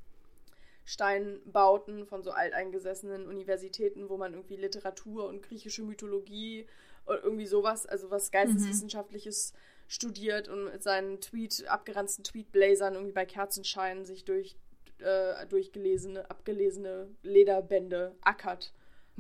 Steinbauten 0.85 2.07
von 2.07 2.23
so 2.23 2.31
alteingesessenen 2.31 3.27
Universitäten, 3.27 4.09
wo 4.09 4.17
man 4.17 4.35
irgendwie 4.35 4.57
Literatur 4.57 5.27
und 5.27 5.43
griechische 5.43 5.83
Mythologie 5.83 6.67
und 7.07 7.17
irgendwie 7.23 7.47
sowas, 7.47 7.87
also 7.87 8.11
was 8.11 8.31
Geisteswissenschaftliches 8.31 9.53
studiert 9.89 10.49
und 10.49 10.65
mit 10.65 10.83
seinen 10.83 11.21
Tweet, 11.21 11.67
abgeranzten 11.69 12.25
Tweetblazern 12.25 12.95
irgendwie 12.95 13.13
bei 13.13 13.27
Kerzenschein 13.27 14.05
sich 14.05 14.25
durch 14.25 14.57
äh, 14.99 15.47
durchgelesene, 15.47 16.29
abgelesene 16.31 17.09
Lederbände 17.23 18.17
ackert 18.23 18.73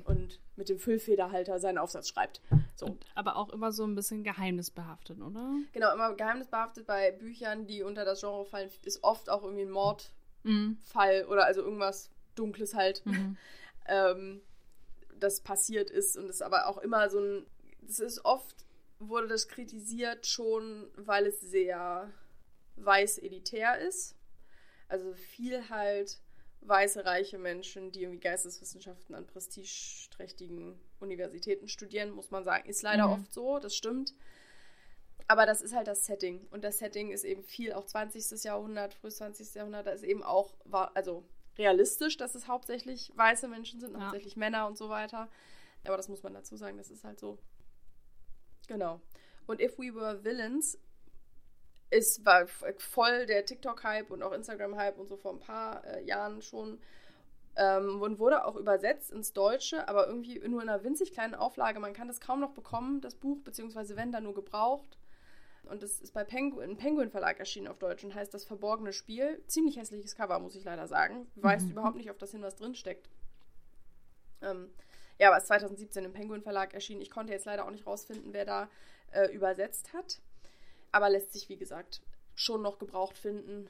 und 0.04 0.40
mit 0.56 0.68
dem 0.70 0.78
Füllfederhalter 0.78 1.58
seinen 1.58 1.78
Aufsatz 1.78 2.08
schreibt. 2.08 2.40
So. 2.74 2.86
Und, 2.86 3.04
aber 3.14 3.36
auch 3.36 3.50
immer 3.50 3.72
so 3.72 3.84
ein 3.84 3.94
bisschen 3.94 4.24
geheimnisbehaftet, 4.24 5.20
oder? 5.20 5.50
Genau, 5.72 5.92
immer 5.92 6.14
geheimnisbehaftet 6.14 6.86
bei 6.86 7.12
Büchern, 7.12 7.66
die 7.66 7.82
unter 7.82 8.04
das 8.04 8.20
Genre 8.20 8.44
fallen, 8.46 8.70
ist 8.84 9.04
oft 9.04 9.28
auch 9.30 9.42
irgendwie 9.42 9.62
ein 9.64 9.70
Mordfall 9.70 10.12
Mhm. 10.44 10.78
oder 11.30 11.44
also 11.46 11.62
irgendwas 11.62 12.10
Dunkles 12.34 12.74
halt, 12.74 13.04
Mhm. 13.06 13.36
ähm, 13.86 14.42
das 15.18 15.40
passiert 15.40 15.90
ist 15.90 16.16
und 16.16 16.28
es 16.28 16.42
aber 16.42 16.66
auch 16.68 16.78
immer 16.78 17.08
so 17.10 17.18
ein, 17.20 17.46
es 17.88 18.00
ist 18.00 18.24
oft, 18.24 18.65
wurde 18.98 19.28
das 19.28 19.48
kritisiert 19.48 20.26
schon, 20.26 20.88
weil 20.96 21.26
es 21.26 21.40
sehr 21.40 22.12
weiß 22.76 23.18
elitär 23.18 23.78
ist. 23.78 24.14
Also 24.88 25.12
viel 25.14 25.68
halt 25.68 26.18
weiße, 26.60 27.04
reiche 27.04 27.38
Menschen, 27.38 27.92
die 27.92 28.02
irgendwie 28.02 28.20
Geisteswissenschaften 28.20 29.14
an 29.14 29.26
prestigeträchtigen 29.26 30.78
Universitäten 31.00 31.68
studieren, 31.68 32.10
muss 32.10 32.30
man 32.30 32.44
sagen. 32.44 32.68
Ist 32.68 32.82
leider 32.82 33.06
Mhm. 33.06 33.12
oft 33.12 33.32
so, 33.32 33.58
das 33.58 33.74
stimmt. 33.76 34.14
Aber 35.28 35.44
das 35.46 35.60
ist 35.60 35.74
halt 35.74 35.86
das 35.88 36.06
Setting. 36.06 36.46
Und 36.50 36.62
das 36.64 36.78
Setting 36.78 37.10
ist 37.10 37.24
eben 37.24 37.42
viel, 37.42 37.72
auch 37.72 37.84
20. 37.86 38.44
Jahrhundert, 38.44 38.94
frühes 38.94 39.16
20. 39.16 39.54
Jahrhundert, 39.54 39.86
da 39.86 39.90
ist 39.90 40.04
eben 40.04 40.22
auch, 40.22 40.54
war, 40.64 40.94
also 40.96 41.24
realistisch, 41.58 42.16
dass 42.16 42.34
es 42.34 42.46
hauptsächlich 42.48 43.12
weiße 43.16 43.48
Menschen 43.48 43.80
sind, 43.80 43.94
Ja. 43.94 44.00
hauptsächlich 44.02 44.36
Männer 44.36 44.66
und 44.66 44.76
so 44.78 44.88
weiter. 44.88 45.28
Aber 45.84 45.96
das 45.96 46.08
muss 46.08 46.22
man 46.22 46.34
dazu 46.34 46.56
sagen, 46.56 46.76
das 46.78 46.90
ist 46.90 47.04
halt 47.04 47.18
so. 47.18 47.38
Genau. 48.66 49.00
Und 49.46 49.60
If 49.60 49.78
We 49.78 49.94
Were 49.94 50.24
Villains 50.24 50.78
ist, 51.90 52.24
war 52.24 52.46
voll 52.46 53.26
der 53.26 53.44
TikTok-Hype 53.44 54.10
und 54.10 54.22
auch 54.22 54.32
Instagram-Hype 54.32 54.98
und 54.98 55.08
so 55.08 55.16
vor 55.16 55.32
ein 55.32 55.40
paar 55.40 55.84
äh, 55.84 56.04
Jahren 56.04 56.42
schon. 56.42 56.80
Ähm, 57.56 58.02
und 58.02 58.18
wurde 58.18 58.44
auch 58.44 58.56
übersetzt 58.56 59.10
ins 59.12 59.32
Deutsche, 59.32 59.88
aber 59.88 60.06
irgendwie 60.08 60.38
nur 60.46 60.62
in 60.62 60.68
einer 60.68 60.84
winzig 60.84 61.12
kleinen 61.12 61.34
Auflage. 61.34 61.80
Man 61.80 61.94
kann 61.94 62.08
das 62.08 62.20
kaum 62.20 62.40
noch 62.40 62.52
bekommen, 62.52 63.00
das 63.00 63.14
Buch, 63.14 63.38
beziehungsweise 63.44 63.96
wenn, 63.96 64.12
dann 64.12 64.24
nur 64.24 64.34
gebraucht. 64.34 64.98
Und 65.64 65.82
das 65.82 66.00
ist 66.00 66.12
bei 66.12 66.22
Penguin, 66.22 66.70
im 66.70 66.76
Penguin 66.76 67.10
Verlag 67.10 67.38
erschienen 67.38 67.68
auf 67.68 67.78
Deutsch 67.78 68.04
und 68.04 68.14
heißt 68.14 68.32
Das 68.32 68.44
verborgene 68.44 68.92
Spiel. 68.92 69.42
Ziemlich 69.46 69.76
hässliches 69.76 70.14
Cover, 70.14 70.38
muss 70.38 70.54
ich 70.54 70.64
leider 70.64 70.86
sagen. 70.86 71.26
Weißt 71.36 71.66
mhm. 71.66 71.72
überhaupt 71.72 71.96
nicht, 71.96 72.10
ob 72.10 72.18
das 72.18 72.30
hin 72.32 72.42
was 72.42 72.56
drinsteckt. 72.56 73.08
Ähm, 74.42 74.70
ja, 75.18 75.28
aber 75.28 75.36
es 75.36 75.44
ist 75.44 75.48
2017 75.48 76.04
im 76.04 76.12
Penguin 76.12 76.42
Verlag 76.42 76.74
erschienen. 76.74 77.00
Ich 77.00 77.10
konnte 77.10 77.32
jetzt 77.32 77.46
leider 77.46 77.64
auch 77.64 77.70
nicht 77.70 77.86
rausfinden, 77.86 78.32
wer 78.32 78.44
da 78.44 78.68
äh, 79.12 79.32
übersetzt 79.32 79.92
hat. 79.92 80.20
Aber 80.92 81.08
lässt 81.08 81.32
sich, 81.32 81.48
wie 81.48 81.56
gesagt, 81.56 82.00
schon 82.34 82.62
noch 82.62 82.78
gebraucht 82.78 83.16
finden 83.16 83.68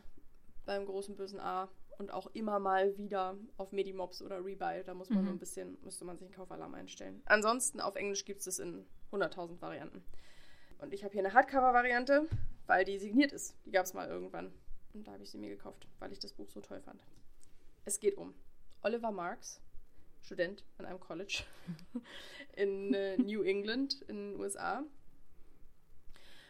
beim 0.64 0.84
großen 0.84 1.16
bösen 1.16 1.40
A 1.40 1.68
und 1.98 2.12
auch 2.12 2.26
immer 2.34 2.58
mal 2.58 2.96
wieder 2.98 3.36
auf 3.56 3.72
Medimobs 3.72 4.22
oder 4.22 4.44
Rebuy. 4.44 4.82
Da 4.84 4.94
muss 4.94 5.08
man 5.08 5.20
mhm. 5.20 5.24
nur 5.24 5.34
ein 5.34 5.38
bisschen, 5.38 5.78
müsste 5.82 6.04
man 6.04 6.18
sich 6.18 6.26
einen 6.26 6.34
Kaufalarm 6.34 6.74
einstellen. 6.74 7.22
Ansonsten 7.26 7.80
auf 7.80 7.94
Englisch 7.94 8.24
gibt 8.24 8.40
es 8.40 8.46
es 8.46 8.58
in 8.58 8.86
100.000 9.12 9.60
Varianten. 9.60 10.04
Und 10.78 10.92
ich 10.92 11.04
habe 11.04 11.12
hier 11.12 11.24
eine 11.24 11.32
Hardcover-Variante, 11.32 12.26
weil 12.66 12.84
die 12.84 12.98
signiert 12.98 13.32
ist. 13.32 13.54
Die 13.64 13.70
gab 13.70 13.86
es 13.86 13.94
mal 13.94 14.08
irgendwann. 14.08 14.52
Und 14.92 15.06
da 15.06 15.12
habe 15.12 15.22
ich 15.22 15.30
sie 15.30 15.38
mir 15.38 15.48
gekauft, 15.48 15.86
weil 15.98 16.12
ich 16.12 16.18
das 16.18 16.32
Buch 16.32 16.50
so 16.50 16.60
toll 16.60 16.80
fand. 16.80 17.00
Es 17.84 18.00
geht 18.00 18.16
um 18.16 18.34
Oliver 18.82 19.10
Marks, 19.10 19.60
Student 20.26 20.64
an 20.78 20.86
einem 20.86 21.00
College 21.00 21.44
in 22.56 22.92
äh, 22.92 23.16
New 23.16 23.42
England 23.42 24.02
in 24.08 24.32
den 24.32 24.40
USA. 24.40 24.80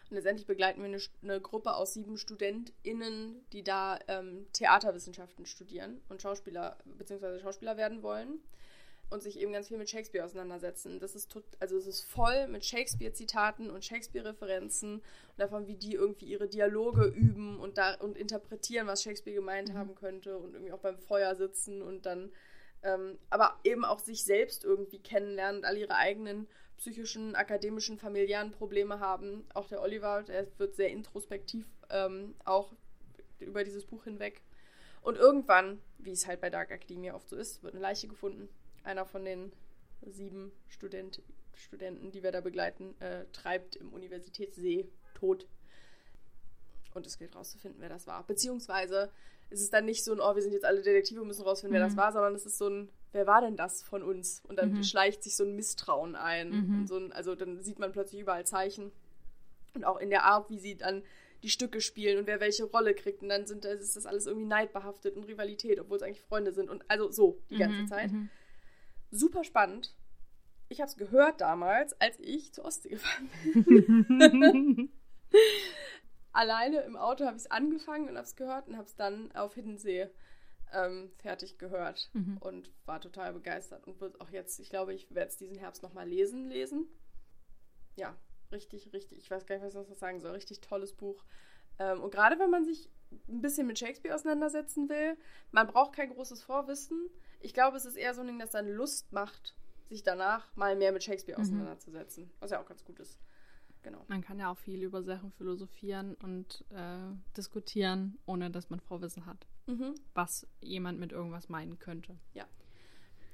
Und 0.09 0.15
letztendlich 0.15 0.47
begleiten 0.47 0.81
wir 0.81 0.87
eine, 0.87 1.01
eine 1.23 1.41
Gruppe 1.41 1.75
aus 1.75 1.95
sieben 1.95 2.17
StudentInnen, 2.17 3.45
die 3.53 3.63
da 3.63 3.99
ähm, 4.09 4.47
Theaterwissenschaften 4.53 5.47
studieren 5.47 6.01
und 6.09 6.23
Schauspieler 6.23 6.79
bzw. 6.85 7.41
Schauspieler 7.41 7.77
werden 7.77 8.03
wollen 8.03 8.41
und 9.11 9.23
sich 9.23 9.39
eben 9.39 9.53
ganz 9.53 9.69
viel 9.69 9.79
mit 9.79 9.91
Shakespeare 9.91 10.25
auseinandersetzen. 10.25 11.01
Das 11.01 11.15
ist 11.15 11.31
tot, 11.31 11.45
also 11.61 11.77
es 11.77 11.87
ist 11.87 12.01
voll 12.03 12.49
mit 12.49 12.65
Shakespeare-Zitaten 12.65 13.71
und 13.71 13.85
Shakespeare-Referenzen 13.85 14.95
und 14.95 15.39
davon, 15.39 15.67
wie 15.67 15.77
die 15.77 15.95
irgendwie 15.95 16.27
ihre 16.27 16.49
Dialoge 16.49 17.07
üben 17.07 17.59
und 17.59 17.79
da 17.79 17.95
und 17.95 18.17
interpretieren, 18.17 18.87
was 18.87 19.03
Shakespeare 19.03 19.37
gemeint 19.37 19.71
mhm. 19.71 19.79
haben 19.79 19.95
könnte 19.95 20.39
und 20.39 20.55
irgendwie 20.55 20.73
auch 20.73 20.81
beim 20.81 20.99
Feuer 20.99 21.35
sitzen 21.35 21.83
und 21.83 22.07
dann 22.07 22.33
ähm, 22.83 23.19
aber 23.31 23.59
eben 23.65 23.85
auch 23.85 23.99
sich 23.99 24.25
selbst 24.25 24.65
irgendwie 24.65 24.99
kennenlernen 24.99 25.61
und 25.61 25.65
all 25.65 25.77
ihre 25.77 25.97
eigenen 25.97 26.47
psychischen, 26.77 27.35
akademischen, 27.35 27.99
familiären 27.99 28.53
Probleme 28.53 29.01
haben. 29.01 29.47
Auch 29.55 29.67
der 29.69 29.83
Oliver, 29.83 30.23
der 30.23 30.47
wird 30.59 30.75
sehr 30.77 30.91
introspektiv 30.91 31.67
ähm, 31.91 32.35
auch 32.45 32.73
über 33.41 33.65
dieses 33.65 33.85
Buch 33.87 34.05
hinweg. 34.05 34.43
Und 35.03 35.17
irgendwann, 35.17 35.81
wie 35.99 36.11
es 36.11 36.27
halt 36.27 36.41
bei 36.41 36.51
Dark 36.51 36.71
Academia 36.71 37.15
oft 37.15 37.29
so 37.29 37.37
ist, 37.37 37.63
wird 37.63 37.75
eine 37.75 37.83
Leiche 37.83 38.09
gefunden 38.09 38.49
einer 38.87 39.05
von 39.05 39.25
den 39.25 39.53
sieben 40.03 40.53
Student, 40.69 41.23
Studenten, 41.55 42.13
die 42.13 42.23
wir 42.23 42.33
da 42.33 42.41
begleiten, 42.41 42.99
äh, 43.01 43.25
treibt 43.33 43.77
im 43.77 43.93
Universitätssee 43.93 44.89
tot. 45.15 45.47
Und 46.95 47.07
es 47.07 47.19
gilt 47.19 47.35
rauszufinden, 47.35 47.81
wer 47.81 47.89
das 47.89 48.07
war. 48.07 48.27
Beziehungsweise 48.27 49.11
ist 49.51 49.61
es 49.61 49.71
dann 49.71 49.85
nicht 49.85 50.05
so 50.05 50.13
ein, 50.13 50.21
oh, 50.21 50.35
wir 50.35 50.43
sind 50.43 50.53
jetzt 50.53 50.65
alle 50.65 50.83
Detektive 50.83 51.21
und 51.21 51.29
müssen 51.29 51.43
rausfinden, 51.43 51.73
mhm. 51.73 51.81
wer 51.81 51.87
das 51.87 51.95
mhm. 51.95 51.99
war, 51.99 52.13
sondern 52.13 52.35
es 52.35 52.47
ist 52.47 52.59
so 52.59 52.69
ein, 52.69 52.89
wer 53.13 53.27
war 53.27 53.41
denn 53.41 53.57
das 53.57 53.83
von 53.83 54.03
uns? 54.03 54.43
Und 54.47 54.59
dann 54.59 54.73
mhm. 54.73 54.85
schleicht 54.85 55.23
sich 55.23 55.37
so 55.37 55.45
ein 55.45 55.55
Misstrauen 55.55 56.17
ein. 56.17 56.51
Mhm. 56.51 56.87
So 56.87 56.97
ein, 56.99 57.13
also 57.13 57.35
dann 57.35 57.61
sieht 57.63 57.79
man 57.79 57.93
plötzlich 57.93 58.21
überall 58.21 58.47
Zeichen. 58.47 58.93
Und 59.75 59.85
auch 59.85 59.99
in 59.99 60.11
der 60.11 60.25
Art, 60.25 60.51
wie 60.51 60.59
sie 60.59 60.77
dann 60.77 61.03
die 61.43 61.51
Stücke 61.51 61.81
spielen 61.81 62.19
und 62.19 62.27
wer 62.27 62.41
welche 62.41 62.65
Rolle 62.65 62.95
kriegt. 62.95 63.23
Und 63.23 63.29
dann 63.29 63.47
sind, 63.47 63.65
ist 63.65 63.97
das 63.97 64.07
alles 64.07 64.27
irgendwie 64.27 64.47
neidbehaftet 64.47 65.17
und 65.17 65.25
Rivalität, 65.25 65.79
obwohl 65.79 65.97
es 65.99 66.03
eigentlich 66.03 66.23
Freunde 66.23 66.53
sind. 66.53 66.71
Und 66.71 66.85
also 66.89 67.11
so 67.11 67.41
die 67.51 67.59
ganze 67.59 67.83
mhm. 67.83 67.87
Zeit. 67.87 68.13
Mhm. 68.13 68.31
Super 69.11 69.45
spannend. 69.45 69.95
Ich 70.69 70.81
habe 70.81 70.91
es 70.91 70.97
gehört 70.97 71.41
damals, 71.41 71.99
als 72.01 72.19
ich 72.19 72.53
zur 72.53 72.65
Ostsee 72.65 72.89
gefahren 72.89 73.31
bin. 73.55 74.91
Alleine 76.37 76.81
im 76.83 76.97
Auto 76.97 77.25
habe 77.25 77.39
ich 77.39 77.45
es 77.45 77.51
angefangen 77.51 78.11
und 78.11 78.17
habe 78.17 78.27
es 78.27 78.37
gehört 78.37 78.69
und 78.69 78.77
habe 78.77 78.87
es 78.87 78.95
dann 78.95 79.33
auf 79.33 79.55
Hiddensee 79.55 80.11
ähm, 80.71 81.11
fertig 81.17 81.59
gehört 81.59 82.11
mhm. 82.13 82.37
und 82.41 82.71
war 82.85 83.01
total 83.01 83.33
begeistert 83.33 83.87
und 83.87 84.03
wird 84.03 84.21
auch 84.21 84.29
jetzt, 84.29 84.61
ich 84.61 84.69
glaube, 84.69 84.93
ich 84.93 85.15
werde 85.15 85.31
es 85.31 85.39
diesen 85.39 85.57
Herbst 85.57 85.83
nochmal 85.83 86.07
lesen, 86.07 86.51
lesen. 86.51 86.89
Ja, 87.95 88.15
richtig, 88.53 88.93
richtig, 88.93 89.17
ich 89.17 89.31
weiß 89.31 89.47
gar 89.47 89.55
nicht, 89.55 89.65
was 89.65 89.75
ich 89.75 89.89
noch 89.89 89.97
sagen 89.97 90.21
soll, 90.21 90.33
richtig 90.33 90.61
tolles 90.61 90.93
Buch. 90.93 91.25
Ähm, 91.79 92.03
und 92.03 92.11
gerade 92.11 92.39
wenn 92.39 92.51
man 92.51 92.67
sich 92.67 92.91
ein 93.29 93.41
bisschen 93.41 93.67
mit 93.67 93.79
Shakespeare 93.79 94.15
auseinandersetzen 94.15 94.91
will, 94.91 95.17
man 95.53 95.67
braucht 95.67 95.95
kein 95.95 96.11
großes 96.11 96.43
Vorwissen, 96.43 97.09
ich 97.41 97.55
glaube, 97.55 97.79
es 97.79 97.87
ist 97.87 97.97
eher 97.97 98.13
so 98.13 98.21
ein 98.21 98.27
Ding, 98.27 98.39
das 98.39 98.51
dann 98.51 98.69
Lust 98.69 99.11
macht, 99.11 99.57
sich 99.89 100.03
danach 100.03 100.55
mal 100.55 100.77
mehr 100.77 100.93
mit 100.93 101.03
Shakespeare 101.03 101.39
mhm. 101.39 101.47
auseinanderzusetzen. 101.47 102.31
Was 102.41 102.51
ja 102.51 102.61
auch 102.61 102.67
ganz 102.67 102.85
gut 102.85 103.01
ist. 103.01 103.19
Genau. 103.87 104.05
Man 104.09 104.21
kann 104.21 104.41
ja 104.41 104.51
auch 104.51 104.59
viel 104.59 104.83
über 104.83 105.05
Sachen 105.05 105.31
philosophieren 105.31 106.17
und 106.17 106.65
äh, 106.71 107.15
diskutieren, 107.37 108.19
ohne 108.27 108.51
dass 108.51 108.69
man 108.69 108.81
Vorwissen 108.81 109.27
hat, 109.27 109.47
mhm. 109.67 109.95
was 110.13 110.45
jemand 110.61 110.99
mit 110.99 111.13
irgendwas 111.13 111.49
meinen 111.49 111.79
könnte. 111.79 112.19
Ja, 112.35 112.49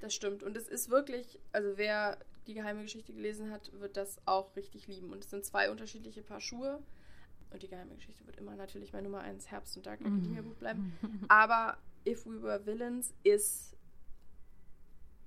das 0.00 0.12
stimmt. 0.12 0.42
Und 0.42 0.54
es 0.54 0.68
ist 0.68 0.90
wirklich, 0.90 1.38
also 1.52 1.78
wer 1.78 2.18
die 2.46 2.52
geheime 2.52 2.82
Geschichte 2.82 3.14
gelesen 3.14 3.50
hat, 3.50 3.72
wird 3.80 3.96
das 3.96 4.18
auch 4.26 4.54
richtig 4.54 4.86
lieben. 4.88 5.10
Und 5.10 5.24
es 5.24 5.30
sind 5.30 5.42
zwei 5.46 5.70
unterschiedliche 5.70 6.20
Paar 6.20 6.42
Schuhe. 6.42 6.82
Und 7.50 7.62
die 7.62 7.68
geheime 7.68 7.94
Geschichte 7.94 8.26
wird 8.26 8.36
immer 8.36 8.54
natürlich 8.54 8.92
mein 8.92 9.04
Nummer 9.04 9.22
1 9.22 9.50
Herbst- 9.50 9.78
und 9.78 9.86
Dark 9.86 10.02
Academia 10.02 10.42
Buch 10.42 10.56
bleiben. 10.56 10.92
Aber 11.28 11.78
If 12.06 12.26
We 12.26 12.42
Were 12.42 12.66
Villains 12.66 13.14
ist 13.22 13.74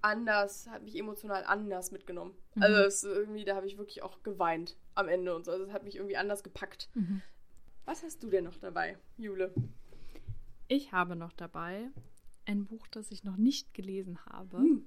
anders, 0.02 0.68
hat 0.70 0.84
mich 0.84 0.96
emotional 0.96 1.46
anders 1.46 1.92
mitgenommen. 1.92 2.36
Mhm. 2.54 2.62
Also 2.62 3.10
irgendwie, 3.10 3.44
da 3.44 3.56
habe 3.56 3.66
ich 3.66 3.80
wirklich 3.80 4.04
auch 4.04 4.22
geweint 4.22 4.78
am 4.96 5.08
Ende 5.08 5.36
und 5.36 5.46
so. 5.46 5.52
Also 5.52 5.66
es 5.66 5.72
hat 5.72 5.84
mich 5.84 5.96
irgendwie 5.96 6.18
anders 6.18 6.44
gepackt. 6.44 6.90
Mhm. 6.94 7.22
Was 7.86 8.04
hast 8.04 8.24
du 8.24 8.30
denn 8.30 8.46
noch 8.46 8.58
dabei, 8.58 8.98
Jule? 9.18 9.54
Ich 10.68 10.92
habe 10.92 11.16
noch 11.16 11.34
dabei 11.34 11.90
ein 12.46 12.66
Buch, 12.66 12.88
das 12.88 13.12
ich 13.12 13.24
noch 13.24 13.38
nicht 13.38 13.74
gelesen 13.74 14.20
habe, 14.26 14.60
mhm. 14.60 14.86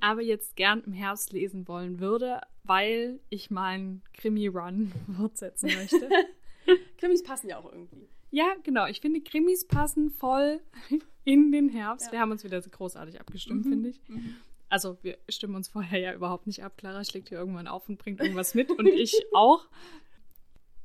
aber 0.00 0.22
jetzt 0.22 0.56
gern 0.56 0.82
im 0.84 0.92
Herbst 0.92 1.32
lesen 1.32 1.68
wollen 1.68 2.00
würde, 2.00 2.40
weil 2.64 3.20
ich 3.28 3.50
meinen 3.50 4.02
Krimi-Run 4.14 4.92
fortsetzen 5.16 5.70
möchte. 5.74 6.08
Krimis 6.98 7.22
passen 7.22 7.48
ja 7.48 7.58
auch 7.58 7.72
irgendwie. 7.72 8.08
Ja, 8.30 8.54
genau. 8.62 8.86
Ich 8.86 9.00
finde, 9.00 9.20
Krimis 9.20 9.66
passen 9.66 10.10
voll 10.10 10.60
in 11.24 11.52
den 11.52 11.68
Herbst. 11.68 12.06
Ja. 12.06 12.12
Wir 12.12 12.20
haben 12.20 12.32
uns 12.32 12.44
wieder 12.44 12.60
großartig 12.60 13.20
abgestimmt, 13.20 13.64
mhm. 13.66 13.70
finde 13.70 13.88
ich. 13.90 14.00
Mhm. 14.08 14.36
Also, 14.68 14.98
wir 15.02 15.18
stimmen 15.28 15.54
uns 15.54 15.68
vorher 15.68 15.98
ja 15.98 16.14
überhaupt 16.14 16.46
nicht 16.46 16.62
ab. 16.62 16.76
Clara 16.76 17.04
schlägt 17.04 17.30
hier 17.30 17.38
irgendwann 17.38 17.66
auf 17.66 17.88
und 17.88 17.98
bringt 17.98 18.20
irgendwas 18.20 18.54
mit 18.54 18.70
und 18.70 18.86
ich 18.86 19.14
auch. 19.32 19.66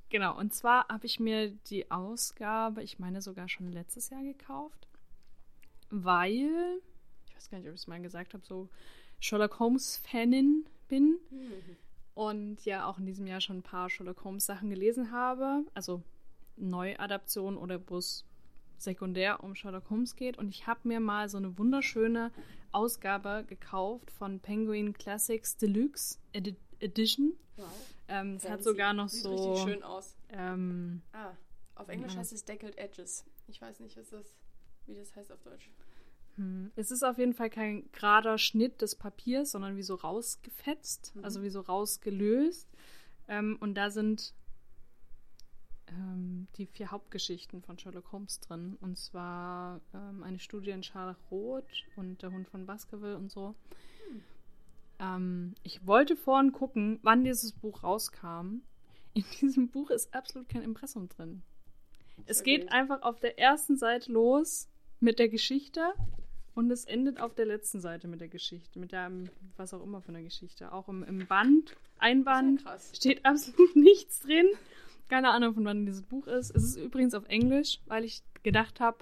Genau, 0.09 0.37
und 0.37 0.53
zwar 0.53 0.87
habe 0.89 1.05
ich 1.05 1.19
mir 1.19 1.49
die 1.49 1.89
Ausgabe, 1.89 2.83
ich 2.83 2.99
meine 2.99 3.21
sogar 3.21 3.49
schon 3.49 3.71
letztes 3.71 4.09
Jahr 4.09 4.21
gekauft, 4.21 4.87
weil, 5.89 6.81
ich 7.27 7.35
weiß 7.35 7.49
gar 7.49 7.57
nicht, 7.57 7.67
ob 7.67 7.73
ich 7.73 7.81
es 7.81 7.87
mal 7.87 8.01
gesagt 8.01 8.33
habe, 8.33 8.45
so 8.45 8.69
Sherlock 9.19 9.59
Holmes-Fanin 9.59 10.65
bin. 10.87 11.19
Mhm. 11.31 11.77
Und 12.13 12.63
ja, 12.65 12.85
auch 12.87 12.99
in 12.99 13.05
diesem 13.05 13.25
Jahr 13.25 13.41
schon 13.41 13.57
ein 13.57 13.63
paar 13.63 13.89
Sherlock 13.89 14.23
Holmes-Sachen 14.23 14.69
gelesen 14.69 15.11
habe. 15.11 15.65
Also 15.73 16.03
Neuadaption 16.57 17.57
oder 17.57 17.81
wo 17.89 17.97
es 17.97 18.25
sekundär 18.83 19.43
um 19.43 19.55
Sherlock 19.55 19.89
Holmes 19.89 20.15
geht. 20.15 20.37
Und 20.37 20.49
ich 20.49 20.67
habe 20.67 20.87
mir 20.87 20.99
mal 20.99 21.29
so 21.29 21.37
eine 21.37 21.57
wunderschöne 21.57 22.31
Ausgabe 22.71 23.45
gekauft 23.47 24.11
von 24.11 24.39
Penguin 24.39 24.93
Classics 24.93 25.57
Deluxe 25.57 26.19
Edi 26.33 26.55
Edition. 26.79 27.33
Wow. 27.55 27.67
Ähm, 28.09 28.35
es 28.35 28.49
hat 28.49 28.63
sogar 28.63 28.93
noch 28.93 29.09
Sieht 29.09 29.23
so. 29.23 29.37
Sieht 29.37 29.49
richtig 29.49 29.73
schön 29.73 29.83
aus. 29.83 30.17
Ähm, 30.29 31.01
ah, 31.13 31.31
auf 31.75 31.87
Englisch 31.87 32.15
heißt 32.15 32.33
es 32.33 32.43
Deckled 32.43 32.77
Edges. 32.77 33.25
Ich 33.47 33.61
weiß 33.61 33.79
nicht, 33.79 33.95
was 33.97 34.09
das, 34.09 34.35
wie 34.85 34.95
das 34.95 35.15
heißt 35.15 35.31
auf 35.31 35.41
Deutsch. 35.41 35.69
Hm. 36.35 36.71
Es 36.75 36.91
ist 36.91 37.03
auf 37.03 37.17
jeden 37.17 37.33
Fall 37.33 37.49
kein 37.49 37.89
gerader 37.91 38.37
Schnitt 38.37 38.81
des 38.81 38.95
Papiers, 38.95 39.51
sondern 39.51 39.77
wie 39.77 39.83
so 39.83 39.95
rausgefetzt, 39.95 41.15
mhm. 41.15 41.23
also 41.23 41.43
wie 41.43 41.49
so 41.49 41.61
rausgelöst. 41.61 42.67
Ähm, 43.27 43.57
und 43.59 43.75
da 43.75 43.89
sind 43.89 44.33
ähm, 45.93 46.47
die 46.57 46.65
vier 46.65 46.91
Hauptgeschichten 46.91 47.61
von 47.61 47.77
Sherlock 47.77 48.11
Holmes 48.11 48.39
drin. 48.39 48.77
Und 48.81 48.97
zwar 48.97 49.81
ähm, 49.93 50.23
eine 50.23 50.39
Studie 50.39 50.71
in 50.71 50.83
Scharlachrot 50.83 51.65
und 51.95 52.21
der 52.21 52.31
Hund 52.31 52.47
von 52.47 52.65
Baskerville 52.65 53.17
und 53.17 53.31
so. 53.31 53.55
Hm. 54.09 54.21
Ähm, 54.99 55.55
ich 55.63 55.85
wollte 55.85 56.15
vorhin 56.15 56.51
gucken, 56.51 56.99
wann 57.03 57.23
dieses 57.23 57.51
Buch 57.51 57.83
rauskam. 57.83 58.61
In 59.13 59.25
diesem 59.41 59.69
Buch 59.69 59.89
ist 59.91 60.13
absolut 60.13 60.49
kein 60.49 60.63
Impressum 60.63 61.07
drin. 61.07 61.43
Es 62.25 62.43
geht 62.43 62.71
einfach 62.71 63.01
auf 63.01 63.19
der 63.19 63.37
ersten 63.39 63.77
Seite 63.77 64.11
los 64.11 64.67
mit 64.99 65.19
der 65.19 65.29
Geschichte 65.29 65.93
Und 66.55 66.69
es 66.71 66.85
endet 66.85 67.19
auf 67.19 67.33
der 67.33 67.45
letzten 67.45 67.81
Seite 67.81 68.07
mit 68.07 68.21
der 68.21 68.27
Geschichte, 68.27 68.77
mit 68.79 68.91
der, 68.91 69.11
was 69.57 69.73
auch 69.73 69.83
immer 69.83 70.01
für 70.01 70.09
eine 70.09 70.23
Geschichte. 70.23 70.71
Auch 70.71 70.87
im, 70.87 71.03
im 71.03 71.25
Band, 71.27 71.75
Einband, 71.97 72.61
Ja 72.61 72.77
steht 72.93 73.25
absolut 73.25 73.75
nichts 73.75 74.19
drin. 74.21 74.47
Keine 75.13 75.29
Ahnung, 75.29 75.53
von 75.53 75.63
wann 75.65 75.85
dieses 75.85 76.01
Buch 76.01 76.25
ist. 76.25 76.49
Es 76.55 76.63
ist 76.63 76.75
übrigens 76.75 77.13
auf 77.13 77.25
Englisch, 77.27 77.79
weil 77.85 78.03
ich 78.03 78.23
gedacht 78.41 78.79
habe, 78.79 78.97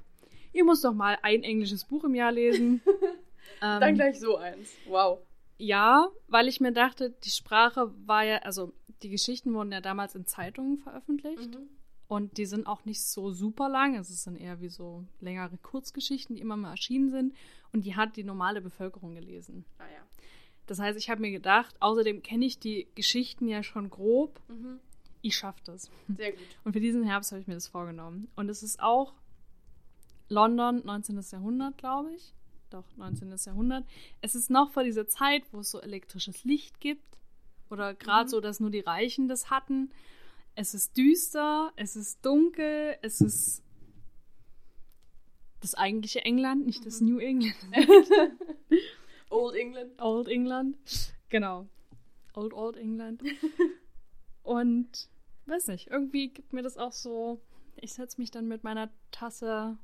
ihr 0.51 0.65
müsst 0.65 0.83
doch 0.83 0.93
mal 0.93 1.17
ein 1.21 1.41
englisches 1.43 1.85
Buch 1.85 2.03
im 2.03 2.15
Jahr 2.15 2.33
lesen. 2.33 2.81
Dann 3.61 3.81
ähm, 3.81 3.95
gleich 3.95 4.19
so 4.19 4.35
eins. 4.35 4.71
Wow. 4.87 5.19
ja, 5.57 6.09
weil 6.27 6.49
ich 6.49 6.59
mir 6.59 6.73
dachte, 6.73 7.11
die 7.23 7.29
Sprache 7.29 7.93
war 8.05 8.25
ja, 8.25 8.39
also 8.39 8.73
die 9.03 9.09
Geschichten 9.09 9.53
wurden 9.53 9.71
ja 9.71 9.79
damals 9.79 10.13
in 10.13 10.25
Zeitungen 10.25 10.79
veröffentlicht. 10.79 11.55
Mhm. 11.55 11.69
Und 12.09 12.37
die 12.37 12.45
sind 12.45 12.67
auch 12.67 12.83
nicht 12.83 13.01
so 13.01 13.31
super 13.31 13.69
lang. 13.69 13.95
Es 13.95 14.09
sind 14.21 14.35
eher 14.35 14.59
wie 14.59 14.67
so 14.67 15.05
längere 15.21 15.57
Kurzgeschichten, 15.59 16.35
die 16.35 16.41
immer 16.41 16.57
mal 16.57 16.71
erschienen 16.71 17.09
sind. 17.09 17.33
Und 17.71 17.85
die 17.85 17.95
hat 17.95 18.17
die 18.17 18.25
normale 18.25 18.59
Bevölkerung 18.59 19.15
gelesen. 19.15 19.63
Ah 19.77 19.83
ja. 19.83 20.03
Das 20.67 20.79
heißt, 20.79 20.99
ich 20.99 21.09
habe 21.09 21.21
mir 21.21 21.31
gedacht, 21.31 21.73
außerdem 21.79 22.21
kenne 22.21 22.43
ich 22.43 22.59
die 22.59 22.89
Geschichten 22.95 23.47
ja 23.47 23.63
schon 23.63 23.89
grob. 23.89 24.41
Mhm. 24.49 24.81
Ich 25.21 25.35
schaffe 25.37 25.61
das. 25.65 25.89
Sehr 26.17 26.31
gut. 26.31 26.41
Und 26.63 26.73
für 26.73 26.79
diesen 26.79 27.03
Herbst 27.03 27.31
habe 27.31 27.41
ich 27.41 27.47
mir 27.47 27.53
das 27.53 27.67
vorgenommen. 27.67 28.27
Und 28.35 28.49
es 28.49 28.63
ist 28.63 28.81
auch 28.81 29.13
London, 30.29 30.81
19. 30.85 31.19
Jahrhundert, 31.31 31.77
glaube 31.77 32.13
ich. 32.13 32.33
Doch, 32.69 32.85
19. 32.95 33.33
Jahrhundert. 33.45 33.85
Es 34.21 34.33
ist 34.35 34.49
noch 34.49 34.71
vor 34.71 34.83
dieser 34.83 35.05
Zeit, 35.07 35.43
wo 35.51 35.59
es 35.59 35.71
so 35.71 35.79
elektrisches 35.81 36.43
Licht 36.45 36.79
gibt. 36.79 37.03
Oder 37.69 37.93
gerade 37.93 38.25
Mhm. 38.25 38.29
so, 38.29 38.41
dass 38.41 38.59
nur 38.59 38.69
die 38.71 38.79
Reichen 38.79 39.27
das 39.27 39.49
hatten. 39.49 39.91
Es 40.55 40.73
ist 40.73 40.97
düster, 40.97 41.71
es 41.75 41.95
ist 41.95 42.25
dunkel, 42.25 42.97
es 43.01 43.21
ist 43.21 43.63
das 45.61 45.75
eigentliche 45.75 46.25
England, 46.25 46.65
nicht 46.65 46.85
das 46.85 47.01
Mhm. 47.01 47.07
New 47.09 47.19
England. 47.19 47.55
Old 49.29 49.55
England. 49.55 50.01
Old 50.01 50.27
England. 50.27 50.77
Genau. 51.29 51.67
Old, 52.33 52.53
Old 52.53 52.77
England. 52.77 53.21
Und 54.43 55.09
weiß 55.45 55.67
nicht, 55.67 55.87
irgendwie 55.87 56.29
gibt 56.29 56.53
mir 56.53 56.61
das 56.63 56.77
auch 56.77 56.93
so. 56.93 57.41
Ich 57.75 57.93
setze 57.93 58.19
mich 58.19 58.31
dann 58.31 58.47
mit 58.47 58.63
meiner 58.63 58.89
Tasse 59.11 59.77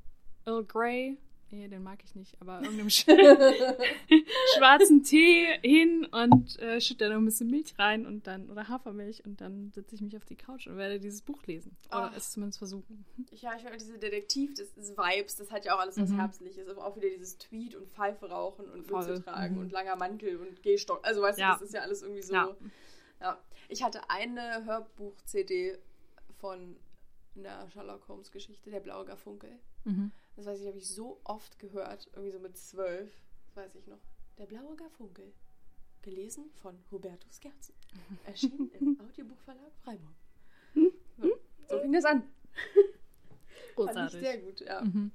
Earl 0.45 0.63
Grey. 0.65 1.17
Nee, 1.49 1.69
den 1.69 1.81
mag 1.81 1.99
ich 2.03 2.13
nicht, 2.13 2.35
aber 2.41 2.61
irgendeinem 2.61 2.89
sch 2.89 3.05
schwarzen 4.57 5.03
Tee 5.03 5.45
hin 5.61 6.05
und 6.11 6.59
äh, 6.59 6.81
schütte 6.81 7.05
da 7.05 7.09
noch 7.11 7.21
ein 7.21 7.25
bisschen 7.25 7.49
Milch 7.49 7.73
rein 7.79 8.05
und 8.05 8.27
dann, 8.27 8.49
oder 8.49 8.67
Hafermilch 8.67 9.23
und 9.25 9.39
dann 9.41 9.71
setze 9.73 9.95
ich 9.95 10.01
mich 10.01 10.15
auf 10.17 10.25
die 10.25 10.35
Couch 10.35 10.67
und 10.67 10.75
werde 10.77 10.99
dieses 10.99 11.21
Buch 11.21 11.41
lesen. 11.45 11.75
Oder 11.87 12.11
Ach. 12.11 12.17
es 12.17 12.31
zumindest 12.31 12.57
versuchen. 12.57 13.05
Ja, 13.31 13.55
ich 13.55 13.63
meine, 13.63 13.77
diese 13.77 13.97
Detektiv, 13.97 14.55
das, 14.55 14.73
das 14.73 14.91
Vibes, 14.97 15.35
das 15.37 15.51
hat 15.51 15.65
ja 15.65 15.75
auch 15.75 15.79
alles 15.79 15.97
was 15.97 16.09
Mhm. 16.09 16.15
Herbstliches. 16.17 16.67
Aber 16.67 16.85
auch 16.85 16.95
wieder 16.97 17.09
dieses 17.09 17.37
Tweet 17.37 17.75
und 17.75 17.87
Pfeife 17.89 18.29
rauchen 18.29 18.65
und. 18.69 18.89
Mütze 18.91 19.21
tragen 19.23 19.55
Mhm. 19.55 19.61
und 19.61 19.71
langer 19.71 19.95
Mantel 19.95 20.37
und 20.37 20.61
Gehstock. 20.63 20.99
Also, 21.05 21.21
weißt 21.21 21.39
Ja. 21.39 21.53
du, 21.53 21.59
das 21.59 21.69
ist 21.69 21.73
ja 21.73 21.81
alles 21.81 22.01
irgendwie 22.01 22.23
so. 22.23 22.33
Ja. 22.33 22.55
Ja. 23.19 23.37
Ich 23.69 23.83
hatte 23.83 24.09
eine 24.09 24.65
Hörbuch-CD 24.65 25.77
von 26.39 26.75
einer 27.35 27.69
Sherlock 27.71 28.07
Holmes-Geschichte, 28.07 28.69
Der 28.71 28.79
blaue 28.79 29.05
Garfunkel. 29.05 29.51
Mhm. 29.83 30.11
Das 30.35 30.45
weiß 30.45 30.61
ich, 30.61 30.67
habe 30.67 30.77
ich 30.77 30.87
so 30.87 31.19
oft 31.23 31.57
gehört, 31.59 32.07
irgendwie 32.13 32.31
so 32.31 32.39
mit 32.39 32.57
zwölf, 32.57 33.11
das 33.47 33.55
weiß 33.55 33.75
ich 33.75 33.87
noch. 33.87 33.99
Der 34.37 34.45
blaue 34.45 34.75
Garfunkel. 34.75 35.33
Gelesen 36.03 36.45
von 36.61 36.77
Hubertus 36.91 37.39
Gerzen. 37.39 37.73
Erschienen 38.25 38.71
im 38.79 38.99
Audiobuchverlag 39.01 39.71
Freiburg. 39.83 40.15
So, 41.17 41.31
so 41.67 41.79
fing 41.79 41.91
das 41.91 42.05
an. 42.05 42.21
Fand 42.21 42.29
ich 43.69 43.75
Großartig. 43.75 44.19
sehr 44.19 44.37
gut, 44.37 44.61
ja. 44.61 44.81
Mhm. 44.81 45.11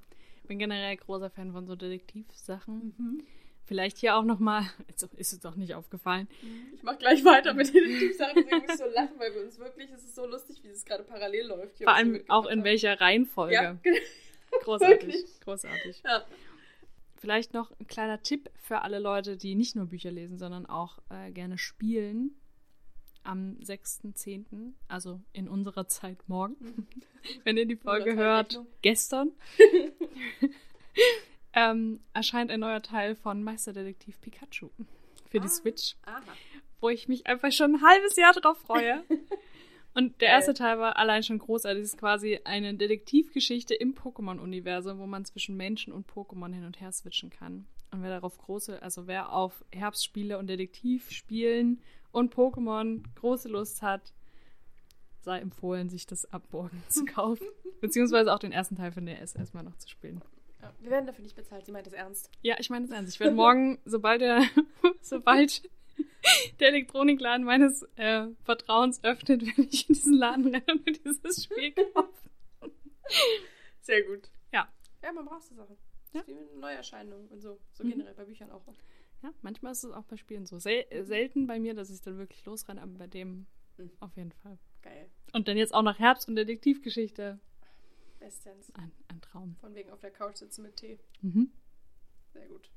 Bin 0.46 0.58
generell 0.58 0.96
großer 0.96 1.30
Fan 1.30 1.52
von 1.52 1.66
so 1.66 1.76
Detektivsachen. 1.76 2.94
Mhm. 2.98 3.24
Vielleicht 3.64 3.98
hier 3.98 4.16
auch 4.16 4.24
nochmal, 4.24 4.64
ist 5.16 5.32
es 5.32 5.40
doch 5.40 5.54
nicht 5.54 5.74
aufgefallen, 5.74 6.28
Ich 6.74 6.82
mach 6.82 6.98
gleich 6.98 7.24
weiter 7.24 7.54
mit 7.54 7.72
den 7.72 7.84
Detektivsachen, 7.84 8.34
deswegen 8.36 8.66
muss 8.66 8.78
so 8.78 8.86
lachen, 8.86 9.18
weil 9.18 9.34
wir 9.34 9.42
uns 9.42 9.58
wirklich, 9.58 9.90
es 9.90 10.02
ist 10.02 10.14
so 10.14 10.26
lustig, 10.26 10.62
wie 10.64 10.68
es 10.68 10.84
gerade 10.84 11.04
parallel 11.04 11.46
läuft. 11.46 11.78
vor 11.78 11.94
allem 11.94 12.22
auch 12.28 12.46
in 12.46 12.58
haben. 12.58 12.64
welcher 12.64 13.00
Reihenfolge. 13.00 13.54
Ja, 13.54 13.72
genau. 13.82 13.98
Großartig. 14.62 15.24
Großartig. 15.44 16.02
Ja. 16.04 16.24
Vielleicht 17.16 17.54
noch 17.54 17.70
ein 17.78 17.86
kleiner 17.86 18.20
Tipp 18.20 18.50
für 18.60 18.82
alle 18.82 18.98
Leute, 18.98 19.36
die 19.36 19.54
nicht 19.54 19.76
nur 19.76 19.86
Bücher 19.86 20.10
lesen, 20.10 20.38
sondern 20.38 20.66
auch 20.66 20.98
äh, 21.08 21.30
gerne 21.30 21.56
spielen. 21.56 22.32
Am 23.24 23.56
6.10., 23.62 24.72
also 24.88 25.20
in 25.32 25.48
unserer 25.48 25.86
Zeit 25.86 26.18
morgen, 26.28 26.88
wenn 27.44 27.56
ihr 27.56 27.66
die 27.66 27.76
Folge 27.76 28.16
hört, 28.16 28.60
gestern, 28.82 29.30
ähm, 31.54 32.00
erscheint 32.14 32.50
ein 32.50 32.60
neuer 32.60 32.82
Teil 32.82 33.14
von 33.16 33.42
Meisterdetektiv 33.42 34.20
Pikachu 34.20 34.70
für 35.30 35.40
die 35.40 35.46
Ah. 35.46 35.50
Switch. 35.50 35.96
Aha. 36.04 36.20
wo 36.80 36.88
ich 36.88 37.06
mich 37.08 37.26
einfach 37.26 37.52
schon 37.52 37.76
ein 37.76 37.82
halbes 37.82 38.16
Jahr 38.16 38.32
drauf 38.32 38.58
freue. 38.58 39.04
Und 39.94 40.20
der 40.22 40.28
erste 40.28 40.54
Teil 40.54 40.78
war 40.78 40.96
allein 40.96 41.22
schon 41.22 41.38
großartig. 41.38 41.82
Es 41.82 41.90
ist 41.92 41.98
quasi 41.98 42.40
eine 42.44 42.74
Detektivgeschichte 42.74 43.74
im 43.74 43.94
Pokémon-Universum, 43.94 44.98
wo 44.98 45.06
man 45.06 45.24
zwischen 45.26 45.54
Menschen 45.56 45.92
und 45.92 46.10
Pokémon 46.10 46.52
hin 46.52 46.64
und 46.64 46.80
her 46.80 46.90
switchen 46.92 47.28
kann. 47.28 47.66
Und 47.90 48.02
wer 48.02 48.08
darauf 48.08 48.38
große, 48.38 48.80
also 48.82 49.06
wer 49.06 49.32
auf 49.34 49.62
Herbstspiele 49.70 50.38
und 50.38 50.46
Detektivspielen 50.46 51.82
und 52.10 52.34
Pokémon 52.34 53.02
große 53.16 53.50
Lust 53.50 53.82
hat, 53.82 54.14
sei 55.20 55.38
empfohlen, 55.40 55.90
sich 55.90 56.06
das 56.06 56.24
ab 56.32 56.42
morgen 56.52 56.82
zu 56.88 57.04
kaufen. 57.04 57.46
Beziehungsweise 57.82 58.32
auch 58.32 58.38
den 58.38 58.52
ersten 58.52 58.76
Teil 58.76 58.92
von 58.92 59.04
der 59.04 59.20
S 59.20 59.34
erstmal 59.36 59.62
noch 59.62 59.76
zu 59.76 59.88
spielen. 59.90 60.22
Ja. 60.62 60.72
Wir 60.80 60.90
werden 60.90 61.06
dafür 61.06 61.22
nicht 61.24 61.36
bezahlt, 61.36 61.66
sie 61.66 61.72
meint 61.72 61.86
das 61.86 61.92
ernst. 61.92 62.30
Ja, 62.42 62.56
ich 62.58 62.70
meine 62.70 62.84
es 62.84 62.90
ernst. 62.90 63.14
Ich 63.14 63.20
werde 63.20 63.34
morgen, 63.34 63.80
sobald 63.84 64.20
der, 64.20 64.42
sobald 65.00 65.62
der 66.60 66.68
Elektronikladen 66.68 67.44
meines 67.44 67.82
äh, 67.96 68.26
Vertrauens 68.44 69.02
öffnet, 69.02 69.44
werde 69.44 69.62
ich 69.70 69.88
in 69.88 69.94
diesen 69.94 70.14
Laden 70.14 70.46
rennen 70.46 70.64
und 70.78 70.86
mir 70.86 70.92
dieses 70.92 71.44
Spiel 71.44 71.72
kaufen. 71.94 72.30
Sehr 73.80 74.02
gut. 74.04 74.30
Ja. 74.52 74.68
Ja, 75.02 75.12
man 75.12 75.24
braucht 75.24 75.42
so 75.42 75.54
Sachen. 75.54 75.76
Ja. 76.12 76.22
Neuerscheinungen 76.58 77.26
und 77.28 77.40
so. 77.40 77.58
So 77.72 77.84
Mhm. 77.84 77.90
generell 77.90 78.14
bei 78.14 78.24
Büchern 78.24 78.50
auch. 78.50 78.62
Ja, 79.22 79.32
manchmal 79.42 79.72
ist 79.72 79.82
es 79.84 79.92
auch 79.92 80.04
bei 80.04 80.16
Spielen 80.16 80.46
so. 80.46 80.58
Sel 80.58 80.84
äh, 80.90 81.02
selten 81.04 81.46
bei 81.46 81.58
mir, 81.58 81.74
dass 81.74 81.90
ich 81.90 82.00
dann 82.02 82.18
wirklich 82.18 82.44
losrenne, 82.44 82.82
aber 82.82 82.92
bei 82.98 83.06
dem 83.06 83.46
Mhm. 83.78 83.90
auf 84.00 84.14
jeden 84.16 84.32
Fall. 84.32 84.58
Geil. 84.82 85.08
Und 85.32 85.48
dann 85.48 85.56
jetzt 85.56 85.72
auch 85.74 85.82
noch 85.82 85.98
Herbst 85.98 86.28
und 86.28 86.36
Detektivgeschichte. 86.36 87.40
Bestens. 88.22 88.72
Ein, 88.74 88.92
ein 89.08 89.20
Traum. 89.20 89.56
Von 89.60 89.74
wegen 89.74 89.90
auf 89.90 90.00
der 90.00 90.10
Couch 90.10 90.36
sitzen 90.36 90.62
mit 90.62 90.76
Tee. 90.76 90.98
Mhm. 91.22 91.50
Sehr 92.32 92.46
gut. 92.46 92.70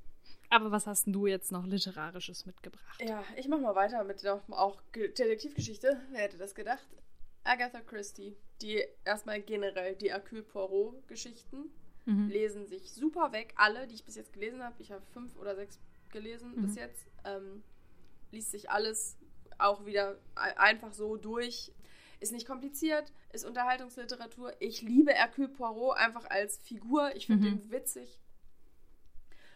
Aber 0.49 0.71
was 0.71 0.87
hast 0.87 1.05
denn 1.05 1.13
du 1.13 1.27
jetzt 1.27 1.51
noch 1.51 1.65
Literarisches 1.65 2.45
mitgebracht? 2.45 3.01
Ja, 3.01 3.23
ich 3.35 3.47
mach 3.47 3.59
mal 3.59 3.75
weiter 3.75 4.03
mit 4.03 4.25
auch, 4.27 4.41
auch 4.49 4.81
Ge- 4.91 5.09
Detektivgeschichte. 5.11 5.99
Wer 6.11 6.21
hätte 6.21 6.37
das 6.37 6.55
gedacht? 6.55 6.85
Agatha 7.43 7.81
Christie. 7.81 8.35
Die 8.61 8.83
erstmal 9.03 9.41
generell 9.41 9.95
die 9.95 10.09
Hercule 10.11 10.43
Poirot-Geschichten 10.43 11.69
Mhm. 12.07 12.27
lesen 12.29 12.67
sich 12.67 12.91
super 12.93 13.31
weg. 13.31 13.53
Alle, 13.57 13.87
die 13.87 13.95
ich 13.95 14.05
bis 14.05 14.15
jetzt 14.15 14.31
gelesen 14.33 14.63
habe. 14.63 14.75
Ich 14.79 14.91
habe 14.91 15.03
fünf 15.13 15.35
oder 15.37 15.55
sechs 15.55 15.79
gelesen 16.11 16.55
Mhm. 16.55 16.61
bis 16.61 16.75
jetzt. 16.75 17.07
Ähm, 17.23 17.63
liest 18.31 18.51
sich 18.51 18.69
alles 18.69 19.17
auch 19.57 19.85
wieder 19.85 20.17
ei- 20.35 20.57
einfach 20.57 20.93
so 20.93 21.17
durch. 21.17 21.71
Ist 22.26 22.32
nicht 22.32 22.47
kompliziert, 22.47 23.13
ist 23.34 23.45
Unterhaltungsliteratur. 23.45 24.51
Ich 24.59 24.82
liebe 24.82 25.13
Hercule 25.13 25.47
Poirot 25.47 25.95
einfach 25.97 26.28
als 26.28 26.57
Figur. 26.57 27.15
Ich 27.15 27.28
finde 27.28 27.47
Mhm. 27.51 27.53
ihn 27.57 27.69
witzig. 27.71 28.19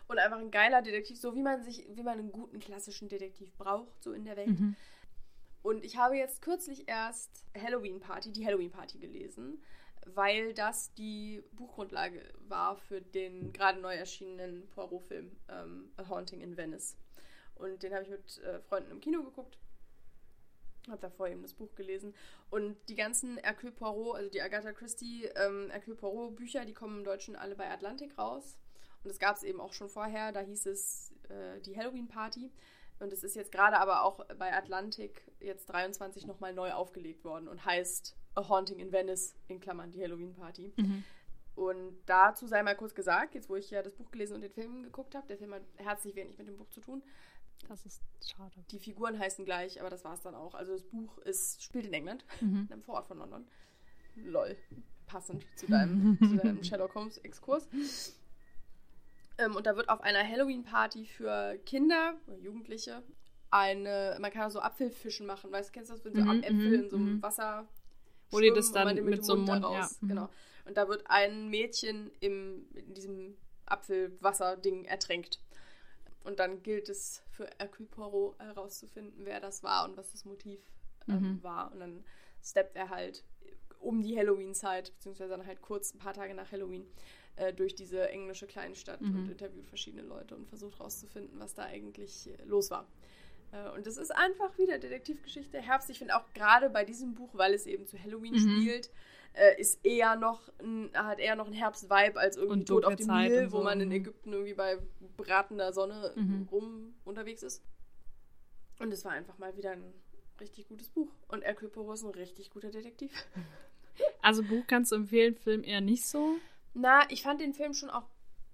Und 0.07 0.19
einfach 0.19 0.37
ein 0.37 0.51
geiler 0.51 0.83
Detektiv, 0.83 1.19
so 1.19 1.33
wie 1.33 1.41
man 1.41 1.63
sich, 1.63 1.87
wie 1.89 2.03
man 2.03 2.19
einen 2.19 2.31
guten 2.31 2.59
klassischen 2.59 3.09
Detektiv 3.09 3.51
braucht, 3.57 4.03
so 4.03 4.11
in 4.13 4.23
der 4.23 4.37
Welt. 4.37 4.49
Mhm. 4.49 4.75
Und 5.63 5.83
ich 5.83 5.97
habe 5.97 6.15
jetzt 6.15 6.43
kürzlich 6.43 6.87
erst 6.87 7.43
Halloween 7.59 7.99
Party, 8.01 8.31
die 8.31 8.45
Halloween 8.45 8.69
Party 8.69 8.99
gelesen, 8.99 9.63
weil 10.05 10.53
das 10.53 10.93
die 10.93 11.41
Buchgrundlage 11.53 12.21
war 12.47 12.75
für 12.77 13.01
den 13.01 13.51
gerade 13.51 13.79
neu 13.79 13.95
erschienenen 13.95 14.69
Poirot-Film 14.69 15.35
ähm, 15.49 15.91
A 15.97 16.07
Haunting 16.07 16.41
in 16.41 16.55
Venice. 16.55 16.95
Und 17.55 17.81
den 17.81 17.93
habe 17.95 18.03
ich 18.03 18.09
mit 18.11 18.37
äh, 18.43 18.59
Freunden 18.59 18.91
im 18.91 19.01
Kino 19.01 19.23
geguckt. 19.23 19.57
Habe 20.91 21.01
davor 21.01 21.27
eben 21.27 21.41
das 21.41 21.53
Buch 21.53 21.73
gelesen. 21.75 22.13
Und 22.49 22.75
die 22.89 22.95
ganzen 22.95 23.37
Hercule 23.37 23.71
Poirot, 23.71 24.15
also 24.15 24.29
die 24.29 24.41
Agatha 24.41 24.71
Christie 24.73 25.25
ähm, 25.35 25.69
Hercule 25.71 25.95
Poirot 25.95 26.35
Bücher, 26.35 26.65
die 26.65 26.73
kommen 26.73 26.99
im 26.99 27.03
Deutschen 27.03 27.35
alle 27.35 27.55
bei 27.55 27.69
Atlantik 27.69 28.17
raus. 28.17 28.57
Und 29.03 29.09
das 29.09 29.19
gab 29.19 29.35
es 29.35 29.43
eben 29.43 29.61
auch 29.61 29.73
schon 29.73 29.89
vorher. 29.89 30.31
Da 30.31 30.41
hieß 30.41 30.65
es 30.65 31.13
äh, 31.29 31.59
die 31.61 31.77
Halloween 31.77 32.07
Party. 32.07 32.51
Und 32.99 33.13
es 33.13 33.23
ist 33.23 33.35
jetzt 33.35 33.51
gerade 33.51 33.79
aber 33.79 34.03
auch 34.03 34.25
bei 34.37 34.53
Atlantik 34.53 35.21
jetzt 35.39 35.67
23 35.67 36.27
nochmal 36.27 36.53
neu 36.53 36.73
aufgelegt 36.73 37.23
worden 37.23 37.47
und 37.47 37.63
heißt 37.63 38.15
A 38.35 38.49
Haunting 38.49 38.79
in 38.79 38.91
Venice, 38.91 39.35
in 39.47 39.59
Klammern 39.61 39.91
die 39.91 40.01
Halloween 40.01 40.33
Party. 40.33 40.73
Mhm. 40.75 41.03
Und 41.55 41.97
dazu 42.05 42.47
sei 42.47 42.63
mal 42.63 42.75
kurz 42.75 42.95
gesagt, 42.95 43.35
jetzt 43.35 43.49
wo 43.49 43.55
ich 43.55 43.69
ja 43.69 43.81
das 43.81 43.93
Buch 43.93 44.11
gelesen 44.11 44.35
und 44.35 44.41
den 44.41 44.51
Film 44.51 44.83
geguckt 44.83 45.15
habe, 45.15 45.27
der 45.27 45.37
Film 45.37 45.53
hat 45.53 45.63
herzlich 45.77 46.15
wenig 46.15 46.37
mit 46.37 46.47
dem 46.47 46.57
Buch 46.57 46.69
zu 46.69 46.79
tun. 46.79 47.03
Das 47.67 47.85
ist 47.85 48.01
schade. 48.25 48.63
Die 48.71 48.79
Figuren 48.79 49.19
heißen 49.19 49.45
gleich, 49.45 49.79
aber 49.79 49.89
das 49.89 50.03
war 50.03 50.13
es 50.13 50.21
dann 50.21 50.35
auch. 50.35 50.55
Also 50.55 50.73
das 50.73 50.83
Buch 50.83 51.17
ist, 51.19 51.63
spielt 51.63 51.85
in 51.85 51.93
England, 51.93 52.25
Mhm. 52.41 52.65
in 52.67 52.73
einem 52.73 52.83
Vorort 52.83 53.07
von 53.07 53.17
London. 53.19 53.47
Lol. 54.15 54.55
Passend 55.05 55.45
zu 55.55 55.67
deinem, 55.67 56.17
zu 56.19 56.37
deinem 56.37 56.63
Sherlock 56.63 56.95
Holmes 56.95 57.17
Exkurs. 57.19 57.67
Ähm, 59.37 59.55
und 59.55 59.65
da 59.65 59.75
wird 59.75 59.89
auf 59.89 60.01
einer 60.01 60.27
Halloween-Party 60.27 61.05
für 61.05 61.57
Kinder 61.65 62.15
Jugendliche 62.41 63.03
eine, 63.51 64.17
man 64.19 64.31
kann 64.31 64.43
auch 64.43 64.51
so 64.51 64.59
Apfelfischen 64.59 65.25
machen, 65.25 65.51
weißt 65.51 65.69
du, 65.69 65.73
kennst 65.73 65.89
du 65.89 65.95
das, 65.95 66.05
wenn 66.05 66.13
so 66.13 66.21
Mhm, 66.21 66.43
Äpfel 66.43 66.53
mhm, 66.77 66.83
in 66.83 66.89
so 66.89 66.95
einem 66.97 67.15
mhm. 67.15 67.21
Wasser 67.23 67.67
Wo 68.31 68.39
die 68.39 68.51
das 68.53 68.71
dann 68.71 68.95
mit 68.95 68.97
dem 68.97 69.23
so 69.23 69.33
einem 69.33 69.45
Mund, 69.45 69.63
ja, 69.63 69.67
raus, 69.67 69.97
mhm. 70.01 70.07
genau. 70.09 70.29
Und 70.65 70.77
da 70.77 70.87
wird 70.87 71.03
ein 71.09 71.49
Mädchen 71.49 72.11
im, 72.19 72.67
in 72.75 72.93
diesem 72.93 73.37
Apfelwasser-Ding 73.65 74.85
ertränkt. 74.85 75.39
Und 76.23 76.39
dann 76.39 76.61
gilt 76.63 76.89
es 76.89 77.23
für 77.31 77.49
Hercule 77.57 77.87
Poirot 77.89 78.37
herauszufinden, 78.39 79.25
wer 79.25 79.39
das 79.39 79.63
war 79.63 79.85
und 79.87 79.97
was 79.97 80.11
das 80.11 80.25
Motiv 80.25 80.59
ähm, 81.07 81.21
Mhm. 81.37 81.43
war. 81.43 81.71
Und 81.71 81.79
dann 81.79 82.03
steppt 82.43 82.75
er 82.75 82.89
halt 82.89 83.23
um 83.79 84.01
die 84.01 84.17
Halloween-Zeit, 84.17 84.91
beziehungsweise 84.93 85.29
dann 85.31 85.45
halt 85.47 85.61
kurz 85.61 85.93
ein 85.93 85.99
paar 85.99 86.13
Tage 86.13 86.33
nach 86.33 86.51
Halloween, 86.51 86.85
äh, 87.37 87.53
durch 87.53 87.75
diese 87.75 88.09
englische 88.09 88.47
Kleinstadt 88.47 88.99
Mhm. 89.01 89.15
und 89.15 89.29
interviewt 89.29 89.65
verschiedene 89.67 90.03
Leute 90.03 90.35
und 90.35 90.47
versucht 90.47 90.77
herauszufinden, 90.79 91.39
was 91.39 91.53
da 91.53 91.63
eigentlich 91.63 92.27
äh, 92.27 92.43
los 92.43 92.69
war. 92.69 92.85
Äh, 93.53 93.69
und 93.69 93.87
das 93.87 93.95
ist 93.95 94.11
einfach 94.13 94.57
wieder 94.57 94.77
Detektivgeschichte 94.77 95.61
Herbst. 95.61 95.89
Ich 95.89 95.99
finde 95.99 96.17
auch 96.17 96.25
gerade 96.33 96.69
bei 96.69 96.83
diesem 96.83 97.15
Buch, 97.15 97.29
weil 97.33 97.53
es 97.53 97.65
eben 97.65 97.87
zu 97.87 97.97
Halloween 97.97 98.33
Mhm. 98.35 98.59
spielt, 98.59 98.91
äh, 99.33 99.59
ist 99.59 99.85
eher 99.85 100.15
noch 100.15 100.51
ein, 100.59 100.89
hat 100.93 101.19
eher 101.19 101.35
noch 101.35 101.45
einen 101.45 101.53
Herbst-Vibe 101.55 102.19
als 102.19 102.35
irgendwie 102.37 102.59
Und 102.61 102.67
Tod 102.67 102.85
auf 102.85 102.95
dem 102.95 103.05
Zeit 103.07 103.31
Nil, 103.31 103.45
und 103.45 103.51
wo 103.51 103.57
so, 103.57 103.63
man 103.63 103.79
in 103.81 103.89
mhm. 103.89 103.95
Ägypten 103.95 104.33
irgendwie 104.33 104.53
bei 104.53 104.77
bratender 105.17 105.71
Sonne 105.73 106.13
Mhm. 106.15 106.47
rum 106.51 106.93
unterwegs 107.05 107.43
ist. 107.43 107.63
Und 108.79 108.91
es 108.91 109.03
war 109.05 109.11
einfach 109.11 109.37
mal 109.37 109.55
wieder 109.57 109.71
ein 109.71 109.93
richtig 110.39 110.67
gutes 110.67 110.89
Buch. 110.89 111.11
Und 111.27 111.43
Hercule 111.43 111.69
Poirot 111.69 111.95
ist 111.95 112.03
ein 112.03 112.11
richtig 112.11 112.49
guter 112.49 112.69
Detektiv. 112.71 113.11
Also 114.21 114.43
Buch 114.43 114.63
kannst 114.65 114.93
du 114.93 114.95
empfehlen, 114.95 115.35
Film 115.35 115.61
eher 115.61 115.81
nicht 115.81 116.05
so. 116.05 116.35
Na, 116.73 117.01
ich 117.09 117.21
fand 117.21 117.41
den 117.41 117.53
Film 117.53 117.73
schon 117.73 117.89
auch 117.89 118.07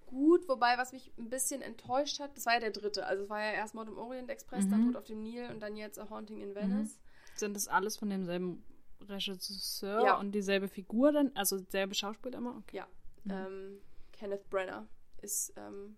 gut, 0.08 0.48
wobei, 0.50 0.76
was 0.78 0.92
mich 0.92 1.12
ein 1.20 1.30
bisschen 1.30 1.62
enttäuscht 1.62 2.20
hat, 2.20 2.36
das 2.36 2.48
war 2.48 2.54
ja 2.56 2.62
der 2.62 2.72
dritte. 2.72 3.06
Also 3.06 3.26
es 3.26 3.30
war 3.30 3.40
ja 3.42 3.52
erst 3.52 3.76
Mord 3.76 3.88
im 3.90 3.98
Orient 4.00 4.30
Express, 4.32 4.68
dann 4.68 4.82
Mhm. 4.82 4.86
Tod 4.88 4.96
auf 4.96 5.04
dem 5.04 5.22
Nil 5.22 5.48
und 5.52 5.60
dann 5.62 5.76
jetzt 5.76 6.00
A 6.00 6.10
Haunting 6.10 6.42
in 6.42 6.56
Venice. 6.56 7.00
Sind 7.36 7.56
das 7.56 7.68
alles 7.68 7.96
von 7.98 8.10
demselben 8.10 8.64
Regisseur 9.02 10.04
Ja. 10.04 10.20
und 10.20 10.32
dieselbe 10.32 10.68
Figur 10.68 11.12
dann? 11.12 11.32
Also 11.36 11.58
selbe 11.70 11.96
Schauspieler 11.96 12.38
immer? 12.38 12.58
Okay. 12.58 12.78
Ja. 12.78 12.88
Mhm. 13.24 13.32
Ähm, 13.32 13.78
Kenneth 14.14 14.50
Brenner 14.50 14.88
ist, 15.22 15.54
ähm, 15.58 15.98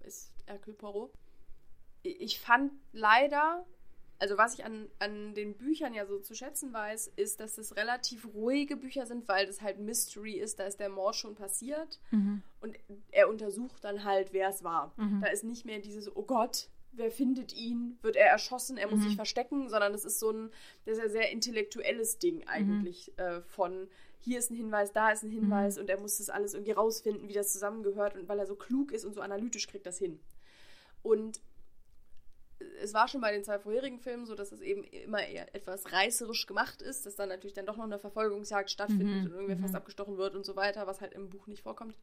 ist 0.00 0.32
Hercule 0.46 0.76
Poirot. 0.76 1.12
Ich 2.02 2.38
fand 2.40 2.72
leider, 2.92 3.66
also 4.18 4.38
was 4.38 4.54
ich 4.54 4.64
an, 4.64 4.88
an 5.00 5.34
den 5.34 5.56
Büchern 5.56 5.92
ja 5.92 6.06
so 6.06 6.20
zu 6.20 6.34
schätzen 6.34 6.72
weiß, 6.72 7.08
ist, 7.16 7.40
dass 7.40 7.58
es 7.58 7.74
relativ 7.76 8.26
ruhige 8.32 8.76
Bücher 8.76 9.06
sind, 9.06 9.26
weil 9.28 9.46
das 9.46 9.60
halt 9.60 9.78
Mystery 9.80 10.34
ist, 10.34 10.58
da 10.60 10.64
ist 10.64 10.78
der 10.78 10.88
Mord 10.88 11.16
schon 11.16 11.34
passiert 11.34 12.00
Mhm. 12.12 12.42
und 12.60 12.78
er 13.10 13.28
untersucht 13.28 13.82
dann 13.84 14.04
halt, 14.04 14.32
wer 14.32 14.48
es 14.50 14.62
war. 14.62 14.92
Mhm. 14.96 15.20
Da 15.20 15.28
ist 15.28 15.42
nicht 15.44 15.66
mehr 15.66 15.80
dieses, 15.80 16.14
oh 16.14 16.22
Gott, 16.22 16.68
wer 16.96 17.10
findet 17.10 17.52
ihn? 17.54 17.98
Wird 18.02 18.16
er 18.16 18.26
erschossen? 18.28 18.76
Er 18.78 18.88
muss 18.88 19.00
Mhm. 19.00 19.04
sich 19.04 19.16
verstecken, 19.16 19.68
sondern 19.68 19.94
es 19.94 20.04
ist 20.04 20.18
so 20.18 20.30
ein, 20.30 20.50
das 20.84 20.96
ist 20.98 21.02
ja 21.04 21.08
sehr 21.10 21.30
intellektuelles 21.30 22.18
Ding 22.18 22.46
eigentlich 22.48 23.16
äh, 23.18 23.40
von 23.42 23.88
hier 24.18 24.38
ist 24.38 24.50
ein 24.50 24.56
Hinweis, 24.56 24.92
da 24.92 25.10
ist 25.12 25.22
ein 25.22 25.30
Hinweis 25.30 25.78
und 25.78 25.88
er 25.88 26.00
muss 26.00 26.18
das 26.18 26.30
alles 26.30 26.54
irgendwie 26.54 26.72
rausfinden, 26.72 27.28
wie 27.28 27.32
das 27.34 27.52
zusammengehört 27.52 28.16
und 28.16 28.28
weil 28.28 28.38
er 28.40 28.46
so 28.46 28.56
klug 28.56 28.90
ist 28.92 29.04
und 29.04 29.14
so 29.14 29.20
analytisch 29.20 29.68
kriegt 29.68 29.86
das 29.86 29.98
hin. 29.98 30.18
Und 31.02 31.40
es 32.82 32.94
war 32.94 33.06
schon 33.06 33.20
bei 33.20 33.32
den 33.32 33.44
zwei 33.44 33.58
vorherigen 33.58 34.00
Filmen 34.00 34.26
so, 34.26 34.34
dass 34.34 34.50
es 34.50 34.60
eben 34.62 34.82
immer 34.84 35.24
eher 35.24 35.54
etwas 35.54 35.92
reißerisch 35.92 36.46
gemacht 36.46 36.80
ist, 36.82 37.04
dass 37.06 37.14
dann 37.14 37.28
natürlich 37.28 37.54
dann 37.54 37.66
doch 37.66 37.76
noch 37.76 37.84
eine 37.84 37.98
Verfolgungsjagd 37.98 38.70
stattfindet 38.70 39.22
Mhm, 39.22 39.26
und 39.26 39.32
irgendwer 39.32 39.56
mhm. 39.56 39.60
fast 39.60 39.74
abgestochen 39.74 40.16
wird 40.16 40.34
und 40.34 40.44
so 40.44 40.56
weiter, 40.56 40.86
was 40.86 41.00
halt 41.00 41.12
im 41.12 41.28
Buch 41.28 41.46
nicht 41.46 41.62
vorkommt. 41.62 41.96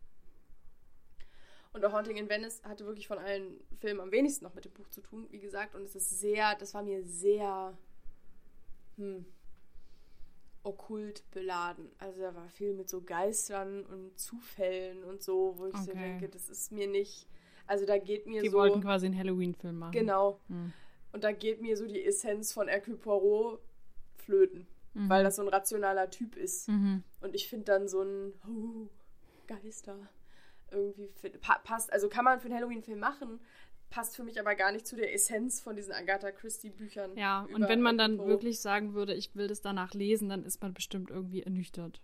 Und 1.74 1.84
A 1.84 1.92
Haunting 1.92 2.18
in 2.18 2.30
Venice 2.30 2.62
hatte 2.64 2.86
wirklich 2.86 3.08
von 3.08 3.18
allen 3.18 3.60
Filmen 3.80 4.00
am 4.00 4.12
wenigsten 4.12 4.46
noch 4.46 4.54
mit 4.54 4.66
dem 4.66 4.72
Buch 4.74 4.88
zu 4.90 5.02
tun, 5.02 5.26
wie 5.32 5.40
gesagt. 5.40 5.74
Und 5.76 5.82
es 5.84 5.96
ist 5.96 6.20
sehr, 6.20 6.56
das 6.56 6.74
war 6.76 6.84
mir 6.84 7.04
sehr 7.04 7.76
hm, 8.98 9.26
okkult 10.64 11.24
beladen. 11.32 11.90
Also 11.98 12.22
da 12.22 12.36
war 12.36 12.48
viel 12.50 12.74
mit 12.74 12.90
so 12.90 13.02
Geistern 13.02 13.84
und 13.86 14.18
Zufällen 14.20 15.04
und 15.04 15.22
so, 15.24 15.56
wo 15.58 15.66
ich 15.68 15.76
so 15.78 15.92
Okay. 15.92 16.00
denke, 16.00 16.30
das 16.30 16.48
ist 16.50 16.72
mir 16.72 16.88
nicht. 16.88 17.28
Also 17.68 17.86
da 17.86 17.98
geht 17.98 18.28
mir 18.28 18.42
Die 18.42 18.50
so. 18.50 18.58
wollten 18.58 18.82
quasi 18.82 19.08
einen 19.08 19.18
Halloween-Film 19.18 19.80
machen. 19.80 19.92
Genau. 19.94 20.40
Mhm. 20.50 20.74
Und 21.12 21.24
da 21.24 21.32
geht 21.32 21.62
mir 21.62 21.76
so 21.78 21.86
die 21.86 22.04
Essenz 22.06 22.54
von 22.54 22.68
Hercule 22.68 22.98
Poirot 22.98 23.60
flöten, 24.18 24.68
Mhm. 24.94 25.10
weil 25.10 25.24
das 25.24 25.38
so 25.38 25.42
ein 25.42 25.48
rationaler 25.48 26.10
Typ 26.12 26.36
ist. 26.36 26.68
Mhm. 26.70 27.04
Und 27.22 27.36
ich 27.36 27.48
finde 27.50 27.66
dann 27.66 27.88
so 27.88 28.02
ein 28.02 28.34
oh, 28.48 28.88
Geister 29.48 29.98
irgendwie 30.74 31.08
find, 31.08 31.40
pa 31.42 31.60
passt. 31.60 31.92
Also 31.92 32.10
kann 32.10 32.26
man 32.26 32.40
für 32.40 32.48
einen 32.48 32.56
Halloween-Film 32.56 33.00
machen, 33.00 33.40
passt 33.90 34.16
für 34.16 34.24
mich 34.24 34.40
aber 34.40 34.56
gar 34.56 34.72
nicht 34.72 34.88
zu 34.88 34.96
der 34.96 35.14
Essenz 35.14 35.62
von 35.62 35.76
diesen 35.76 35.94
Agatha 35.94 36.32
Christie-Büchern. 36.32 37.16
Ja, 37.16 37.48
und 37.54 37.68
wenn 37.68 37.82
man 37.82 37.98
dann 37.98 38.18
wirklich 38.18 38.60
sagen 38.60 38.94
würde, 38.94 39.14
ich 39.14 39.36
will 39.36 39.48
das 39.48 39.62
danach 39.62 39.94
lesen, 39.94 40.30
dann 40.30 40.44
ist 40.44 40.62
man 40.62 40.74
bestimmt 40.74 41.12
irgendwie 41.12 41.44
ernüchtert. 41.44 42.02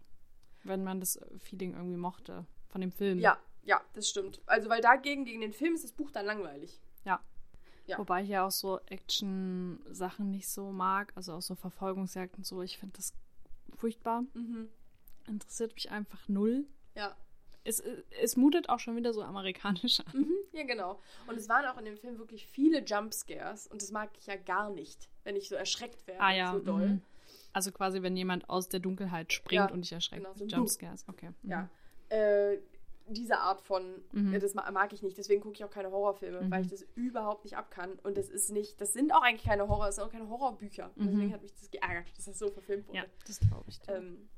Wenn 0.64 0.84
man 0.84 1.00
das 1.00 1.20
Feeling 1.40 1.74
irgendwie 1.74 1.98
mochte 1.98 2.46
von 2.68 2.82
dem 2.82 2.92
Film. 2.92 3.20
Ja, 3.20 3.40
ja, 3.64 3.82
das 3.94 4.10
stimmt. 4.10 4.42
Also 4.46 4.70
weil 4.70 4.82
dagegen, 4.82 5.26
gegen 5.26 5.42
den 5.42 5.54
Film 5.54 5.74
ist 5.74 5.84
das 5.84 5.92
Buch 5.92 6.12
dann 6.12 6.26
langweilig. 6.26 6.80
Ja. 7.06 7.20
Ja. 7.88 7.98
Wobei 7.98 8.22
ich 8.22 8.30
ja 8.30 8.46
auch 8.46 8.52
so 8.52 8.80
Action-Sachen 8.86 10.30
nicht 10.30 10.48
so 10.48 10.72
mag, 10.72 11.12
also 11.16 11.34
auch 11.34 11.42
so 11.42 11.56
Verfolgungsjagden 11.56 12.38
und 12.38 12.46
so. 12.46 12.62
Ich 12.62 12.78
finde 12.78 12.98
das 12.98 13.14
furchtbar. 13.76 14.26
Mhm. 14.36 14.70
Interessiert 15.28 15.74
mich 15.74 15.90
einfach 15.90 16.28
null. 16.28 16.68
Ja. 16.96 17.18
Es, 17.64 17.84
es 18.22 18.36
mutet 18.38 18.70
auch 18.70 18.80
schon 18.80 18.96
wieder 18.96 19.14
so 19.14 19.22
amerikanisch 19.22 20.00
an. 20.00 20.22
Mhm, 20.22 20.34
ja, 20.54 20.64
genau. 20.64 21.00
Und 21.28 21.36
es 21.38 21.50
waren 21.50 21.66
auch 21.66 21.78
in 21.78 21.86
dem 21.86 21.98
Film 21.98 22.18
wirklich 22.18 22.48
viele 22.48 22.84
Jumpscares 22.84 23.68
und 23.68 23.82
das 23.82 23.92
mag 23.92 24.10
ich 24.18 24.28
ja 24.28 24.36
gar 24.38 24.70
nicht, 24.70 25.10
wenn 25.24 25.36
ich 25.36 25.50
so 25.50 25.56
erschreckt 25.56 26.08
werde. 26.08 26.22
Ah 26.22 26.32
ja. 26.34 26.52
So 26.54 26.60
doll. 26.60 26.88
mhm. 26.88 27.02
Also 27.54 27.72
quasi, 27.72 28.02
wenn 28.02 28.16
jemand 28.16 28.50
aus 28.50 28.70
der 28.70 28.80
Dunkelheit 28.80 29.34
springt 29.34 29.70
Ja, 29.70 29.72
und 29.72 29.82
dich 29.82 29.92
erschreckt. 29.92 30.24
genau, 30.24 30.36
so 30.36 30.46
Jumpscares, 30.46 31.06
okay. 31.10 31.32
Mhm. 31.42 31.50
Ja. 31.52 31.70
Äh, 32.10 32.60
diese 33.12 33.40
Art 33.40 33.62
von, 33.62 34.04
Mhm. 34.12 34.40
das 34.40 34.54
ma- 34.54 34.70
mag 34.70 34.94
ich 34.94 35.02
nicht. 35.02 35.18
Deswegen 35.18 35.42
gucke 35.42 35.56
ich 35.56 35.64
auch 35.64 35.72
keine 35.72 35.90
Horrorfilme, 35.92 36.42
Mhm. 36.42 36.52
weil 36.52 36.62
ich 36.62 36.70
das 36.70 36.86
überhaupt 36.94 37.44
nicht 37.44 37.58
abkann. 37.58 37.98
Und 38.04 38.18
das 38.18 38.30
ist 38.30 38.52
nicht, 38.52 38.80
das 38.80 38.94
sind 38.94 39.12
auch 39.14 39.24
eigentlich 39.24 39.44
keine 39.44 39.68
Horror, 39.68 39.88
das 39.88 39.96
sind 39.96 40.04
auch 40.06 40.12
keine 40.12 40.30
Horrorbücher. 40.30 40.92
Mhm. 40.96 41.08
Deswegen 41.08 41.34
hat 41.34 41.42
mich 41.42 41.54
das 41.56 41.72
geärgert, 41.72 42.06
dass 42.16 42.26
das 42.26 42.38
so 42.38 42.50
verfilmt 42.52 42.88
wurde. 42.88 43.00
Ja, 43.00 43.06
das 43.26 43.40
glaube 43.40 43.66
ich. 43.68 43.80
Ähm, 43.88 44.30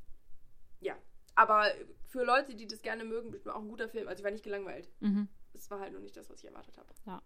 ja. 0.79 0.95
Aber 1.35 1.65
für 2.07 2.23
Leute, 2.23 2.55
die 2.55 2.67
das 2.67 2.81
gerne 2.81 3.03
mögen, 3.05 3.31
bestimmt 3.31 3.55
auch 3.55 3.61
ein 3.61 3.67
guter 3.69 3.89
Film. 3.89 4.07
Also 4.07 4.19
ich 4.19 4.23
war 4.25 4.31
nicht 4.31 4.43
gelangweilt. 4.43 4.89
Mhm. 4.99 5.27
Es 5.53 5.69
war 5.69 5.79
halt 5.79 5.93
nur 5.93 6.01
nicht 6.01 6.15
das, 6.17 6.29
was 6.29 6.39
ich 6.39 6.45
erwartet 6.49 6.77
habe. 6.77 6.89
Ja. 7.05 7.21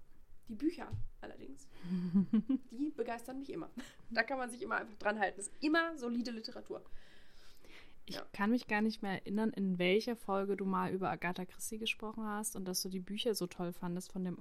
Die 0.48 0.56
Bücher 0.56 0.92
allerdings, 1.22 1.68
die 2.72 2.92
begeistern 2.96 3.40
mich 3.40 3.52
immer. 3.52 3.70
Da 4.12 4.22
kann 4.24 4.38
man 4.38 4.50
sich 4.52 4.62
immer 4.62 4.76
einfach 4.76 4.96
dran 4.98 5.20
halten. 5.20 5.38
Das 5.38 5.48
ist 5.48 5.64
immer 5.64 5.98
solide 5.98 6.30
Literatur. 6.32 6.84
Ich 8.06 8.16
Ja. 8.16 8.26
kann 8.34 8.52
mich 8.52 8.68
gar 8.68 8.82
nicht 8.82 9.02
mehr 9.02 9.14
erinnern, 9.14 9.50
in 9.50 9.80
welcher 9.80 10.16
Folge 10.16 10.56
du 10.56 10.66
mal 10.66 10.92
über 10.92 11.10
Agatha 11.10 11.46
Christie 11.46 11.80
gesprochen 11.80 12.26
hast 12.28 12.56
und 12.56 12.66
dass 12.66 12.84
du 12.84 12.90
die 12.90 13.00
Bücher 13.00 13.34
so 13.34 13.48
toll 13.48 13.74
fandest 13.74 14.12
von 14.12 14.24
dem 14.24 14.38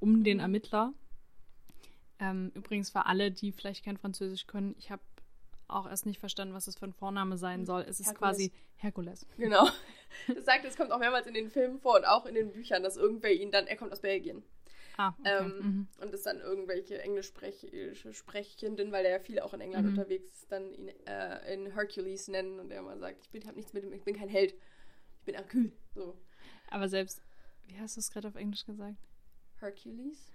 um 0.00 0.22
den 0.22 0.36
Mhm. 0.36 0.42
Ermittler. 0.42 0.92
Ähm, 2.18 2.50
übrigens 2.54 2.90
für 2.90 3.06
alle, 3.06 3.30
die 3.30 3.52
vielleicht 3.52 3.84
kein 3.84 3.96
Französisch 3.96 4.46
können, 4.46 4.74
ich 4.78 4.90
habe 4.90 5.02
auch 5.68 5.88
erst 5.88 6.06
nicht 6.06 6.20
verstanden, 6.20 6.54
was 6.54 6.66
es 6.66 6.76
für 6.76 6.86
ein 6.86 6.92
Vorname 6.92 7.36
sein 7.38 7.64
soll. 7.66 7.82
Es 7.82 8.00
ist 8.00 8.06
Herkules. 8.06 8.18
quasi 8.18 8.52
Herkules. 8.76 9.26
Genau. 9.36 9.68
Das 10.28 10.44
sagt, 10.44 10.64
es 10.64 10.76
kommt 10.76 10.92
auch 10.92 10.98
mehrmals 11.00 11.26
in 11.26 11.34
den 11.34 11.50
Filmen 11.50 11.78
vor 11.80 11.96
und 11.96 12.04
auch 12.06 12.24
in 12.26 12.34
den 12.34 12.52
Büchern, 12.52 12.82
dass 12.82 12.96
irgendwer 12.96 13.32
ihn 13.32 13.50
dann, 13.50 13.66
er 13.66 13.76
kommt 13.76 13.92
aus 13.92 14.00
Belgien. 14.00 14.42
Ah, 14.96 15.08
okay. 15.18 15.28
Ähm, 15.44 15.58
mhm. 15.58 15.88
Und 16.00 16.14
ist 16.14 16.24
dann 16.24 16.40
irgendwelche 16.40 17.02
englischsprechende 17.02 17.94
Sprechenden, 18.14 18.92
weil 18.92 19.02
der 19.02 19.12
ja 19.12 19.18
viel 19.18 19.40
auch 19.40 19.52
in 19.52 19.60
England 19.60 19.84
Mhm. 19.84 19.90
unterwegs 19.90 20.30
ist, 20.32 20.50
dann 20.50 20.72
ihn 20.72 20.88
äh, 21.06 21.52
in 21.52 21.72
Hercules 21.74 22.28
nennen 22.28 22.60
und 22.60 22.70
er 22.70 22.80
mal 22.82 22.98
sagt, 22.98 23.20
ich 23.20 23.30
bin 23.30 23.46
hab 23.46 23.56
nichts 23.56 23.72
mit 23.74 23.84
ihm, 23.84 23.92
ich 23.92 24.04
bin 24.04 24.16
kein 24.16 24.28
Held. 24.28 24.54
Ich 25.18 25.24
bin 25.26 25.34
Hercule. 25.34 25.72
So. 25.94 26.16
Aber 26.70 26.88
selbst, 26.88 27.20
wie 27.66 27.78
hast 27.78 27.96
du 27.96 28.00
es 28.00 28.10
gerade 28.10 28.28
auf 28.28 28.36
Englisch 28.36 28.64
gesagt? 28.64 28.96
Hercules? 29.60 30.32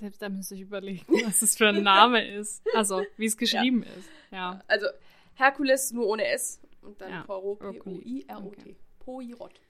Selbst 0.00 0.22
da 0.22 0.30
müsste 0.30 0.54
ich 0.54 0.62
überlegen, 0.62 1.04
was 1.26 1.42
es 1.42 1.56
für 1.56 1.68
ein 1.68 1.82
Name 1.82 2.26
ist. 2.26 2.62
Also, 2.74 3.02
wie 3.18 3.26
es 3.26 3.36
geschrieben 3.36 3.82
ist. 3.82 4.08
Ja. 4.30 4.60
Also 4.66 4.86
Hercules 5.34 5.92
nur 5.92 6.06
ohne 6.06 6.26
S 6.26 6.58
und 6.80 7.00
dann 7.00 7.10
Ja, 7.10 7.22
Poirot. 7.24 7.60
P-O-I-R-O-T. 7.60 8.60
Okay. 8.60 8.76
Poirot. 8.98 9.60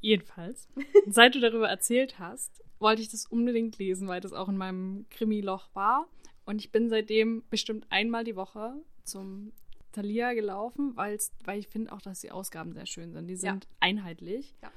Jedenfalls, 0.00 0.68
seit 1.06 1.34
du 1.34 1.40
darüber 1.40 1.68
erzählt 1.68 2.18
hast, 2.18 2.62
wollte 2.78 3.02
ich 3.02 3.10
das 3.10 3.26
unbedingt 3.26 3.78
lesen, 3.78 4.08
weil 4.08 4.20
das 4.20 4.32
auch 4.32 4.48
in 4.48 4.56
meinem 4.56 5.06
Krimi-Loch 5.10 5.68
war. 5.74 6.08
Und 6.46 6.60
ich 6.60 6.72
bin 6.72 6.88
seitdem 6.88 7.44
bestimmt 7.50 7.86
einmal 7.90 8.24
die 8.24 8.36
Woche 8.36 8.74
zum 9.04 9.52
Thalia 9.92 10.32
gelaufen, 10.32 10.96
weil 10.96 11.18
ich 11.58 11.68
finde 11.68 11.92
auch, 11.92 12.00
dass 12.00 12.20
die 12.20 12.30
Ausgaben 12.30 12.72
sehr 12.72 12.86
schön 12.86 13.12
sind. 13.12 13.26
Die 13.26 13.36
sind 13.36 13.66
einheitlich. 13.80 14.54
Ja. 14.62 14.70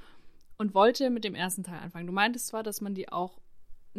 Und 0.58 0.74
wollte 0.74 1.10
mit 1.10 1.24
dem 1.24 1.36
ersten 1.36 1.64
Teil 1.64 1.80
anfangen. 1.80 2.08
Du 2.08 2.14
meintest 2.14 2.48
zwar, 2.48 2.64
dass 2.64 2.82
man 2.82 2.96
die 2.96 3.10
auch 3.10 3.40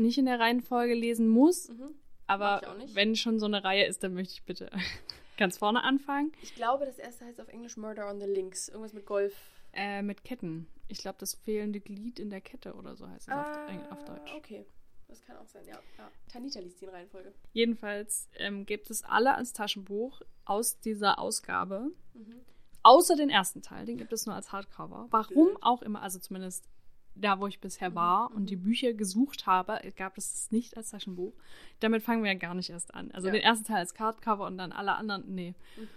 nicht 0.01 0.19
in 0.19 0.27
der 0.27 0.41
Reihenfolge 0.41 0.95
lesen 0.95 1.29
muss, 1.29 1.69
Mhm. 1.69 1.95
aber 2.27 2.61
wenn 2.95 3.15
schon 3.17 3.39
so 3.39 3.47
eine 3.47 3.63
Reihe 3.65 3.87
ist, 3.87 4.03
dann 4.03 4.15
möchte 4.15 4.35
ich 4.35 4.43
bitte 4.45 4.71
Ganz 5.37 5.57
vorne 5.57 5.83
anfangen. 5.85 6.33
Ich 6.43 6.55
glaube, 6.55 6.85
das 6.85 6.99
erste 6.99 7.25
heißt 7.25 7.41
auf 7.41 7.49
Englisch 7.49 7.79
Murder 7.79 8.11
on 8.11 8.21
the 8.21 8.27
Links. 8.27 8.69
Irgendwas 8.69 8.93
mit 8.93 9.07
Golf. 9.07 9.35
Äh, 9.73 10.03
mit 10.03 10.23
Ketten. 10.23 10.67
Ich 10.89 10.99
glaube, 10.99 11.17
das 11.19 11.33
fehlende 11.35 11.81
Glied 11.81 12.19
in 12.19 12.29
der 12.29 12.43
Kette 12.43 12.75
oder 12.75 12.95
so 12.95 13.09
heißt 13.09 13.29
es 13.29 13.33
Ah, 13.33 13.65
auf, 13.67 13.93
auf 13.93 14.05
Deutsch. 14.05 14.35
Okay. 14.37 14.67
Das 15.09 15.23
kann 15.23 15.37
auch 15.39 15.47
sein, 15.47 15.65
ja. 15.67 15.79
ja. 15.97 16.11
Tanita 16.31 16.61
liest 16.61 16.81
die 16.81 16.85
in 16.85 16.91
Reihenfolge. 16.91 17.33
Jedenfalls 17.55 18.29
ähm, 18.37 18.67
gibt 18.67 18.91
es 18.91 19.03
alle 19.03 19.35
als 19.35 19.53
Taschenbuch 19.55 20.21
aus 20.45 20.79
dieser 20.81 21.19
Ausgabe. 21.19 21.91
Mhm. 22.13 22.43
Außer 22.83 23.17
den 23.17 23.31
ersten 23.31 23.63
Teil, 23.63 23.87
den 23.87 23.97
gibt 23.97 24.13
es 24.13 24.27
nur 24.27 24.35
als 24.35 24.53
Hardcover. 24.53 25.07
Warum 25.11 25.57
auch 25.63 25.81
immer, 25.83 26.03
also 26.03 26.19
zumindest 26.19 26.69
da, 27.15 27.41
wo 27.41 27.47
ich 27.47 27.61
bisher 27.61 27.91
Mhm, 27.91 27.95
war 27.95 28.31
mhm. 28.31 28.37
und 28.37 28.51
die 28.51 28.57
Bücher 28.57 28.93
gesucht 28.93 29.47
habe, 29.47 29.81
gab 29.97 30.17
es 30.19 30.35
es 30.35 30.51
nicht 30.53 30.77
als 30.77 30.91
Taschenbuch. 30.91 31.33
Damit 31.81 32.03
fangen 32.03 32.23
wir 32.23 32.33
ja 32.33 32.39
gar 32.39 32.55
nicht 32.55 32.71
erst 32.71 32.95
an. 32.95 33.11
Also 33.13 33.29
Ja. 33.29 33.33
den 33.35 33.43
ersten 33.43 33.67
Teil 33.67 33.79
als 33.79 33.99
Hardcover 33.99 34.47
und 34.47 34.57
dann 34.59 34.73
alle 34.73 34.95
anderen, 34.95 35.25
nee. 35.35 35.55
Mhm. 35.77 35.89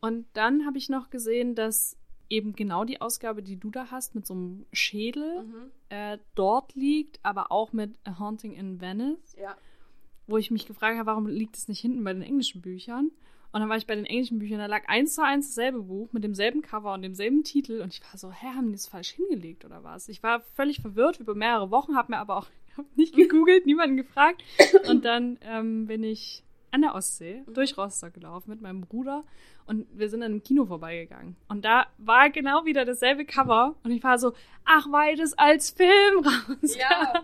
Und 0.00 0.26
dann 0.32 0.66
habe 0.66 0.78
ich 0.78 0.88
noch 0.88 1.10
gesehen, 1.10 1.54
dass 1.54 1.96
eben 2.28 2.54
genau 2.54 2.84
die 2.84 3.00
Ausgabe, 3.00 3.42
die 3.42 3.56
du 3.56 3.70
da 3.70 3.90
hast, 3.90 4.14
mit 4.14 4.26
so 4.26 4.34
einem 4.34 4.66
Schädel 4.72 5.42
Mhm. 5.44 5.70
äh, 5.90 6.18
dort 6.34 6.74
liegt, 6.74 7.20
aber 7.22 7.52
auch 7.52 7.72
mit 7.72 7.94
A 8.04 8.18
Haunting 8.18 8.52
in 8.52 8.80
Venice 8.80 9.36
Ja. 9.40 9.56
wo 10.26 10.38
ich 10.38 10.50
mich 10.50 10.66
gefragt 10.66 10.96
habe, 10.96 11.06
warum 11.06 11.26
liegt 11.26 11.56
es 11.56 11.68
nicht 11.68 11.80
hinten 11.80 12.02
bei 12.04 12.12
den 12.14 12.22
englischen 12.22 12.62
Büchern? 12.62 13.10
Und 13.52 13.60
dann 13.60 13.68
war 13.68 13.76
ich 13.76 13.86
bei 13.86 13.94
den 13.94 14.06
englischen 14.06 14.38
Büchern, 14.38 14.58
da 14.58 14.66
lag 14.66 14.88
eins 14.88 15.14
zu 15.14 15.22
eins 15.22 15.48
dasselbe 15.48 15.82
Buch 15.82 16.12
mit 16.12 16.24
demselben 16.24 16.62
Cover 16.62 16.94
und 16.94 17.02
demselben 17.02 17.44
Titel 17.44 17.82
und 17.82 17.92
ich 17.92 18.02
war 18.02 18.18
so, 18.18 18.32
hä, 18.32 18.46
haben 18.56 18.70
die 18.70 18.76
es 18.76 18.86
falsch 18.86 19.10
hingelegt 19.10 19.66
oder 19.66 19.84
was? 19.84 20.08
Ich 20.08 20.22
war 20.22 20.40
völlig 20.54 20.80
verwirrt 20.80 21.20
über 21.20 21.34
mehrere 21.34 21.70
Wochen, 21.70 21.94
habe 21.94 22.12
mir 22.12 22.18
aber 22.18 22.38
auch 22.38 22.46
nicht 22.96 23.14
gegoogelt, 23.14 23.66
niemanden 23.66 23.98
gefragt 23.98 24.42
und 24.88 25.04
dann 25.04 25.38
ähm, 25.42 25.86
bin 25.86 26.02
ich 26.02 26.42
an 26.72 26.82
der 26.82 26.94
Ostsee 26.96 27.42
Mhm. 27.46 27.54
durch 27.54 27.76
Rostock 27.78 28.14
gelaufen 28.14 28.50
mit 28.50 28.60
meinem 28.60 28.80
Bruder 28.80 29.22
und 29.66 29.86
wir 29.96 30.08
sind 30.08 30.22
an 30.22 30.32
einem 30.32 30.42
Kino 30.42 30.64
vorbeigegangen 30.66 31.36
und 31.48 31.64
da 31.64 31.86
war 31.98 32.28
genau 32.30 32.64
wieder 32.64 32.84
dasselbe 32.84 33.24
Cover 33.24 33.76
und 33.84 33.92
ich 33.92 34.02
war 34.02 34.18
so, 34.18 34.32
ach, 34.64 34.86
weil 34.90 35.16
das 35.16 35.34
als 35.38 35.70
Film 35.70 36.18
raus. 36.24 36.76
Ja, 36.76 37.22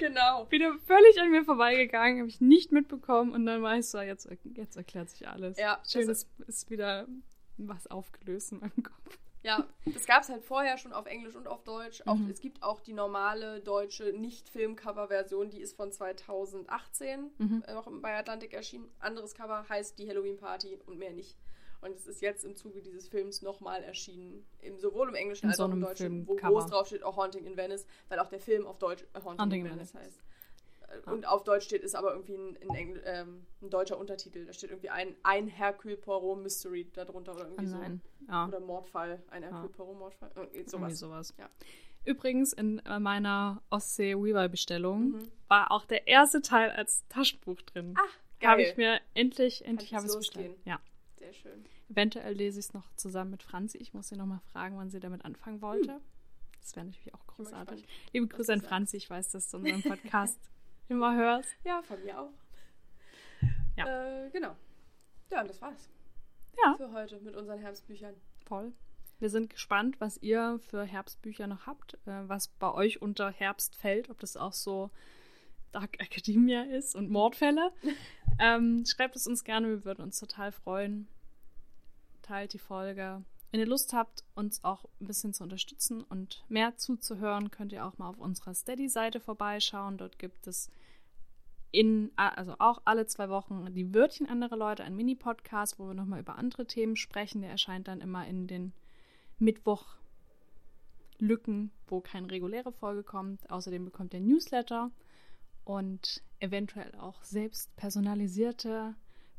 genau. 0.00 0.46
wieder 0.50 0.74
völlig 0.86 1.20
an 1.20 1.30
mir 1.30 1.44
vorbeigegangen, 1.44 2.20
habe 2.20 2.28
ich 2.28 2.40
nicht 2.40 2.72
mitbekommen 2.72 3.32
und 3.32 3.44
dann 3.44 3.62
war 3.62 3.76
ich 3.76 3.86
so, 3.86 4.00
jetzt, 4.00 4.28
jetzt 4.54 4.76
erklärt 4.76 5.10
sich 5.10 5.28
alles. 5.28 5.58
Ja, 5.58 5.78
Schön, 5.86 6.08
es 6.08 6.26
ist 6.46 6.70
wieder 6.70 7.06
was 7.58 7.86
aufgelöst 7.88 8.52
in 8.52 8.60
meinem 8.60 8.82
Kopf. 8.82 9.18
Ja, 9.46 9.64
das 9.94 10.06
gab 10.06 10.22
es 10.22 10.28
halt 10.28 10.42
vorher 10.42 10.76
schon 10.76 10.92
auf 10.92 11.06
Englisch 11.06 11.36
und 11.36 11.46
auf 11.46 11.62
Deutsch. 11.62 12.02
Auch, 12.04 12.16
Mhm. 12.16 12.28
Es 12.30 12.40
gibt 12.40 12.62
auch 12.62 12.80
die 12.80 12.92
normale 12.92 13.60
deutsche 13.60 14.12
Nicht-Film-Cover-Version, 14.12 15.50
die 15.50 15.60
ist 15.60 15.76
von 15.76 15.92
2018 15.92 17.30
Mhm. 17.38 17.62
äh, 17.66 17.74
noch 17.74 17.88
bei 18.02 18.16
Atlantik 18.18 18.52
erschienen. 18.54 18.90
Anderes 18.98 19.34
Cover 19.34 19.68
heißt 19.68 19.98
die 19.98 20.08
Halloween 20.08 20.36
Party 20.36 20.78
und 20.86 20.98
mehr 20.98 21.12
nicht. 21.12 21.36
Und 21.82 21.92
es 21.94 22.06
ist 22.06 22.22
jetzt 22.22 22.44
im 22.44 22.56
Zuge 22.56 22.80
dieses 22.82 23.08
Films 23.08 23.42
nochmal 23.42 23.82
erschienen. 23.84 24.44
Im, 24.62 24.78
sowohl 24.78 25.08
im 25.08 25.14
Englischen 25.14 25.44
In 25.44 25.50
als 25.50 25.58
so 25.58 25.64
auch 25.66 25.70
im 25.70 25.80
Deutschen, 25.80 26.26
wo 26.26 26.34
groß 26.34 26.66
drauf 26.66 26.86
steht, 26.86 27.02
auch 27.02 27.16
Haunting 27.16 27.44
in 27.46 27.56
Venice, 27.56 27.86
weil 28.08 28.18
auch 28.18 28.28
der 28.28 28.40
Film 28.40 28.66
auf 28.66 28.78
Deutsch 28.78 29.04
äh, 29.14 29.20
Haunting, 29.22 29.38
Haunting 29.40 29.60
in 29.60 29.66
in 29.66 29.72
Venice 29.76 29.94
Venice. 29.94 30.06
heißt. 30.06 30.20
Äh, 30.88 31.10
Und 31.10 31.26
auf 31.26 31.44
Deutsch 31.44 31.64
steht, 31.64 31.82
ist 31.82 31.94
aber 31.94 32.12
irgendwie 32.12 32.34
ein, 32.34 32.56
ein, 32.70 33.00
ähm, 33.04 33.46
ein 33.62 33.70
deutscher 33.70 33.98
Untertitel. 33.98 34.44
Da 34.46 34.52
steht 34.52 34.70
irgendwie 34.70 34.90
ein, 34.90 35.14
ein 35.22 35.48
Hercule 35.48 35.96
Poirot 35.96 36.42
Mystery 36.42 36.90
darunter 36.92 37.32
oder 37.34 37.44
irgendwie 37.46 37.64
Oh 37.66 37.68
so. 37.68 37.76
nein. 37.78 38.00
Ja, 38.28 38.46
Oder 38.48 38.60
Mordfall, 38.60 39.22
ein 39.30 39.42
Hercule 39.42 39.68
Ja. 39.68 39.76
Poirot 39.76 39.98
Mordfall. 39.98 40.30
Irgendwie 40.34 40.56
irgendwie 40.58 40.70
sowas. 40.70 40.98
sowas. 40.98 41.34
Ja. 41.38 41.48
Übrigens, 42.04 42.52
in 42.52 42.80
meiner 43.00 43.62
Ostsee-Weaver-Bestellung 43.70 45.10
Mhm. 45.12 45.28
war 45.48 45.70
auch 45.70 45.84
der 45.86 46.06
erste 46.06 46.40
Teil 46.42 46.70
als 46.70 47.06
Taschenbuch 47.08 47.60
drin. 47.62 47.94
Ach, 47.98 48.18
geil. 48.40 48.50
habe 48.50 48.62
ich 48.62 48.76
mir 48.76 49.00
endlich, 49.14 49.64
endlich 49.64 49.94
habe 49.94 50.04
ich 50.06 50.10
es 50.12 50.18
bestellt. 50.18 50.56
Ja. 50.64 50.80
Sehr 51.18 51.32
schön. 51.32 51.64
Eventuell 51.88 52.34
lese 52.34 52.58
ich 52.60 52.66
es 52.66 52.74
noch 52.74 52.84
zusammen 52.96 53.30
mit 53.32 53.42
Franzi. 53.42 53.78
Ich 53.78 53.94
muss 53.94 54.08
sie 54.08 54.16
noch 54.16 54.26
mal 54.26 54.40
fragen, 54.52 54.76
wann 54.76 54.90
sie 54.90 55.00
damit 55.00 55.24
anfangen 55.24 55.62
wollte. 55.62 56.00
Das 56.60 56.74
wäre 56.74 56.86
natürlich 56.86 57.14
auch 57.14 57.26
großartig. 57.28 57.86
Liebe 58.12 58.26
Grüße 58.26 58.52
an. 58.52 58.60
Franzi. 58.60 58.96
Ich 58.96 59.08
weiß, 59.08 59.30
dass 59.30 59.50
du 59.50 59.58
unseren 59.58 59.82
Podcast 60.00 60.38
immer 60.88 61.16
hörst. 61.16 61.48
Ja, 61.64 61.82
von 61.82 62.02
mir 62.04 62.20
auch. 62.20 62.32
Ja. 63.76 64.24
Äh, 64.26 64.30
genau. 64.30 64.56
Ja, 65.30 65.40
und 65.42 65.48
das 65.50 65.60
war's 65.60 65.88
Ja, 66.64 66.74
für 66.76 66.92
heute 66.92 67.20
mit 67.20 67.34
unseren 67.36 67.58
Herbstbüchern. 67.58 68.14
voll. 68.46 68.72
Wir 69.18 69.30
sind 69.30 69.48
gespannt, 69.48 69.98
was 69.98 70.18
ihr 70.18 70.60
für 70.68 70.84
Herbstbücher 70.84 71.46
noch 71.46 71.66
habt, 71.66 71.94
äh, 72.06 72.28
was 72.28 72.48
bei 72.48 72.70
euch 72.72 73.00
unter 73.00 73.30
Herbst 73.30 73.74
fällt, 73.74 74.10
ob 74.10 74.20
das 74.20 74.36
auch 74.36 74.52
so 74.52 74.90
Dark 75.72 75.98
Academia 76.00 76.64
ist 76.64 76.94
und 76.94 77.10
Mordfälle. 77.10 77.72
ähm, 78.38 78.84
schreibt 78.86 79.16
es 79.16 79.26
uns 79.26 79.42
gerne, 79.42 79.68
wir 79.68 79.84
würden 79.86 80.02
uns 80.02 80.20
total 80.20 80.52
freuen. 80.52 81.08
Teilt 82.22 82.52
die 82.52 82.58
Folge. 82.58 83.24
Wenn 83.50 83.60
ihr 83.60 83.66
Lust 83.66 83.92
habt, 83.92 84.24
uns 84.34 84.64
auch 84.64 84.84
ein 85.00 85.06
bisschen 85.06 85.32
zu 85.32 85.44
unterstützen 85.44 86.02
und 86.02 86.44
mehr 86.48 86.76
zuzuhören, 86.76 87.50
könnt 87.50 87.72
ihr 87.72 87.86
auch 87.86 87.96
mal 87.98 88.08
auf 88.08 88.18
unserer 88.18 88.54
Steady-Seite 88.54 89.20
vorbeischauen. 89.20 89.98
Dort 89.98 90.18
gibt 90.18 90.46
es 90.46 90.70
in, 91.70 92.10
also 92.16 92.56
auch 92.58 92.82
alle 92.84 93.06
zwei 93.06 93.28
Wochen 93.28 93.72
die 93.74 93.94
Wörtchen 93.94 94.28
anderer 94.28 94.56
Leute, 94.56 94.84
ein 94.84 94.96
Mini-Podcast, 94.96 95.78
wo 95.78 95.86
wir 95.86 95.94
nochmal 95.94 96.20
über 96.20 96.36
andere 96.36 96.66
Themen 96.66 96.96
sprechen. 96.96 97.42
Der 97.42 97.50
erscheint 97.50 97.88
dann 97.88 98.00
immer 98.00 98.26
in 98.26 98.46
den 98.46 98.72
Mittwochlücken, 99.38 101.70
wo 101.86 102.00
keine 102.00 102.30
reguläre 102.30 102.72
Folge 102.72 103.02
kommt. 103.02 103.50
Außerdem 103.50 103.84
bekommt 103.84 104.14
ihr 104.14 104.20
Newsletter 104.20 104.90
und 105.64 106.22
eventuell 106.40 106.94
auch 106.96 107.22
selbst 107.22 107.74
personalisierte 107.76 108.94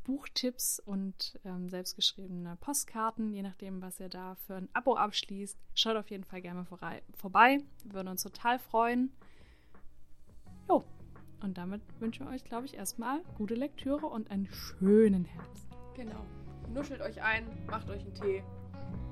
Buchtipps 0.08 0.80
und 0.80 1.38
ähm, 1.44 1.68
selbstgeschriebene 1.68 2.56
Postkarten, 2.60 3.30
je 3.34 3.42
nachdem, 3.42 3.82
was 3.82 4.00
ihr 4.00 4.08
da 4.08 4.36
für 4.36 4.54
ein 4.54 4.70
Abo 4.72 4.96
abschließt. 4.96 5.58
Schaut 5.74 5.96
auf 5.96 6.08
jeden 6.08 6.24
Fall 6.24 6.40
gerne 6.40 6.64
vorbei. 6.64 7.62
Wir 7.84 7.92
würden 7.92 8.08
uns 8.08 8.22
total 8.22 8.58
freuen. 8.58 9.12
Jo, 10.66 10.82
und 11.42 11.58
damit 11.58 11.82
wünschen 12.00 12.26
wir 12.26 12.32
euch, 12.32 12.42
glaube 12.42 12.64
ich, 12.64 12.74
erstmal 12.74 13.20
gute 13.36 13.54
Lektüre 13.54 14.06
und 14.06 14.30
einen 14.30 14.46
schönen 14.46 15.26
Herbst. 15.26 15.68
Genau. 15.94 16.24
Nuschelt 16.72 17.02
euch 17.02 17.22
ein, 17.22 17.44
macht 17.66 17.90
euch 17.90 18.00
einen 18.00 18.14
Tee. 18.14 18.42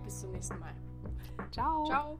Bis 0.02 0.22
zum 0.22 0.32
nächsten 0.32 0.58
Mal. 0.58 0.74
Ciao. 1.50 1.84
Ciao. 1.84 2.18